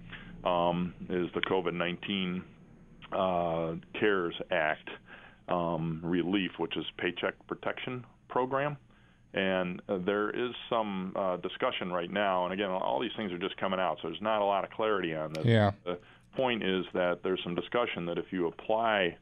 um, 0.44 0.94
is 1.08 1.28
the 1.34 1.40
COVID-19 1.40 2.42
uh, 3.12 3.76
CARES 3.98 4.34
Act 4.50 4.88
um, 5.48 6.00
relief, 6.02 6.52
which 6.58 6.76
is 6.76 6.84
Paycheck 6.98 7.34
Protection 7.46 8.04
Program. 8.28 8.76
And 9.34 9.82
uh, 9.88 9.98
there 10.06 10.30
is 10.30 10.52
some 10.70 11.12
uh, 11.16 11.36
discussion 11.38 11.92
right 11.92 12.10
now, 12.10 12.44
and 12.44 12.54
again, 12.54 12.70
all 12.70 13.00
these 13.00 13.10
things 13.16 13.32
are 13.32 13.38
just 13.38 13.56
coming 13.56 13.80
out, 13.80 13.98
so 14.00 14.08
there's 14.08 14.22
not 14.22 14.40
a 14.40 14.44
lot 14.44 14.62
of 14.62 14.70
clarity 14.70 15.12
on 15.12 15.32
this. 15.32 15.44
Yeah. 15.44 15.72
Point 16.36 16.62
is 16.62 16.84
that 16.94 17.20
there's 17.22 17.40
some 17.42 17.54
discussion 17.54 18.06
that 18.06 18.18
if 18.18 18.26
you 18.32 18.46
apply 18.46 19.16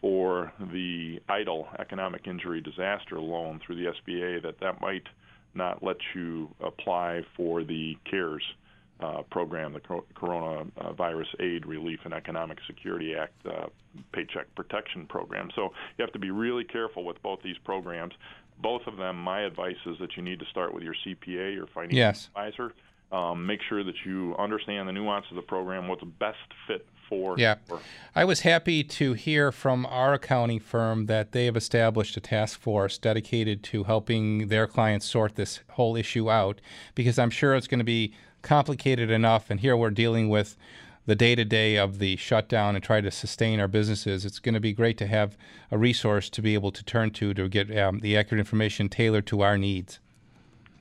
for 0.00 0.52
the 0.72 1.20
idle 1.28 1.68
economic 1.78 2.26
injury 2.26 2.60
disaster 2.60 3.18
loan 3.20 3.60
through 3.64 3.76
the 3.76 3.92
SBA, 3.92 4.42
that 4.42 4.60
that 4.60 4.80
might 4.80 5.04
not 5.54 5.82
let 5.82 5.96
you 6.14 6.54
apply 6.60 7.22
for 7.36 7.64
the 7.64 7.96
CARES 8.10 8.42
uh, 9.00 9.22
program, 9.30 9.72
the 9.72 9.80
Coronavirus 9.80 11.40
Aid 11.40 11.66
Relief 11.66 12.00
and 12.04 12.14
Economic 12.14 12.58
Security 12.66 13.14
Act 13.14 13.34
uh, 13.46 13.66
Paycheck 14.12 14.52
Protection 14.54 15.06
Program. 15.06 15.50
So 15.54 15.72
you 15.96 16.02
have 16.02 16.12
to 16.12 16.18
be 16.18 16.30
really 16.30 16.64
careful 16.64 17.04
with 17.04 17.22
both 17.22 17.40
these 17.42 17.58
programs 17.64 18.14
both 18.60 18.82
of 18.86 18.96
them, 18.96 19.16
my 19.16 19.42
advice 19.42 19.76
is 19.86 19.96
that 20.00 20.16
you 20.16 20.22
need 20.22 20.38
to 20.38 20.46
start 20.46 20.74
with 20.74 20.82
your 20.82 20.94
CPA, 21.04 21.54
your 21.54 21.66
financial 21.66 21.96
yes. 21.96 22.28
advisor. 22.28 22.72
Um, 23.12 23.46
make 23.46 23.60
sure 23.68 23.84
that 23.84 23.94
you 24.04 24.34
understand 24.38 24.88
the 24.88 24.92
nuance 24.92 25.26
of 25.30 25.36
the 25.36 25.42
program, 25.42 25.88
what's 25.88 26.02
best 26.18 26.38
fit 26.66 26.86
for. 27.08 27.36
Yeah. 27.38 27.56
For. 27.66 27.80
I 28.14 28.24
was 28.24 28.40
happy 28.40 28.82
to 28.84 29.12
hear 29.12 29.52
from 29.52 29.86
our 29.86 30.14
accounting 30.14 30.60
firm 30.60 31.06
that 31.06 31.32
they 31.32 31.44
have 31.44 31.56
established 31.56 32.16
a 32.16 32.20
task 32.20 32.58
force 32.58 32.98
dedicated 32.98 33.62
to 33.64 33.84
helping 33.84 34.48
their 34.48 34.66
clients 34.66 35.06
sort 35.06 35.36
this 35.36 35.60
whole 35.72 35.96
issue 35.96 36.30
out 36.30 36.60
because 36.94 37.18
I'm 37.18 37.30
sure 37.30 37.54
it's 37.54 37.68
going 37.68 37.78
to 37.78 37.84
be 37.84 38.14
complicated 38.42 39.10
enough. 39.10 39.50
And 39.50 39.60
here 39.60 39.76
we're 39.76 39.90
dealing 39.90 40.28
with 40.28 40.56
the 41.06 41.14
day 41.14 41.34
to 41.34 41.44
day 41.44 41.76
of 41.76 41.98
the 41.98 42.16
shutdown 42.16 42.74
and 42.74 42.82
try 42.82 43.00
to 43.00 43.10
sustain 43.10 43.60
our 43.60 43.68
businesses, 43.68 44.24
it's 44.24 44.38
going 44.38 44.54
to 44.54 44.60
be 44.60 44.72
great 44.72 44.96
to 44.98 45.06
have 45.06 45.36
a 45.70 45.76
resource 45.76 46.30
to 46.30 46.40
be 46.40 46.54
able 46.54 46.72
to 46.72 46.82
turn 46.82 47.10
to 47.10 47.34
to 47.34 47.48
get 47.48 47.76
um, 47.76 48.00
the 48.00 48.16
accurate 48.16 48.38
information 48.38 48.88
tailored 48.88 49.26
to 49.26 49.42
our 49.42 49.58
needs. 49.58 49.98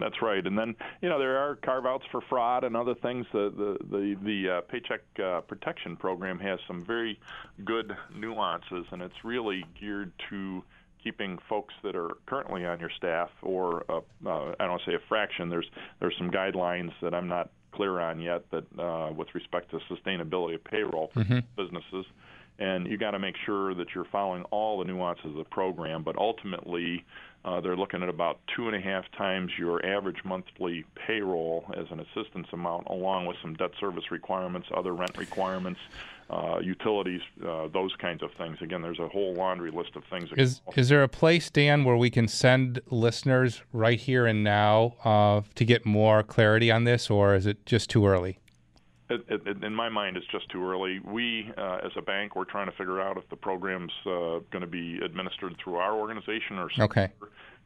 That's 0.04 0.22
right, 0.22 0.46
and 0.46 0.60
then 0.60 0.76
you 1.02 1.08
know 1.08 1.18
there 1.18 1.38
are 1.38 1.56
carve 1.56 1.86
outs 1.86 2.04
for 2.12 2.20
fraud 2.28 2.66
and 2.66 2.76
other 2.76 2.94
things. 2.94 3.26
The 3.32 3.54
the 3.56 3.78
the, 3.90 4.16
the 4.22 4.50
uh, 4.50 4.62
Paycheck 4.70 5.00
uh, 5.24 5.40
Protection 5.42 5.96
Program 5.96 6.38
has 6.40 6.60
some 6.68 6.84
very 6.86 7.18
good 7.64 7.96
nuances, 8.14 8.86
and 8.92 9.02
it's 9.02 9.24
really 9.24 9.64
geared 9.80 10.12
to 10.30 10.62
keeping 11.02 11.40
folks 11.48 11.74
that 11.84 11.96
are 11.96 12.10
currently 12.26 12.66
on 12.66 12.82
your 12.82 12.90
staff, 12.98 13.30
or 13.42 13.86
uh, 13.88 14.02
uh, 14.26 14.54
I 14.60 14.68
don't 14.68 14.82
say 14.86 14.94
a 14.94 15.00
fraction. 15.08 15.48
There's 15.48 15.70
there's 16.02 16.16
some 16.18 16.30
guidelines 16.30 16.92
that 17.02 17.14
I'm 17.14 17.30
not 17.30 17.50
clear 17.72 18.02
on 18.02 18.20
yet 18.20 18.44
that 18.52 18.66
uh, 18.78 19.14
with 19.14 19.30
respect 19.34 19.72
to 19.72 19.80
sustainability 19.90 20.56
of 20.56 20.66
payroll 20.66 21.12
for 21.14 21.22
mm-hmm. 21.22 21.40
businesses. 21.56 22.06
And 22.60 22.88
you 22.88 22.98
got 22.98 23.12
to 23.12 23.20
make 23.20 23.36
sure 23.46 23.74
that 23.74 23.88
you're 23.96 24.06
following 24.06 24.44
all 24.52 24.80
the 24.80 24.86
nuances 24.86 25.26
of 25.26 25.36
the 25.36 25.44
program. 25.44 26.04
But 26.04 26.18
ultimately, 26.18 27.04
uh, 27.46 27.60
they're 27.62 27.76
looking 27.76 28.02
at 28.02 28.10
about 28.10 28.40
two 28.56 28.68
and 28.68 28.76
a 28.76 28.80
half 28.80 29.06
times 29.18 29.52
your 29.58 29.86
average 29.86 30.24
monthly 30.24 30.86
payroll 30.96 31.66
as 31.76 31.86
an 31.92 32.00
assistance 32.00 32.48
amount, 32.54 32.88
along 32.88 33.26
with 33.26 33.38
some 33.42 33.54
debt 33.56 33.72
service 33.80 34.12
requirements, 34.12 34.68
other 34.74 34.94
rent 34.94 35.18
requirements, 35.18 35.80
uh, 36.30 36.60
utilities, 36.60 37.22
uh, 37.46 37.68
those 37.68 37.94
kinds 37.98 38.24
of 38.24 38.32
things. 38.38 38.58
Again, 38.62 38.82
there's 38.82 39.00
a 39.00 39.10
whole 39.10 39.34
laundry 39.34 39.72
list 39.72 39.96
of 39.96 40.04
things. 40.10 40.30
Is 40.38 40.62
is 40.78 40.90
there 40.90 41.04
a 41.04 41.10
place, 41.10 41.50
Dan, 41.50 41.84
where 41.84 41.98
we 41.98 42.10
can 42.10 42.28
send 42.30 42.82
listeners 42.90 43.62
right 43.74 44.00
here 44.00 44.26
and 44.26 44.44
now 44.44 44.96
uh, 45.04 45.42
to 45.56 45.66
get 45.66 45.86
more 45.86 46.24
clarity 46.24 46.72
on 46.72 46.86
this, 46.86 47.10
or 47.10 47.36
is 47.36 47.46
it 47.46 47.66
just 47.66 47.90
too 47.90 48.08
early? 48.08 48.40
It, 49.10 49.26
it, 49.28 49.64
in 49.64 49.76
my 49.76 49.90
mind, 49.90 50.16
it's 50.16 50.26
just 50.32 50.50
too 50.50 50.66
early. 50.66 51.00
We, 51.00 51.52
uh, 51.58 51.80
as 51.84 51.92
a 51.98 52.02
bank, 52.02 52.36
we're 52.36 52.46
trying 52.46 52.68
to 52.68 52.72
figure 52.78 53.02
out 53.02 53.18
if 53.18 53.30
the 53.30 53.36
program's 53.36 53.92
uh, 54.06 54.40
going 54.52 54.62
to 54.62 54.68
be 54.68 55.00
administered 55.04 55.56
through 55.62 55.76
our 55.76 55.94
organization 55.94 56.58
or 56.58 56.70
some 56.72 56.86
okay. 56.86 57.12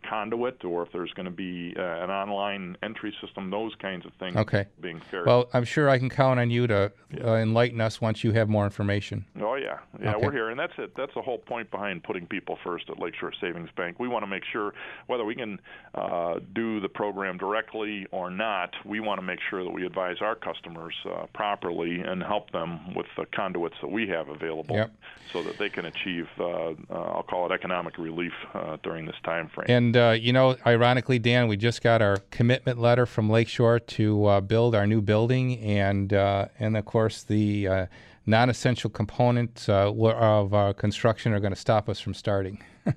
Conduit 0.07 0.63
or 0.63 0.83
if 0.83 0.91
there's 0.91 1.11
going 1.13 1.25
to 1.25 1.31
be 1.31 1.73
uh, 1.77 1.81
an 1.81 2.09
online 2.09 2.77
entry 2.83 3.13
system, 3.21 3.49
those 3.49 3.73
kinds 3.75 4.05
of 4.05 4.11
things. 4.19 4.35
Okay. 4.35 4.65
Being 4.81 4.99
fair. 5.11 5.23
Well, 5.25 5.49
I'm 5.53 5.63
sure 5.63 5.89
I 5.89 5.97
can 5.97 6.09
count 6.09 6.39
on 6.39 6.49
you 6.49 6.67
to 6.67 6.91
uh, 7.23 7.33
enlighten 7.35 7.81
us 7.81 7.99
once 8.01 8.23
you 8.23 8.31
have 8.33 8.49
more 8.49 8.63
information. 8.65 9.25
Oh 9.41 9.55
yeah, 9.55 9.79
yeah, 10.01 10.15
Okay. 10.15 10.25
we're 10.25 10.31
here, 10.31 10.49
and 10.49 10.59
that's 10.59 10.73
it. 10.77 10.93
That's 10.95 11.13
the 11.13 11.21
whole 11.21 11.37
point 11.39 11.69
behind 11.71 12.03
putting 12.03 12.25
people 12.27 12.57
first 12.63 12.89
at 12.89 12.99
Lakeshore 12.99 13.33
Savings 13.41 13.69
Bank. 13.75 13.99
We 13.99 14.07
want 14.07 14.23
to 14.23 14.27
make 14.27 14.43
sure 14.51 14.73
whether 15.07 15.25
we 15.25 15.35
can 15.35 15.59
uh, 15.95 16.39
do 16.53 16.79
the 16.79 16.89
program 16.89 17.37
directly 17.37 18.05
or 18.11 18.29
not, 18.29 18.73
we 18.85 18.99
want 18.99 19.17
to 19.19 19.25
make 19.25 19.39
sure 19.49 19.63
that 19.63 19.71
we 19.71 19.85
advise 19.85 20.17
our 20.21 20.35
customers 20.35 20.93
uh, 21.05 21.25
properly 21.33 21.99
and 22.01 22.21
help 22.23 22.51
them 22.51 22.93
with 22.95 23.07
the 23.17 23.25
conduits 23.35 23.75
that 23.81 23.89
we 23.91 24.07
have 24.07 24.29
available, 24.29 24.75
Yep. 24.75 24.91
so 25.33 25.43
that 25.43 25.57
they 25.57 25.69
can 25.69 25.85
achieve, 25.85 26.27
uh, 26.39 26.45
uh, 26.45 26.73
I'll 26.91 27.23
call 27.23 27.45
it 27.49 27.53
economic 27.53 27.97
relief 27.97 28.33
uh, 28.53 28.77
during 28.83 29.05
this 29.05 29.15
time 29.23 29.49
frame. 29.49 29.65
And 29.69 29.96
uh, 29.97 30.11
you 30.11 30.31
know, 30.31 30.55
ironically, 30.65 31.19
Dan, 31.19 31.47
we 31.47 31.57
just 31.57 31.81
got 31.81 32.01
our 32.01 32.17
commitment 32.31 32.79
letter 32.79 33.05
from 33.05 33.29
Lakeshore 33.29 33.79
to 33.79 34.25
uh, 34.25 34.41
build 34.41 34.75
our 34.75 34.87
new 34.87 35.01
building, 35.01 35.59
and 35.59 36.13
uh, 36.13 36.47
and 36.59 36.77
of 36.77 36.85
course 36.85 37.23
the 37.23 37.67
uh, 37.67 37.85
non-essential 38.25 38.89
components 38.89 39.67
uh, 39.67 39.91
of 39.91 40.53
our 40.53 40.73
construction 40.73 41.33
are 41.33 41.39
going 41.39 41.53
to 41.53 41.59
stop 41.59 41.89
us 41.89 41.99
from 41.99 42.13
starting. 42.13 42.63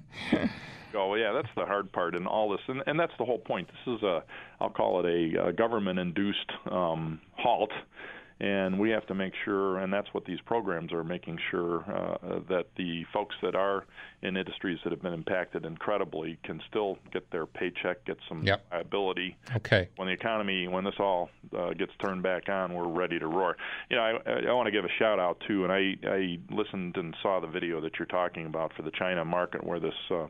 Oh 0.94 1.14
yeah, 1.14 1.32
that's 1.32 1.48
the 1.57 1.64
hard 1.64 1.92
part 1.92 2.14
in 2.14 2.26
all 2.26 2.51
this, 2.51 2.61
and, 2.68 2.82
and 2.86 2.98
that's 2.98 3.12
the 3.18 3.24
whole 3.24 3.38
point. 3.38 3.68
This 3.68 3.94
is 3.94 4.03
a, 4.03 4.24
I'll 4.61 4.70
call 4.70 5.05
it 5.05 5.07
a, 5.07 5.48
a 5.48 5.53
government-induced 5.53 6.51
um, 6.70 7.20
halt, 7.36 7.70
and 8.40 8.78
we 8.78 8.90
have 8.90 9.07
to 9.07 9.14
make 9.14 9.32
sure, 9.44 9.78
and 9.78 9.92
that's 9.92 10.09
what 10.12 10.24
these 10.24 10.40
programs 10.44 10.92
are 10.92 11.05
making 11.05 11.38
sure 11.51 11.84
uh, 11.90 12.40
that 12.48 12.66
the 12.76 13.05
folks 13.12 13.36
that 13.42 13.55
are 13.55 13.86
in 14.23 14.37
industries 14.37 14.79
that 14.85 14.91
have 14.93 15.01
been 15.01 15.14
impacted 15.14 15.64
incredibly 15.64 16.39
can 16.45 16.61
still 16.68 16.99
get 17.12 17.31
their 17.31 17.47
paycheck, 17.47 18.05
get 18.05 18.18
some 18.29 18.43
Yep. 18.45 18.68
viability. 18.71 19.37
Okay. 19.57 19.89
When 19.97 20.09
the 20.09 20.14
economy, 20.14 20.68
when 20.68 20.85
this 20.85 20.95
all 20.99 21.31
uh, 21.57 21.71
gets 21.73 21.93
turned 22.05 22.23
back 22.23 22.49
on, 22.49 22.75
we're 22.75 22.87
ready 22.89 23.18
to 23.18 23.27
roar. 23.27 23.57
You 23.89 23.97
know, 23.97 24.03
I, 24.03 24.49
I 24.49 24.53
want 24.53 24.66
to 24.66 24.71
give 24.73 24.85
a 24.85 24.91
shout 24.99 25.18
out 25.18 25.43
too, 25.49 25.64
and 25.64 25.73
I, 25.73 25.97
I 26.07 26.39
listened 26.51 26.97
and 26.97 27.16
saw 27.23 27.41
the 27.41 27.47
video 27.47 27.81
that 27.81 27.99
you're 27.99 28.07
talking 28.07 28.45
about 28.47 28.73
for 28.75 28.83
the 28.83 28.91
China 28.91 29.25
market 29.25 29.64
where 29.64 29.81
this 29.81 29.95
uh, 30.11 30.27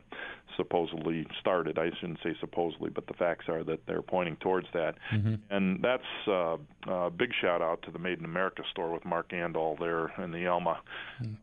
supposedly 0.57 1.25
started. 1.39 1.77
I 1.77 1.89
shouldn't 1.99 2.19
say 2.23 2.35
supposedly, 2.39 2.89
but 2.89 3.07
the 3.07 3.13
facts 3.13 3.45
are 3.49 3.63
that 3.63 3.85
they're 3.87 4.01
pointing 4.01 4.35
towards 4.37 4.67
that. 4.73 4.95
Mm-hmm. 5.11 5.35
And 5.49 5.81
that's 5.81 6.03
uh, 6.27 6.57
a 6.87 7.09
big 7.09 7.31
shout 7.41 7.61
out 7.61 7.81
to 7.83 7.91
the 7.91 7.99
Made 7.99 8.19
in 8.19 8.25
America 8.25 8.63
store 8.71 8.91
with 8.91 9.05
Mark 9.05 9.29
Andol 9.31 9.77
there 9.79 10.11
in 10.23 10.31
the 10.31 10.45
Elma 10.45 10.79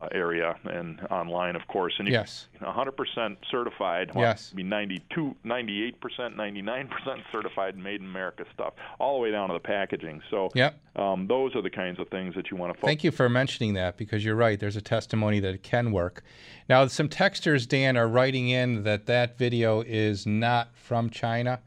uh, 0.01 0.09
area 0.13 0.57
and 0.65 1.01
online, 1.11 1.57
of 1.57 1.67
course. 1.69 1.95
And 1.99 2.09
you- 2.09 2.15
Yes. 2.15 2.38
100% 2.61 3.37
certified. 3.51 4.15
Well, 4.15 4.25
Yes. 4.25 4.51
Be 4.51 4.63
92, 4.63 5.35
98%, 5.45 6.37
99% 6.37 7.23
certified 7.33 7.77
Made 7.77 8.01
in 8.01 8.07
America 8.07 8.45
stuff, 8.53 8.75
all 8.99 9.15
the 9.17 9.23
way 9.23 9.31
down 9.31 9.49
to 9.49 9.55
the 9.55 9.61
packaging. 9.61 10.21
So 10.31 10.51
Yep. 10.55 10.79
um, 10.97 11.27
those 11.27 11.55
are 11.55 11.63
the 11.63 11.71
kinds 11.71 11.99
of 11.99 12.09
things 12.09 12.35
that 12.35 12.51
you 12.51 12.57
want 12.57 12.73
to 12.73 12.75
focus 12.75 12.89
Thank 12.89 13.05
you 13.05 13.11
for 13.11 13.29
mentioning 13.29 13.75
that 13.75 13.97
because 13.97 14.25
you're 14.25 14.35
right. 14.37 14.59
There's 14.59 14.77
a 14.77 14.83
testimony 14.83 15.41
that 15.41 15.55
it 15.55 15.63
can 15.63 15.93
work. 15.93 16.23
Now, 16.69 16.87
some 16.87 17.09
texters, 17.09 17.67
Dan, 17.69 17.97
are 17.97 18.09
writing 18.09 18.49
in 18.49 18.83
that 18.85 19.07
that 19.07 19.39
video 19.39 19.81
is 19.81 20.27
not 20.27 20.75
from 20.75 21.11
China. 21.11 21.61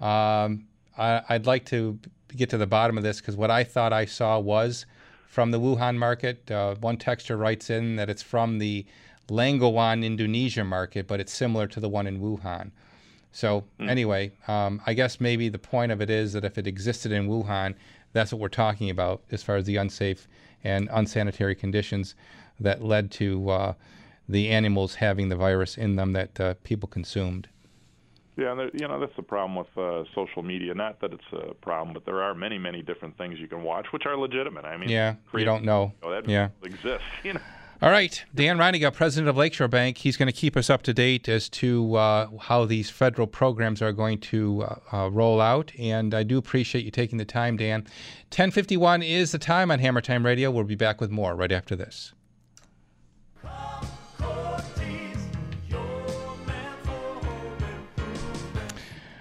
Um, 0.00 0.66
I, 0.96 1.22
I'd 1.28 1.46
like 1.46 1.64
to 1.66 1.98
get 2.36 2.50
to 2.50 2.58
the 2.58 2.66
bottom 2.66 2.96
of 2.96 3.04
this 3.04 3.20
because 3.20 3.36
what 3.36 3.50
I 3.50 3.64
thought 3.64 3.92
I 3.92 4.04
saw 4.04 4.38
was 4.38 4.86
from 5.28 5.50
the 5.50 5.60
Wuhan 5.60 5.96
market. 5.96 6.50
Uh, 6.50 6.74
one 6.76 6.96
texter 6.96 7.38
writes 7.38 7.70
in 7.70 7.96
that 7.96 8.08
it's 8.10 8.22
from 8.22 8.58
the 8.58 8.86
Langowan, 9.28 10.04
Indonesia 10.04 10.64
market, 10.64 11.06
but 11.06 11.20
it's 11.20 11.32
similar 11.32 11.66
to 11.68 11.80
the 11.80 11.88
one 11.88 12.06
in 12.06 12.20
Wuhan. 12.20 12.70
So 13.30 13.64
anyway, 13.78 14.32
um, 14.48 14.80
I 14.86 14.94
guess 14.94 15.20
maybe 15.20 15.48
the 15.48 15.58
point 15.58 15.92
of 15.92 16.00
it 16.00 16.10
is 16.10 16.32
that 16.32 16.44
if 16.44 16.56
it 16.58 16.66
existed 16.66 17.12
in 17.12 17.28
Wuhan, 17.28 17.74
that's 18.12 18.32
what 18.32 18.40
we're 18.40 18.48
talking 18.48 18.90
about 18.90 19.22
as 19.30 19.42
far 19.42 19.56
as 19.56 19.66
the 19.66 19.76
unsafe 19.76 20.26
and 20.64 20.88
unsanitary 20.90 21.54
conditions 21.54 22.14
that 22.58 22.82
led 22.82 23.10
to 23.12 23.50
uh, 23.50 23.74
the 24.28 24.48
animals 24.48 24.96
having 24.96 25.28
the 25.28 25.36
virus 25.36 25.76
in 25.76 25.96
them 25.96 26.12
that 26.14 26.40
uh, 26.40 26.54
people 26.64 26.88
consumed. 26.88 27.48
Yeah, 28.36 28.52
and 28.52 28.60
there, 28.60 28.70
you 28.72 28.86
know 28.86 29.00
that's 29.00 29.16
the 29.16 29.22
problem 29.22 29.56
with 29.56 29.76
uh, 29.76 30.04
social 30.14 30.42
media. 30.42 30.72
Not 30.72 31.00
that 31.00 31.12
it's 31.12 31.24
a 31.32 31.54
problem, 31.54 31.92
but 31.92 32.04
there 32.04 32.22
are 32.22 32.34
many, 32.34 32.56
many 32.56 32.82
different 32.82 33.18
things 33.18 33.38
you 33.40 33.48
can 33.48 33.62
watch 33.62 33.86
which 33.92 34.06
are 34.06 34.16
legitimate. 34.16 34.64
I 34.64 34.76
mean, 34.76 34.88
Yeah, 34.88 35.16
you 35.34 35.44
don't 35.44 35.64
know. 35.64 35.92
Oh, 36.02 36.10
that 36.10 36.28
Yeah. 36.28 36.48
exists. 36.62 37.02
You 37.24 37.34
know. 37.34 37.40
All 37.80 37.90
right, 37.90 38.24
Dan 38.34 38.58
Reininga, 38.58 38.92
president 38.92 39.28
of 39.28 39.36
Lakeshore 39.36 39.68
Bank, 39.68 39.98
he's 39.98 40.16
going 40.16 40.26
to 40.26 40.32
keep 40.32 40.56
us 40.56 40.68
up 40.68 40.82
to 40.82 40.92
date 40.92 41.28
as 41.28 41.48
to 41.50 41.94
uh, 41.94 42.26
how 42.36 42.64
these 42.64 42.90
federal 42.90 43.28
programs 43.28 43.80
are 43.80 43.92
going 43.92 44.18
to 44.18 44.62
uh, 44.62 44.78
uh, 44.92 45.10
roll 45.10 45.40
out. 45.40 45.70
And 45.78 46.12
I 46.12 46.24
do 46.24 46.38
appreciate 46.38 46.84
you 46.84 46.90
taking 46.90 47.18
the 47.18 47.24
time, 47.24 47.56
Dan. 47.56 47.82
1051 48.30 49.04
is 49.04 49.30
the 49.30 49.38
time 49.38 49.70
on 49.70 49.78
Hammer 49.78 50.00
Time 50.00 50.26
Radio. 50.26 50.50
We'll 50.50 50.64
be 50.64 50.74
back 50.74 51.00
with 51.00 51.12
more 51.12 51.36
right 51.36 51.52
after 51.52 51.76
this. 51.76 52.12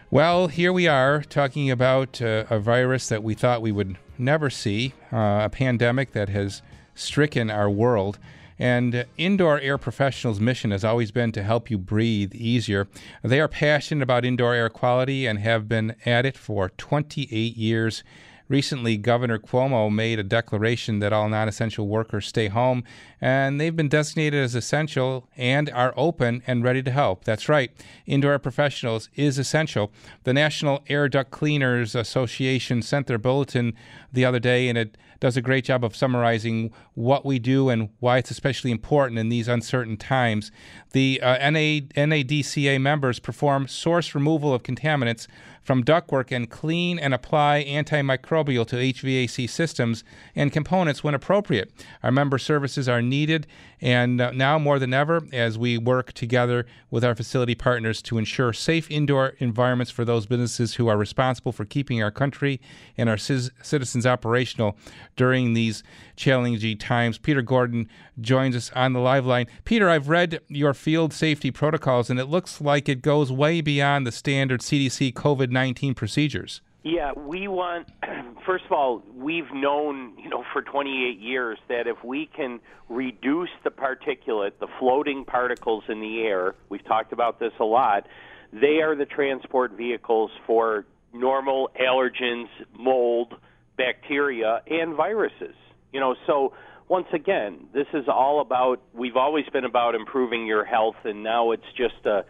Well, 0.10 0.48
here 0.48 0.74
we 0.74 0.88
are 0.88 1.22
talking 1.22 1.70
about 1.70 2.24
uh, 2.24 2.46
a 2.50 2.58
virus 2.60 3.08
that 3.10 3.22
we 3.22 3.36
thought 3.36 3.62
we 3.62 3.72
would 3.72 3.98
never 4.18 4.50
see, 4.50 4.94
uh, 5.14 5.42
a 5.44 5.50
pandemic 5.52 6.14
that 6.14 6.30
has 6.30 6.64
stricken 6.96 7.52
our 7.52 7.70
world. 7.70 8.18
And 8.60 9.06
Indoor 9.18 9.60
Air 9.60 9.78
Professionals' 9.78 10.40
mission 10.40 10.72
has 10.72 10.84
always 10.84 11.12
been 11.12 11.32
to 11.34 11.44
help 11.44 11.70
you 11.70 11.78
breathe 11.78 12.34
easier. 12.34 12.88
They 13.24 13.40
are 13.40 13.48
passionate 13.48 14.04
about 14.04 14.26
indoor 14.26 14.54
air 14.54 14.70
quality 14.70 15.26
and 15.28 15.40
have 15.40 15.68
been 15.70 15.96
at 16.06 16.26
it 16.26 16.38
for 16.38 16.70
28 16.70 17.56
years. 17.56 18.04
Recently, 18.50 18.96
Governor 18.96 19.40
Cuomo 19.40 19.92
made 19.94 20.20
a 20.20 20.24
declaration 20.24 21.00
that 21.00 21.12
all 21.12 21.28
non 21.28 21.50
essential 21.50 21.88
workers 21.88 22.28
stay 22.28 22.48
home, 22.48 22.86
and 23.20 23.60
they've 23.60 23.76
been 23.76 23.90
designated 23.90 24.42
as 24.42 24.56
essential 24.56 25.28
and 25.36 25.70
are 25.72 25.94
open 25.98 26.42
and 26.48 26.64
ready 26.64 26.82
to 26.82 26.92
help. 26.92 27.26
That's 27.26 27.50
right, 27.50 27.72
Indoor 28.06 28.32
Air 28.32 28.40
Professionals 28.40 29.10
is 29.16 29.38
essential. 29.38 29.92
The 30.24 30.34
National 30.34 30.82
Air 30.88 31.10
Duct 31.10 31.30
Cleaners 31.30 31.94
Association 31.94 32.82
sent 32.82 33.08
their 33.08 33.18
bulletin 33.18 33.74
the 34.14 34.24
other 34.24 34.40
day, 34.40 34.70
and 34.70 34.78
it 34.78 34.98
does 35.20 35.38
a 35.38 35.42
great 35.42 35.66
job 35.66 35.84
of 35.84 35.96
summarizing 35.96 36.72
what 36.94 37.26
we 37.26 37.40
do 37.40 37.70
and 37.70 37.90
why 38.00 38.18
it's 38.18 38.32
especially 38.32 38.72
important 38.72 39.20
in 39.20 39.30
these 39.30 39.48
uncertain 39.48 39.98
times. 39.98 40.52
The 40.92 41.22
uh, 41.22 41.50
NA, 41.52 41.82
NADCA 41.96 42.80
members 42.82 43.20
perform 43.20 43.68
source 43.68 44.16
removal 44.16 44.54
of 44.54 44.64
contaminants 44.64 45.28
from 45.68 45.84
ductwork 45.84 46.32
and 46.32 46.50
clean 46.50 46.98
and 46.98 47.14
apply 47.14 47.66
antimicrobial 47.68 48.66
to 48.68 48.78
HVAC 48.78 49.50
systems 49.50 50.06
and 50.34 50.50
components 50.50 51.04
when 51.04 51.14
appropriate. 51.14 51.74
Our 52.04 52.12
member 52.12 52.38
services 52.38 52.88
are 52.88 53.02
needed 53.02 53.48
and 53.82 54.22
uh, 54.22 54.32
now 54.32 54.58
more 54.58 54.80
than 54.80 54.94
ever 54.94 55.22
as 55.34 55.58
we 55.58 55.78
work 55.78 56.14
together 56.14 56.66
with 56.90 57.04
our 57.04 57.16
facility 57.16 57.54
partners 57.54 58.02
to 58.04 58.18
ensure 58.18 58.54
safe 58.54 58.90
indoor 58.90 59.34
environments 59.40 59.92
for 59.92 60.06
those 60.06 60.26
businesses 60.26 60.76
who 60.76 60.88
are 60.88 60.98
responsible 60.98 61.52
for 61.52 61.66
keeping 61.66 62.02
our 62.02 62.12
country 62.12 62.62
and 62.98 63.10
our 63.10 63.18
citizens 63.18 64.06
operational 64.06 64.78
during 65.18 65.54
these 65.54 65.84
challenging 66.16 66.78
times. 66.78 67.18
Peter 67.18 67.42
Gordon 67.42 67.90
joins 68.22 68.56
us 68.56 68.72
on 68.74 68.94
the 68.94 69.00
live 69.00 69.26
line. 69.26 69.48
Peter, 69.66 69.90
I've 69.90 70.08
read 70.08 70.40
your 70.48 70.74
field 70.74 71.12
safety 71.12 71.52
protocols 71.52 72.10
and 72.10 72.20
it 72.20 72.26
looks 72.26 72.62
like 72.62 72.88
it 72.88 73.02
goes 73.02 73.32
way 73.32 73.60
beyond 73.60 74.08
the 74.08 74.12
standard 74.12 74.62
CDC 74.62 75.14
COVID 75.14 75.50
19 75.50 75.94
procedures. 75.94 76.62
Yeah, 76.84 77.12
we 77.14 77.50
want, 77.50 77.90
first 78.46 78.64
of 78.64 78.72
all, 78.72 79.04
we've 79.14 79.52
known, 79.54 80.14
you 80.18 80.30
know, 80.30 80.46
for 80.54 80.62
28 80.62 81.20
years 81.20 81.58
that 81.68 81.86
if 81.86 82.02
we 82.02 82.28
can 82.34 82.62
reduce 82.88 83.50
the 83.66 83.72
particulate, 83.72 84.52
the 84.62 84.68
floating 84.80 85.26
particles 85.26 85.84
in 85.90 86.00
the 86.00 86.22
air, 86.22 86.56
we've 86.70 86.86
talked 86.86 87.12
about 87.12 87.42
this 87.42 87.52
a 87.60 87.66
lot, 87.66 88.08
they 88.54 88.82
are 88.82 88.96
the 88.96 89.06
transport 89.06 89.74
vehicles 89.74 90.32
for 90.46 90.86
normal 91.14 91.70
allergens, 91.78 92.48
mold, 92.78 93.36
bacteria, 93.78 94.62
and 94.68 94.96
viruses. 94.96 95.56
You 95.94 96.00
know, 96.00 96.16
so 96.26 96.54
once 96.90 97.08
again, 97.14 97.68
this 97.74 97.88
is 97.94 98.06
all 98.08 98.42
about, 98.42 98.82
we've 98.94 99.16
always 99.16 99.46
been 99.52 99.66
about 99.66 99.96
improving 99.96 100.46
your 100.46 100.66
health, 100.66 100.96
and 101.04 101.24
now 101.24 101.52
it's 101.52 101.64
just 101.76 102.06
uh, 102.06 102.24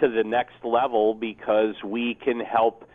to 0.00 0.08
the 0.08 0.24
next 0.24 0.64
level 0.64 1.14
because 1.14 1.74
we 1.84 2.16
can 2.22 2.40
help 2.40 2.88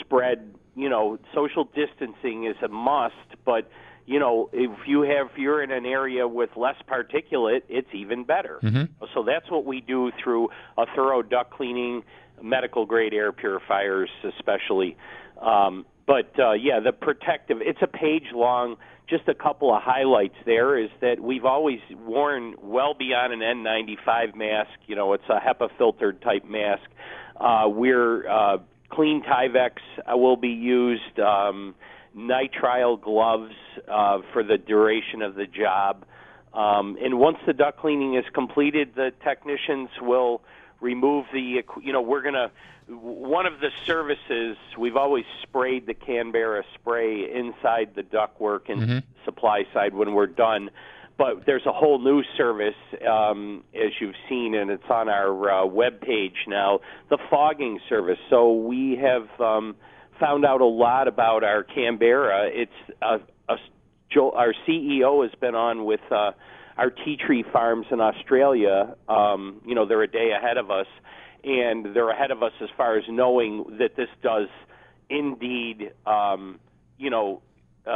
spread 0.00 0.54
you 0.74 0.88
know 0.88 1.18
social 1.34 1.64
distancing 1.64 2.46
is 2.46 2.56
a 2.64 2.68
must 2.68 3.14
but 3.44 3.70
you 4.06 4.18
know 4.18 4.48
if 4.52 4.70
you 4.86 5.02
have 5.02 5.26
if 5.32 5.38
you're 5.38 5.62
in 5.62 5.70
an 5.70 5.86
area 5.86 6.26
with 6.26 6.50
less 6.56 6.76
particulate 6.88 7.62
it's 7.68 7.88
even 7.92 8.24
better. 8.24 8.58
So 9.14 9.22
that's 9.24 9.50
what 9.50 9.64
we 9.64 9.80
do 9.80 10.10
through 10.22 10.48
a 10.78 10.86
thorough 10.94 11.22
duct 11.22 11.50
cleaning 11.52 12.02
medical 12.42 12.86
grade 12.86 13.14
air 13.14 13.32
purifiers 13.32 14.10
especially. 14.36 14.96
Um, 15.40 15.84
but 16.06 16.32
uh, 16.38 16.52
yeah 16.52 16.80
the 16.80 16.92
protective 16.92 17.58
it's 17.60 17.80
a 17.82 17.86
page 17.86 18.26
long 18.34 18.76
just 19.08 19.28
a 19.28 19.34
couple 19.34 19.74
of 19.74 19.82
highlights 19.82 20.36
there 20.46 20.78
is 20.78 20.90
that 21.00 21.20
we've 21.20 21.44
always 21.44 21.80
worn 22.06 22.54
well 22.62 22.94
beyond 22.94 23.32
an 23.32 23.40
N95 23.40 24.34
mask 24.34 24.70
you 24.86 24.96
know 24.96 25.12
it's 25.12 25.28
a 25.28 25.38
HEPA 25.38 25.68
filtered 25.78 26.22
type 26.22 26.44
mask 26.44 26.88
Uh, 27.36 27.64
we're 27.68 28.28
uh, 28.28 28.58
clean 28.90 29.22
Tyvek 29.22 29.78
will 30.08 30.36
be 30.36 30.48
used. 30.48 31.18
Um, 31.18 31.74
nitrile 32.16 33.00
gloves 33.00 33.54
uh, 33.90 34.18
for 34.32 34.42
the 34.42 34.58
duration 34.58 35.22
of 35.22 35.34
the 35.34 35.46
job. 35.46 36.04
Um, 36.54 36.96
and 37.02 37.18
once 37.18 37.38
the 37.46 37.52
duct 37.52 37.78
cleaning 37.78 38.14
is 38.14 38.24
completed, 38.34 38.90
the 38.94 39.10
technicians 39.24 39.88
will 40.00 40.42
remove 40.80 41.24
the. 41.32 41.62
You 41.82 41.92
know, 41.92 42.02
we're 42.02 42.22
gonna. 42.22 42.50
One 43.00 43.46
of 43.46 43.60
the 43.60 43.70
services 43.86 44.56
we've 44.78 44.96
always 44.96 45.24
sprayed 45.42 45.86
the 45.86 45.94
Kanberra 45.94 46.62
spray 46.74 47.30
inside 47.32 47.94
the 47.94 48.02
ductwork 48.02 48.68
and 48.68 48.82
Mm-hmm. 48.82 48.98
supply 49.24 49.64
side 49.72 49.94
when 49.94 50.14
we're 50.14 50.26
done. 50.26 50.70
But 51.18 51.46
there's 51.46 51.66
a 51.66 51.72
whole 51.72 51.98
new 51.98 52.22
service, 52.36 52.74
um, 53.08 53.64
as 53.74 53.92
you've 54.00 54.14
seen, 54.28 54.54
and 54.54 54.70
it's 54.70 54.88
on 54.90 55.08
our 55.08 55.50
uh, 55.50 55.66
web 55.66 56.00
page 56.00 56.46
now. 56.48 56.80
The 57.10 57.18
fogging 57.30 57.80
service. 57.88 58.18
So 58.30 58.52
we 58.52 58.96
have. 59.00 59.28
Um, 59.40 59.76
found 60.20 60.44
out 60.44 60.60
a 60.60 60.64
lot 60.66 61.08
about 61.08 61.42
our 61.42 61.64
Kanberra. 61.64 62.48
It's 62.52 62.96
a, 63.00 63.18
a 63.52 63.56
Joel, 64.12 64.32
our 64.36 64.54
CEO 64.68 65.28
has 65.28 65.34
been 65.40 65.56
on 65.56 65.84
with 65.84 66.00
uh, 66.12 66.30
our 66.76 66.90
tea 66.90 67.16
tree 67.16 67.44
farms 67.52 67.86
in 67.90 68.00
Australia. 68.00 68.94
Um, 69.08 69.60
you 69.66 69.74
know, 69.74 69.84
they're 69.86 70.02
a 70.02 70.10
day 70.10 70.30
ahead 70.30 70.58
of 70.58 70.70
us, 70.70 70.86
and 71.44 71.94
they're 71.94 72.10
ahead 72.10 72.30
of 72.30 72.42
us 72.42 72.52
as 72.60 72.68
far 72.76 72.96
as 72.96 73.04
knowing 73.08 73.78
that 73.78 73.96
this 73.96 74.08
does 74.22 74.48
indeed, 75.10 75.92
um, 76.06 76.58
you 76.98 77.10
know, 77.10 77.42
uh, 77.84 77.90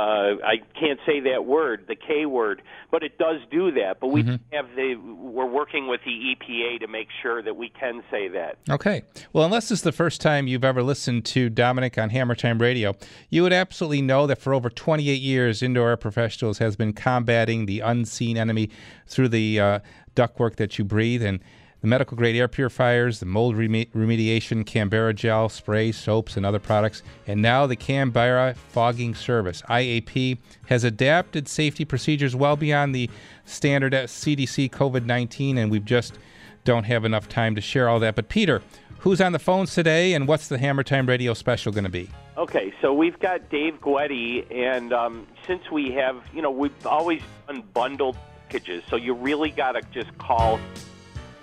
I 0.45 0.57
can't 0.79 0.99
say 1.07 1.21
that 1.33 1.45
word, 1.45 1.85
the 1.87 1.95
K 1.95 2.27
word, 2.27 2.61
but 2.91 3.05
it 3.05 3.19
does 3.19 3.37
do 3.53 3.71
that. 3.73 4.01
But 4.01 4.09
we 4.09 4.25
have 4.51 4.67
the 4.75 4.97
we're 4.97 5.47
working 5.47 5.87
with 5.87 6.01
the 6.05 6.11
EPA 6.11 6.81
to 6.81 6.89
make 6.89 7.07
sure 7.23 7.41
that 7.41 7.57
we 7.57 7.69
can 7.69 8.03
say 8.11 8.27
that. 8.29 8.59
Okay. 8.69 9.05
Well, 9.33 9.45
unless 9.45 9.69
this 9.69 9.79
is 9.79 9.83
the 9.83 9.93
first 9.93 10.21
time 10.21 10.49
you've 10.49 10.65
ever 10.65 10.83
listened 10.83 11.25
to 11.27 11.49
Domenic 11.49 12.03
on 12.03 12.11
Hammer 12.11 12.35
Time 12.35 12.61
Radio, 12.61 12.97
you 13.31 13.45
would 13.45 13.53
absolutely 13.53 14.03
know 14.03 14.27
that 14.27 14.41
for 14.41 14.53
over 14.53 14.69
28 14.69 15.21
years, 15.21 15.63
Indoor 15.63 15.91
Air 15.91 15.97
Professionals 15.97 16.59
has 16.59 16.75
been 16.75 16.93
combating 16.93 17.67
the 17.67 17.79
unseen 17.79 18.37
enemy 18.37 18.71
through 19.07 19.29
the 19.29 19.61
uh, 19.61 19.79
ductwork 20.17 20.57
that 20.57 20.79
you 20.81 20.85
breathe 20.85 21.23
and 21.23 21.39
the 21.87 21.91
medical 21.91 22.17
grade 22.17 22.35
air 22.35 22.49
purifiers, 22.49 23.21
the 23.21 23.27
mold 23.27 23.55
reme- 23.55 23.89
remediation, 23.93 24.65
Kanberra 24.65 25.15
gel, 25.15 25.49
spray, 25.49 25.93
soaps, 25.93 26.37
and 26.37 26.45
other 26.45 26.59
products. 26.59 27.05
And 27.29 27.41
now 27.41 27.69
the 27.69 27.77
Kanberra 27.77 28.57
Fogging 28.57 29.15
Service, 29.15 29.63
IAP, 29.71 30.39
has 30.67 30.83
adapted 30.83 31.47
safety 31.47 31.85
procedures 31.85 32.35
well 32.35 32.57
beyond 32.57 32.93
the 32.93 33.09
standard 33.45 33.93
CDC 33.93 34.69
COVID 34.73 35.07
19, 35.07 35.59
and 35.59 35.71
we've 35.71 35.85
just 35.85 36.19
don't 36.65 36.83
have 36.83 37.05
enough 37.05 37.29
time 37.29 37.55
to 37.55 37.61
share 37.61 37.89
all 37.89 38.01
that. 38.01 38.17
But 38.17 38.29
Peter, 38.29 38.63
who's 38.99 39.21
on 39.21 39.31
the 39.31 39.39
phones 39.39 39.73
today, 39.73 40.15
and 40.15 40.27
what's 40.27 40.49
the 40.49 40.59
Hammer 40.59 40.83
Time 40.83 41.07
Radio 41.07 41.35
special 41.35 41.71
going 41.71 41.85
to 41.85 41.91
be? 41.91 42.11
Okay, 42.37 42.75
so 42.83 42.93
we've 42.93 43.19
got 43.21 43.49
Dave 43.49 43.81
Guetti, 43.81 44.45
and 44.51 44.93
um, 44.93 45.25
since 45.47 45.71
we 45.71 45.93
have, 45.93 46.21
you 46.35 46.43
know, 46.43 46.51
we've 46.51 46.85
always 46.85 47.23
done 47.47 47.63
bundled 47.73 48.17
packages, 48.49 48.83
so 48.91 48.97
you 48.97 49.15
really 49.15 49.51
got 49.51 49.73
to 49.73 49.83
just 49.93 50.19
call. 50.19 50.59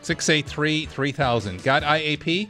683 0.04 0.86
3000. 0.86 1.64
Got 1.64 1.84
IAP? 1.84 2.50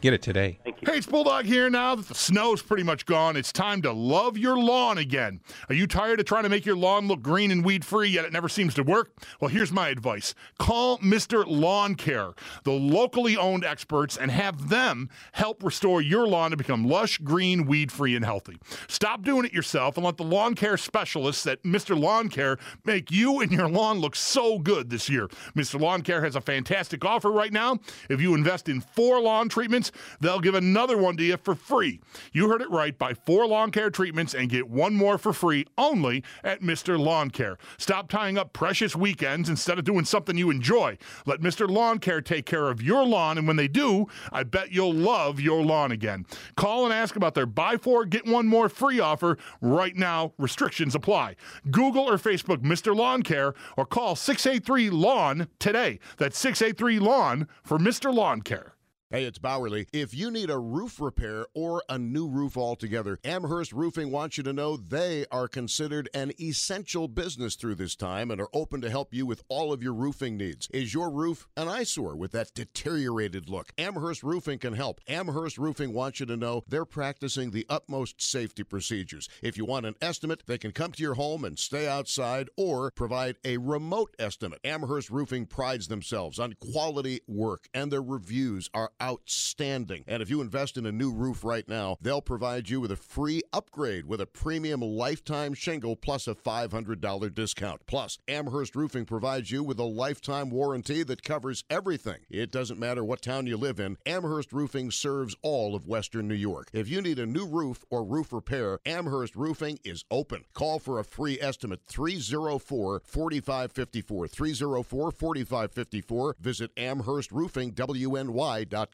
Get 0.00 0.14
it 0.14 0.22
today. 0.22 0.58
Thank 0.64 0.80
you. 0.80 0.90
Hey, 0.90 0.96
it's 0.96 1.06
Bulldog 1.06 1.44
here. 1.44 1.68
Now 1.68 1.94
that 1.94 2.08
the 2.08 2.14
snow's 2.14 2.62
pretty 2.62 2.82
much 2.82 3.04
gone, 3.04 3.36
it's 3.36 3.52
time 3.52 3.82
to 3.82 3.92
love 3.92 4.38
your 4.38 4.58
lawn 4.58 4.96
again. 4.96 5.40
Are 5.68 5.74
you 5.74 5.86
tired 5.86 6.20
of 6.20 6.26
trying 6.26 6.44
to 6.44 6.48
make 6.48 6.64
your 6.64 6.76
lawn 6.76 7.06
look 7.06 7.20
green 7.20 7.50
and 7.50 7.62
weed 7.62 7.84
free, 7.84 8.08
yet 8.08 8.24
it 8.24 8.32
never 8.32 8.48
seems 8.48 8.72
to 8.74 8.82
work? 8.82 9.12
Well, 9.40 9.50
here's 9.50 9.72
my 9.72 9.88
advice 9.88 10.34
call 10.58 10.96
Mr. 10.98 11.44
Lawn 11.46 11.96
Care, 11.96 12.32
the 12.64 12.72
locally 12.72 13.36
owned 13.36 13.62
experts, 13.62 14.16
and 14.16 14.30
have 14.30 14.70
them 14.70 15.10
help 15.32 15.62
restore 15.62 16.00
your 16.00 16.26
lawn 16.26 16.50
to 16.52 16.56
become 16.56 16.88
lush, 16.88 17.18
green, 17.18 17.66
weed 17.66 17.92
free, 17.92 18.16
and 18.16 18.24
healthy. 18.24 18.58
Stop 18.88 19.22
doing 19.22 19.44
it 19.44 19.52
yourself 19.52 19.98
and 19.98 20.06
let 20.06 20.16
the 20.16 20.24
lawn 20.24 20.54
care 20.54 20.78
specialists 20.78 21.46
at 21.46 21.62
Mr. 21.62 21.98
Lawn 21.98 22.30
Care 22.30 22.56
make 22.86 23.10
you 23.10 23.40
and 23.40 23.52
your 23.52 23.68
lawn 23.68 23.98
look 23.98 24.16
so 24.16 24.58
good 24.58 24.88
this 24.88 25.10
year. 25.10 25.28
Mr. 25.54 25.78
Lawn 25.78 26.00
Care 26.00 26.24
has 26.24 26.36
a 26.36 26.40
fantastic 26.40 27.04
offer 27.04 27.30
right 27.30 27.52
now. 27.52 27.78
If 28.08 28.22
you 28.22 28.34
invest 28.34 28.70
in 28.70 28.80
four 28.80 29.20
lawn 29.20 29.50
treatments, 29.50 29.89
they'll 30.20 30.40
give 30.40 30.54
another 30.54 30.96
one 30.96 31.16
to 31.16 31.22
you 31.22 31.36
for 31.36 31.54
free. 31.54 32.00
You 32.32 32.48
heard 32.48 32.62
it 32.62 32.70
right. 32.70 32.96
Buy 32.96 33.14
four 33.14 33.46
lawn 33.46 33.70
care 33.70 33.90
treatments 33.90 34.34
and 34.34 34.48
get 34.48 34.68
one 34.68 34.94
more 34.94 35.18
for 35.18 35.32
free 35.32 35.66
only 35.78 36.22
at 36.44 36.60
Mr. 36.60 36.98
Lawn 36.98 37.30
Care. 37.30 37.58
Stop 37.78 38.08
tying 38.08 38.38
up 38.38 38.52
precious 38.52 38.96
weekends 38.96 39.48
instead 39.48 39.78
of 39.78 39.84
doing 39.84 40.04
something 40.04 40.36
you 40.36 40.50
enjoy. 40.50 40.96
Let 41.26 41.40
Mr. 41.40 41.68
Lawn 41.68 41.98
Care 41.98 42.20
take 42.20 42.46
care 42.46 42.68
of 42.68 42.82
your 42.82 43.04
lawn, 43.04 43.38
and 43.38 43.46
when 43.46 43.56
they 43.56 43.68
do, 43.68 44.06
I 44.32 44.42
bet 44.42 44.72
you'll 44.72 44.94
love 44.94 45.40
your 45.40 45.62
lawn 45.62 45.92
again. 45.92 46.26
Call 46.56 46.84
and 46.84 46.94
ask 46.94 47.16
about 47.16 47.34
their 47.34 47.46
buy 47.46 47.76
four, 47.76 48.04
get 48.04 48.26
one 48.26 48.46
more 48.46 48.68
free 48.68 49.00
offer 49.00 49.38
right 49.60 49.96
now. 49.96 50.32
Restrictions 50.38 50.94
apply. 50.94 51.36
Google 51.70 52.08
or 52.08 52.16
Facebook 52.16 52.58
Mr. 52.58 52.94
Lawn 52.94 53.22
Care 53.22 53.54
or 53.76 53.86
call 53.86 54.16
683 54.16 54.90
Lawn 54.90 55.48
today. 55.58 55.98
That's 56.18 56.38
683 56.38 56.98
Lawn 56.98 57.48
for 57.62 57.78
Mr. 57.78 58.12
Lawn 58.12 58.42
Care. 58.42 58.74
Hey, 59.12 59.24
it's 59.24 59.40
Bowerly. 59.40 59.88
If 59.92 60.14
you 60.14 60.30
need 60.30 60.50
a 60.50 60.58
roof 60.60 61.00
repair 61.00 61.46
or 61.52 61.82
a 61.88 61.98
new 61.98 62.28
roof 62.28 62.56
altogether, 62.56 63.18
Amherst 63.24 63.72
Roofing 63.72 64.12
wants 64.12 64.36
you 64.36 64.44
to 64.44 64.52
know 64.52 64.76
they 64.76 65.26
are 65.32 65.48
considered 65.48 66.08
an 66.14 66.30
essential 66.40 67.08
business 67.08 67.56
through 67.56 67.74
this 67.74 67.96
time 67.96 68.30
and 68.30 68.40
are 68.40 68.48
open 68.52 68.80
to 68.82 68.88
help 68.88 69.12
you 69.12 69.26
with 69.26 69.42
all 69.48 69.72
of 69.72 69.82
your 69.82 69.94
roofing 69.94 70.36
needs. 70.36 70.68
Is 70.72 70.94
your 70.94 71.10
roof 71.10 71.48
an 71.56 71.66
eyesore 71.66 72.14
with 72.14 72.30
that 72.30 72.54
deteriorated 72.54 73.48
look? 73.48 73.72
Amherst 73.76 74.22
Roofing 74.22 74.60
can 74.60 74.74
help. 74.74 75.00
Amherst 75.08 75.58
Roofing 75.58 75.92
wants 75.92 76.20
you 76.20 76.26
to 76.26 76.36
know 76.36 76.62
they're 76.68 76.84
practicing 76.84 77.50
the 77.50 77.66
utmost 77.68 78.22
safety 78.22 78.62
procedures. 78.62 79.28
If 79.42 79.58
you 79.58 79.64
want 79.64 79.86
an 79.86 79.96
estimate, 80.00 80.44
they 80.46 80.56
can 80.56 80.70
come 80.70 80.92
to 80.92 81.02
your 81.02 81.14
home 81.14 81.44
and 81.44 81.58
stay 81.58 81.88
outside 81.88 82.48
or 82.56 82.92
provide 82.92 83.38
a 83.44 83.56
remote 83.56 84.14
estimate. 84.20 84.60
Amherst 84.62 85.10
Roofing 85.10 85.46
prides 85.46 85.88
themselves 85.88 86.38
on 86.38 86.54
quality 86.60 87.22
work 87.26 87.68
and 87.74 87.90
their 87.90 88.00
reviews 88.02 88.70
are 88.72 88.92
outstanding. 89.02 90.04
And 90.06 90.22
if 90.22 90.30
you 90.30 90.40
invest 90.40 90.76
in 90.76 90.86
a 90.86 90.92
new 90.92 91.12
roof 91.12 91.44
right 91.44 91.68
now, 91.68 91.96
they'll 92.00 92.20
provide 92.20 92.68
you 92.68 92.80
with 92.80 92.92
a 92.92 92.96
free 92.96 93.42
upgrade 93.52 94.06
with 94.06 94.20
a 94.20 94.26
premium 94.26 94.82
lifetime 94.82 95.54
shingle 95.54 95.96
plus 95.96 96.28
a 96.28 96.34
$500 96.34 97.34
discount. 97.34 97.80
Plus, 97.86 98.18
Amherst 98.28 98.76
Roofing 98.76 99.04
provides 99.04 99.50
you 99.50 99.62
with 99.62 99.78
a 99.78 99.84
lifetime 99.84 100.50
warranty 100.50 101.02
that 101.04 101.22
covers 101.22 101.64
everything. 101.70 102.18
It 102.28 102.50
doesn't 102.50 102.78
matter 102.78 103.04
what 103.04 103.22
town 103.22 103.46
you 103.46 103.56
live 103.56 103.80
in, 103.80 103.96
Amherst 104.06 104.52
Roofing 104.52 104.90
serves 104.90 105.36
all 105.42 105.74
of 105.74 105.86
Western 105.86 106.28
New 106.28 106.34
York. 106.34 106.68
If 106.72 106.88
you 106.88 107.00
need 107.00 107.18
a 107.18 107.26
new 107.26 107.46
roof 107.46 107.84
or 107.90 108.04
roof 108.04 108.32
repair, 108.32 108.78
Amherst 108.84 109.36
Roofing 109.36 109.78
is 109.84 110.04
open. 110.10 110.44
Call 110.54 110.78
for 110.78 110.98
a 110.98 111.04
free 111.04 111.38
estimate 111.40 111.80
304 111.88 113.02
4554. 113.04 114.28
304 114.28 115.10
4554. 115.10 116.36
Visit 116.40 116.74
AmherstRoofingWNY.com. 116.76 118.89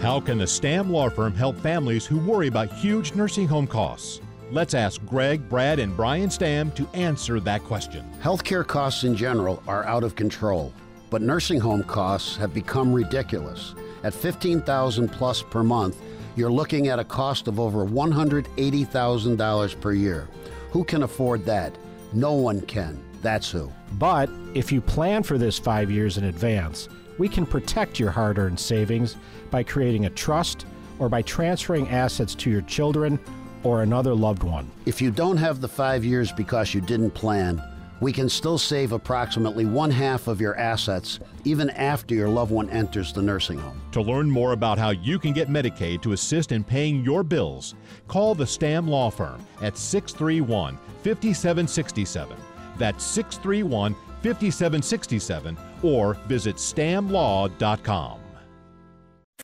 How 0.00 0.18
can 0.18 0.38
the 0.38 0.46
Stamm 0.46 0.90
Law 0.90 1.10
Firm 1.10 1.34
help 1.34 1.58
families 1.58 2.06
who 2.06 2.18
worry 2.18 2.48
about 2.48 2.72
huge 2.72 3.14
nursing 3.14 3.46
home 3.46 3.66
costs? 3.66 4.22
Let's 4.50 4.72
ask 4.72 5.04
Greg, 5.04 5.46
Brad, 5.46 5.78
and 5.78 5.94
Brian 5.94 6.30
Stamm 6.30 6.74
to 6.74 6.88
answer 6.94 7.38
that 7.40 7.62
question. 7.62 8.10
Healthcare 8.22 8.66
costs 8.66 9.04
in 9.04 9.14
general 9.14 9.62
are 9.68 9.84
out 9.84 10.04
of 10.04 10.16
control, 10.16 10.72
but 11.10 11.20
nursing 11.20 11.60
home 11.60 11.82
costs 11.82 12.34
have 12.36 12.54
become 12.54 12.94
ridiculous. 12.94 13.74
At 14.04 14.14
15,000 14.14 15.10
plus 15.10 15.42
per 15.42 15.62
month, 15.62 15.98
you're 16.34 16.50
looking 16.50 16.88
at 16.88 16.98
a 16.98 17.04
cost 17.04 17.46
of 17.46 17.60
over 17.60 17.84
$180,000 17.84 19.80
per 19.82 19.92
year. 19.92 20.28
Who 20.70 20.82
can 20.82 21.02
afford 21.02 21.44
that? 21.44 21.76
No 22.14 22.32
one 22.32 22.62
can. 22.62 22.98
That's 23.20 23.50
who. 23.50 23.70
But 23.98 24.30
if 24.54 24.72
you 24.72 24.80
plan 24.80 25.22
for 25.24 25.36
this 25.36 25.58
5 25.58 25.90
years 25.90 26.16
in 26.16 26.24
advance, 26.24 26.88
we 27.18 27.28
can 27.28 27.46
protect 27.46 27.98
your 27.98 28.10
hard-earned 28.10 28.58
savings 28.58 29.16
by 29.50 29.62
creating 29.62 30.06
a 30.06 30.10
trust 30.10 30.66
or 30.98 31.08
by 31.08 31.22
transferring 31.22 31.88
assets 31.88 32.34
to 32.34 32.50
your 32.50 32.62
children 32.62 33.18
or 33.62 33.82
another 33.82 34.14
loved 34.14 34.42
one. 34.42 34.70
If 34.86 35.02
you 35.02 35.10
don't 35.10 35.36
have 35.36 35.60
the 35.60 35.68
five 35.68 36.04
years 36.04 36.32
because 36.32 36.72
you 36.74 36.80
didn't 36.80 37.10
plan, 37.10 37.62
we 38.00 38.12
can 38.12 38.28
still 38.28 38.58
save 38.58 38.92
approximately 38.92 39.64
one 39.64 39.90
half 39.90 40.28
of 40.28 40.40
your 40.40 40.56
assets 40.56 41.18
even 41.44 41.70
after 41.70 42.14
your 42.14 42.28
loved 42.28 42.52
one 42.52 42.68
enters 42.70 43.12
the 43.12 43.22
nursing 43.22 43.58
home. 43.58 43.80
To 43.92 44.02
learn 44.02 44.30
more 44.30 44.52
about 44.52 44.78
how 44.78 44.90
you 44.90 45.18
can 45.18 45.32
get 45.32 45.48
Medicaid 45.48 46.02
to 46.02 46.12
assist 46.12 46.52
in 46.52 46.62
paying 46.62 47.02
your 47.02 47.22
bills, 47.22 47.74
call 48.06 48.34
the 48.34 48.44
Stamm 48.44 48.88
Law 48.88 49.10
Firm 49.10 49.44
at 49.62 49.78
631 49.78 50.76
5767. 51.02 52.36
That's 52.78 53.04
631 53.04 53.96
5767 54.34 55.56
or 55.82 56.14
visit 56.26 56.56
stammlaw.com. 56.56 58.20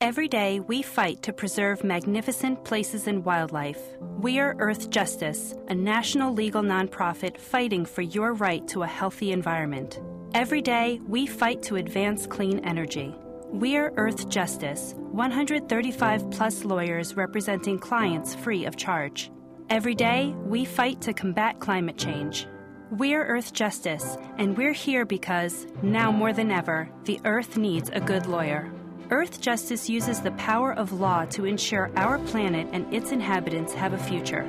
Every 0.00 0.26
day, 0.26 0.58
we 0.58 0.82
fight 0.82 1.22
to 1.22 1.32
preserve 1.32 1.84
magnificent 1.84 2.64
places 2.64 3.06
and 3.06 3.24
wildlife. 3.24 3.80
We 4.18 4.40
are 4.40 4.56
Earthjustice, 4.56 5.56
a 5.70 5.74
national 5.76 6.34
legal 6.34 6.60
nonprofit 6.60 7.38
fighting 7.38 7.86
for 7.86 8.02
your 8.02 8.34
right 8.34 8.66
to 8.66 8.82
a 8.82 8.86
healthy 8.88 9.30
environment. 9.30 10.00
Every 10.34 10.60
day, 10.60 11.00
we 11.06 11.26
fight 11.26 11.62
to 11.64 11.76
advance 11.76 12.26
clean 12.26 12.58
energy. 12.64 13.14
We're 13.46 13.92
Earthjustice, 13.92 14.94
135 14.94 16.30
plus 16.32 16.64
lawyers 16.64 17.14
representing 17.14 17.78
clients 17.78 18.34
free 18.34 18.64
of 18.64 18.76
charge. 18.76 19.30
Every 19.70 19.94
day, 19.94 20.34
we 20.44 20.64
fight 20.64 21.00
to 21.02 21.12
combat 21.12 21.60
climate 21.60 21.96
change. 21.96 22.48
We're 22.92 23.24
Earthjustice, 23.24 24.22
and 24.36 24.54
we're 24.54 24.74
here 24.74 25.06
because, 25.06 25.66
now 25.80 26.12
more 26.12 26.34
than 26.34 26.50
ever, 26.50 26.90
the 27.04 27.18
Earth 27.24 27.56
needs 27.56 27.88
a 27.90 28.02
good 28.02 28.26
lawyer. 28.26 28.70
Earthjustice 29.08 29.88
uses 29.88 30.20
the 30.20 30.32
power 30.32 30.74
of 30.74 30.92
law 30.92 31.24
to 31.30 31.46
ensure 31.46 31.90
our 31.96 32.18
planet 32.18 32.68
and 32.70 32.92
its 32.92 33.10
inhabitants 33.10 33.72
have 33.72 33.94
a 33.94 33.98
future. 33.98 34.44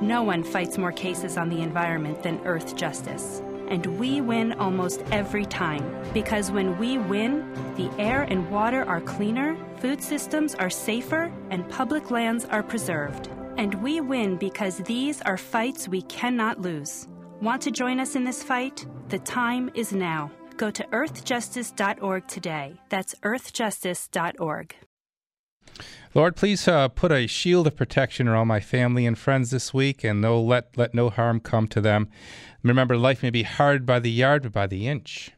No 0.00 0.22
one 0.22 0.44
fights 0.44 0.78
more 0.78 0.92
cases 0.92 1.36
on 1.36 1.48
the 1.48 1.60
environment 1.60 2.22
than 2.22 2.38
Earthjustice. 2.44 3.42
And 3.68 3.84
we 3.98 4.20
win 4.20 4.52
almost 4.52 5.02
every 5.10 5.44
time. 5.44 5.84
Because 6.14 6.52
when 6.52 6.78
we 6.78 6.98
win, 6.98 7.52
the 7.76 7.90
air 8.00 8.22
and 8.22 8.48
water 8.48 8.84
are 8.84 9.00
cleaner, 9.00 9.56
food 9.80 10.00
systems 10.00 10.54
are 10.54 10.70
safer, 10.70 11.32
and 11.50 11.68
public 11.68 12.12
lands 12.12 12.44
are 12.44 12.62
preserved. 12.62 13.28
And 13.56 13.74
we 13.82 14.00
win 14.00 14.36
because 14.36 14.76
these 14.76 15.20
are 15.22 15.36
fights 15.36 15.88
we 15.88 16.02
cannot 16.02 16.60
lose. 16.60 17.08
Want 17.40 17.62
to 17.62 17.70
join 17.70 18.00
us 18.00 18.16
in 18.16 18.24
this 18.24 18.42
fight? 18.42 18.84
The 19.10 19.20
time 19.20 19.70
is 19.74 19.92
now. 19.92 20.32
Go 20.56 20.72
to 20.72 20.82
earthjustice.org 20.86 22.26
today. 22.26 22.74
That's 22.88 23.14
earthjustice.org. 23.22 24.74
Lord, 26.14 26.34
please 26.34 26.66
uh, 26.66 26.88
put 26.88 27.12
a 27.12 27.28
shield 27.28 27.68
of 27.68 27.76
protection 27.76 28.26
around 28.26 28.48
my 28.48 28.58
family 28.58 29.06
and 29.06 29.16
friends 29.16 29.52
this 29.52 29.72
week, 29.72 30.02
and 30.02 30.20
no, 30.20 30.40
let, 30.40 30.76
let 30.76 30.94
no 30.94 31.10
harm 31.10 31.38
come 31.38 31.68
to 31.68 31.80
them. 31.80 32.08
Remember, 32.64 32.96
life 32.96 33.22
may 33.22 33.30
be 33.30 33.44
hard 33.44 33.86
by 33.86 34.00
the 34.00 34.10
yard, 34.10 34.42
but 34.42 34.52
by 34.52 34.66
the 34.66 34.88
inch, 34.88 35.30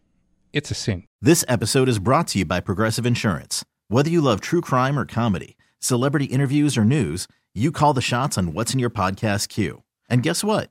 it's 0.55 0.70
a 0.70 0.74
sin. 0.74 1.05
This 1.20 1.44
episode 1.48 1.88
is 1.90 1.98
brought 1.98 2.28
to 2.28 2.38
you 2.38 2.46
by 2.46 2.61
Progressive 2.61 3.05
Insurance. 3.05 3.62
Whether 3.88 4.09
you 4.09 4.22
love 4.22 4.40
true 4.40 4.62
crime 4.62 4.98
or 4.98 5.05
comedy, 5.05 5.59
celebrity 5.80 6.26
interviews 6.26 6.78
or 6.78 6.84
news, 6.84 7.28
you 7.55 7.70
call 7.70 7.92
the 7.92 8.01
shots 8.01 8.38
on 8.38 8.55
what's 8.55 8.72
in 8.72 8.80
your 8.80 8.88
podcast 8.88 9.48
queue. 9.48 9.82
And 10.09 10.22
guess 10.22 10.42
what? 10.42 10.70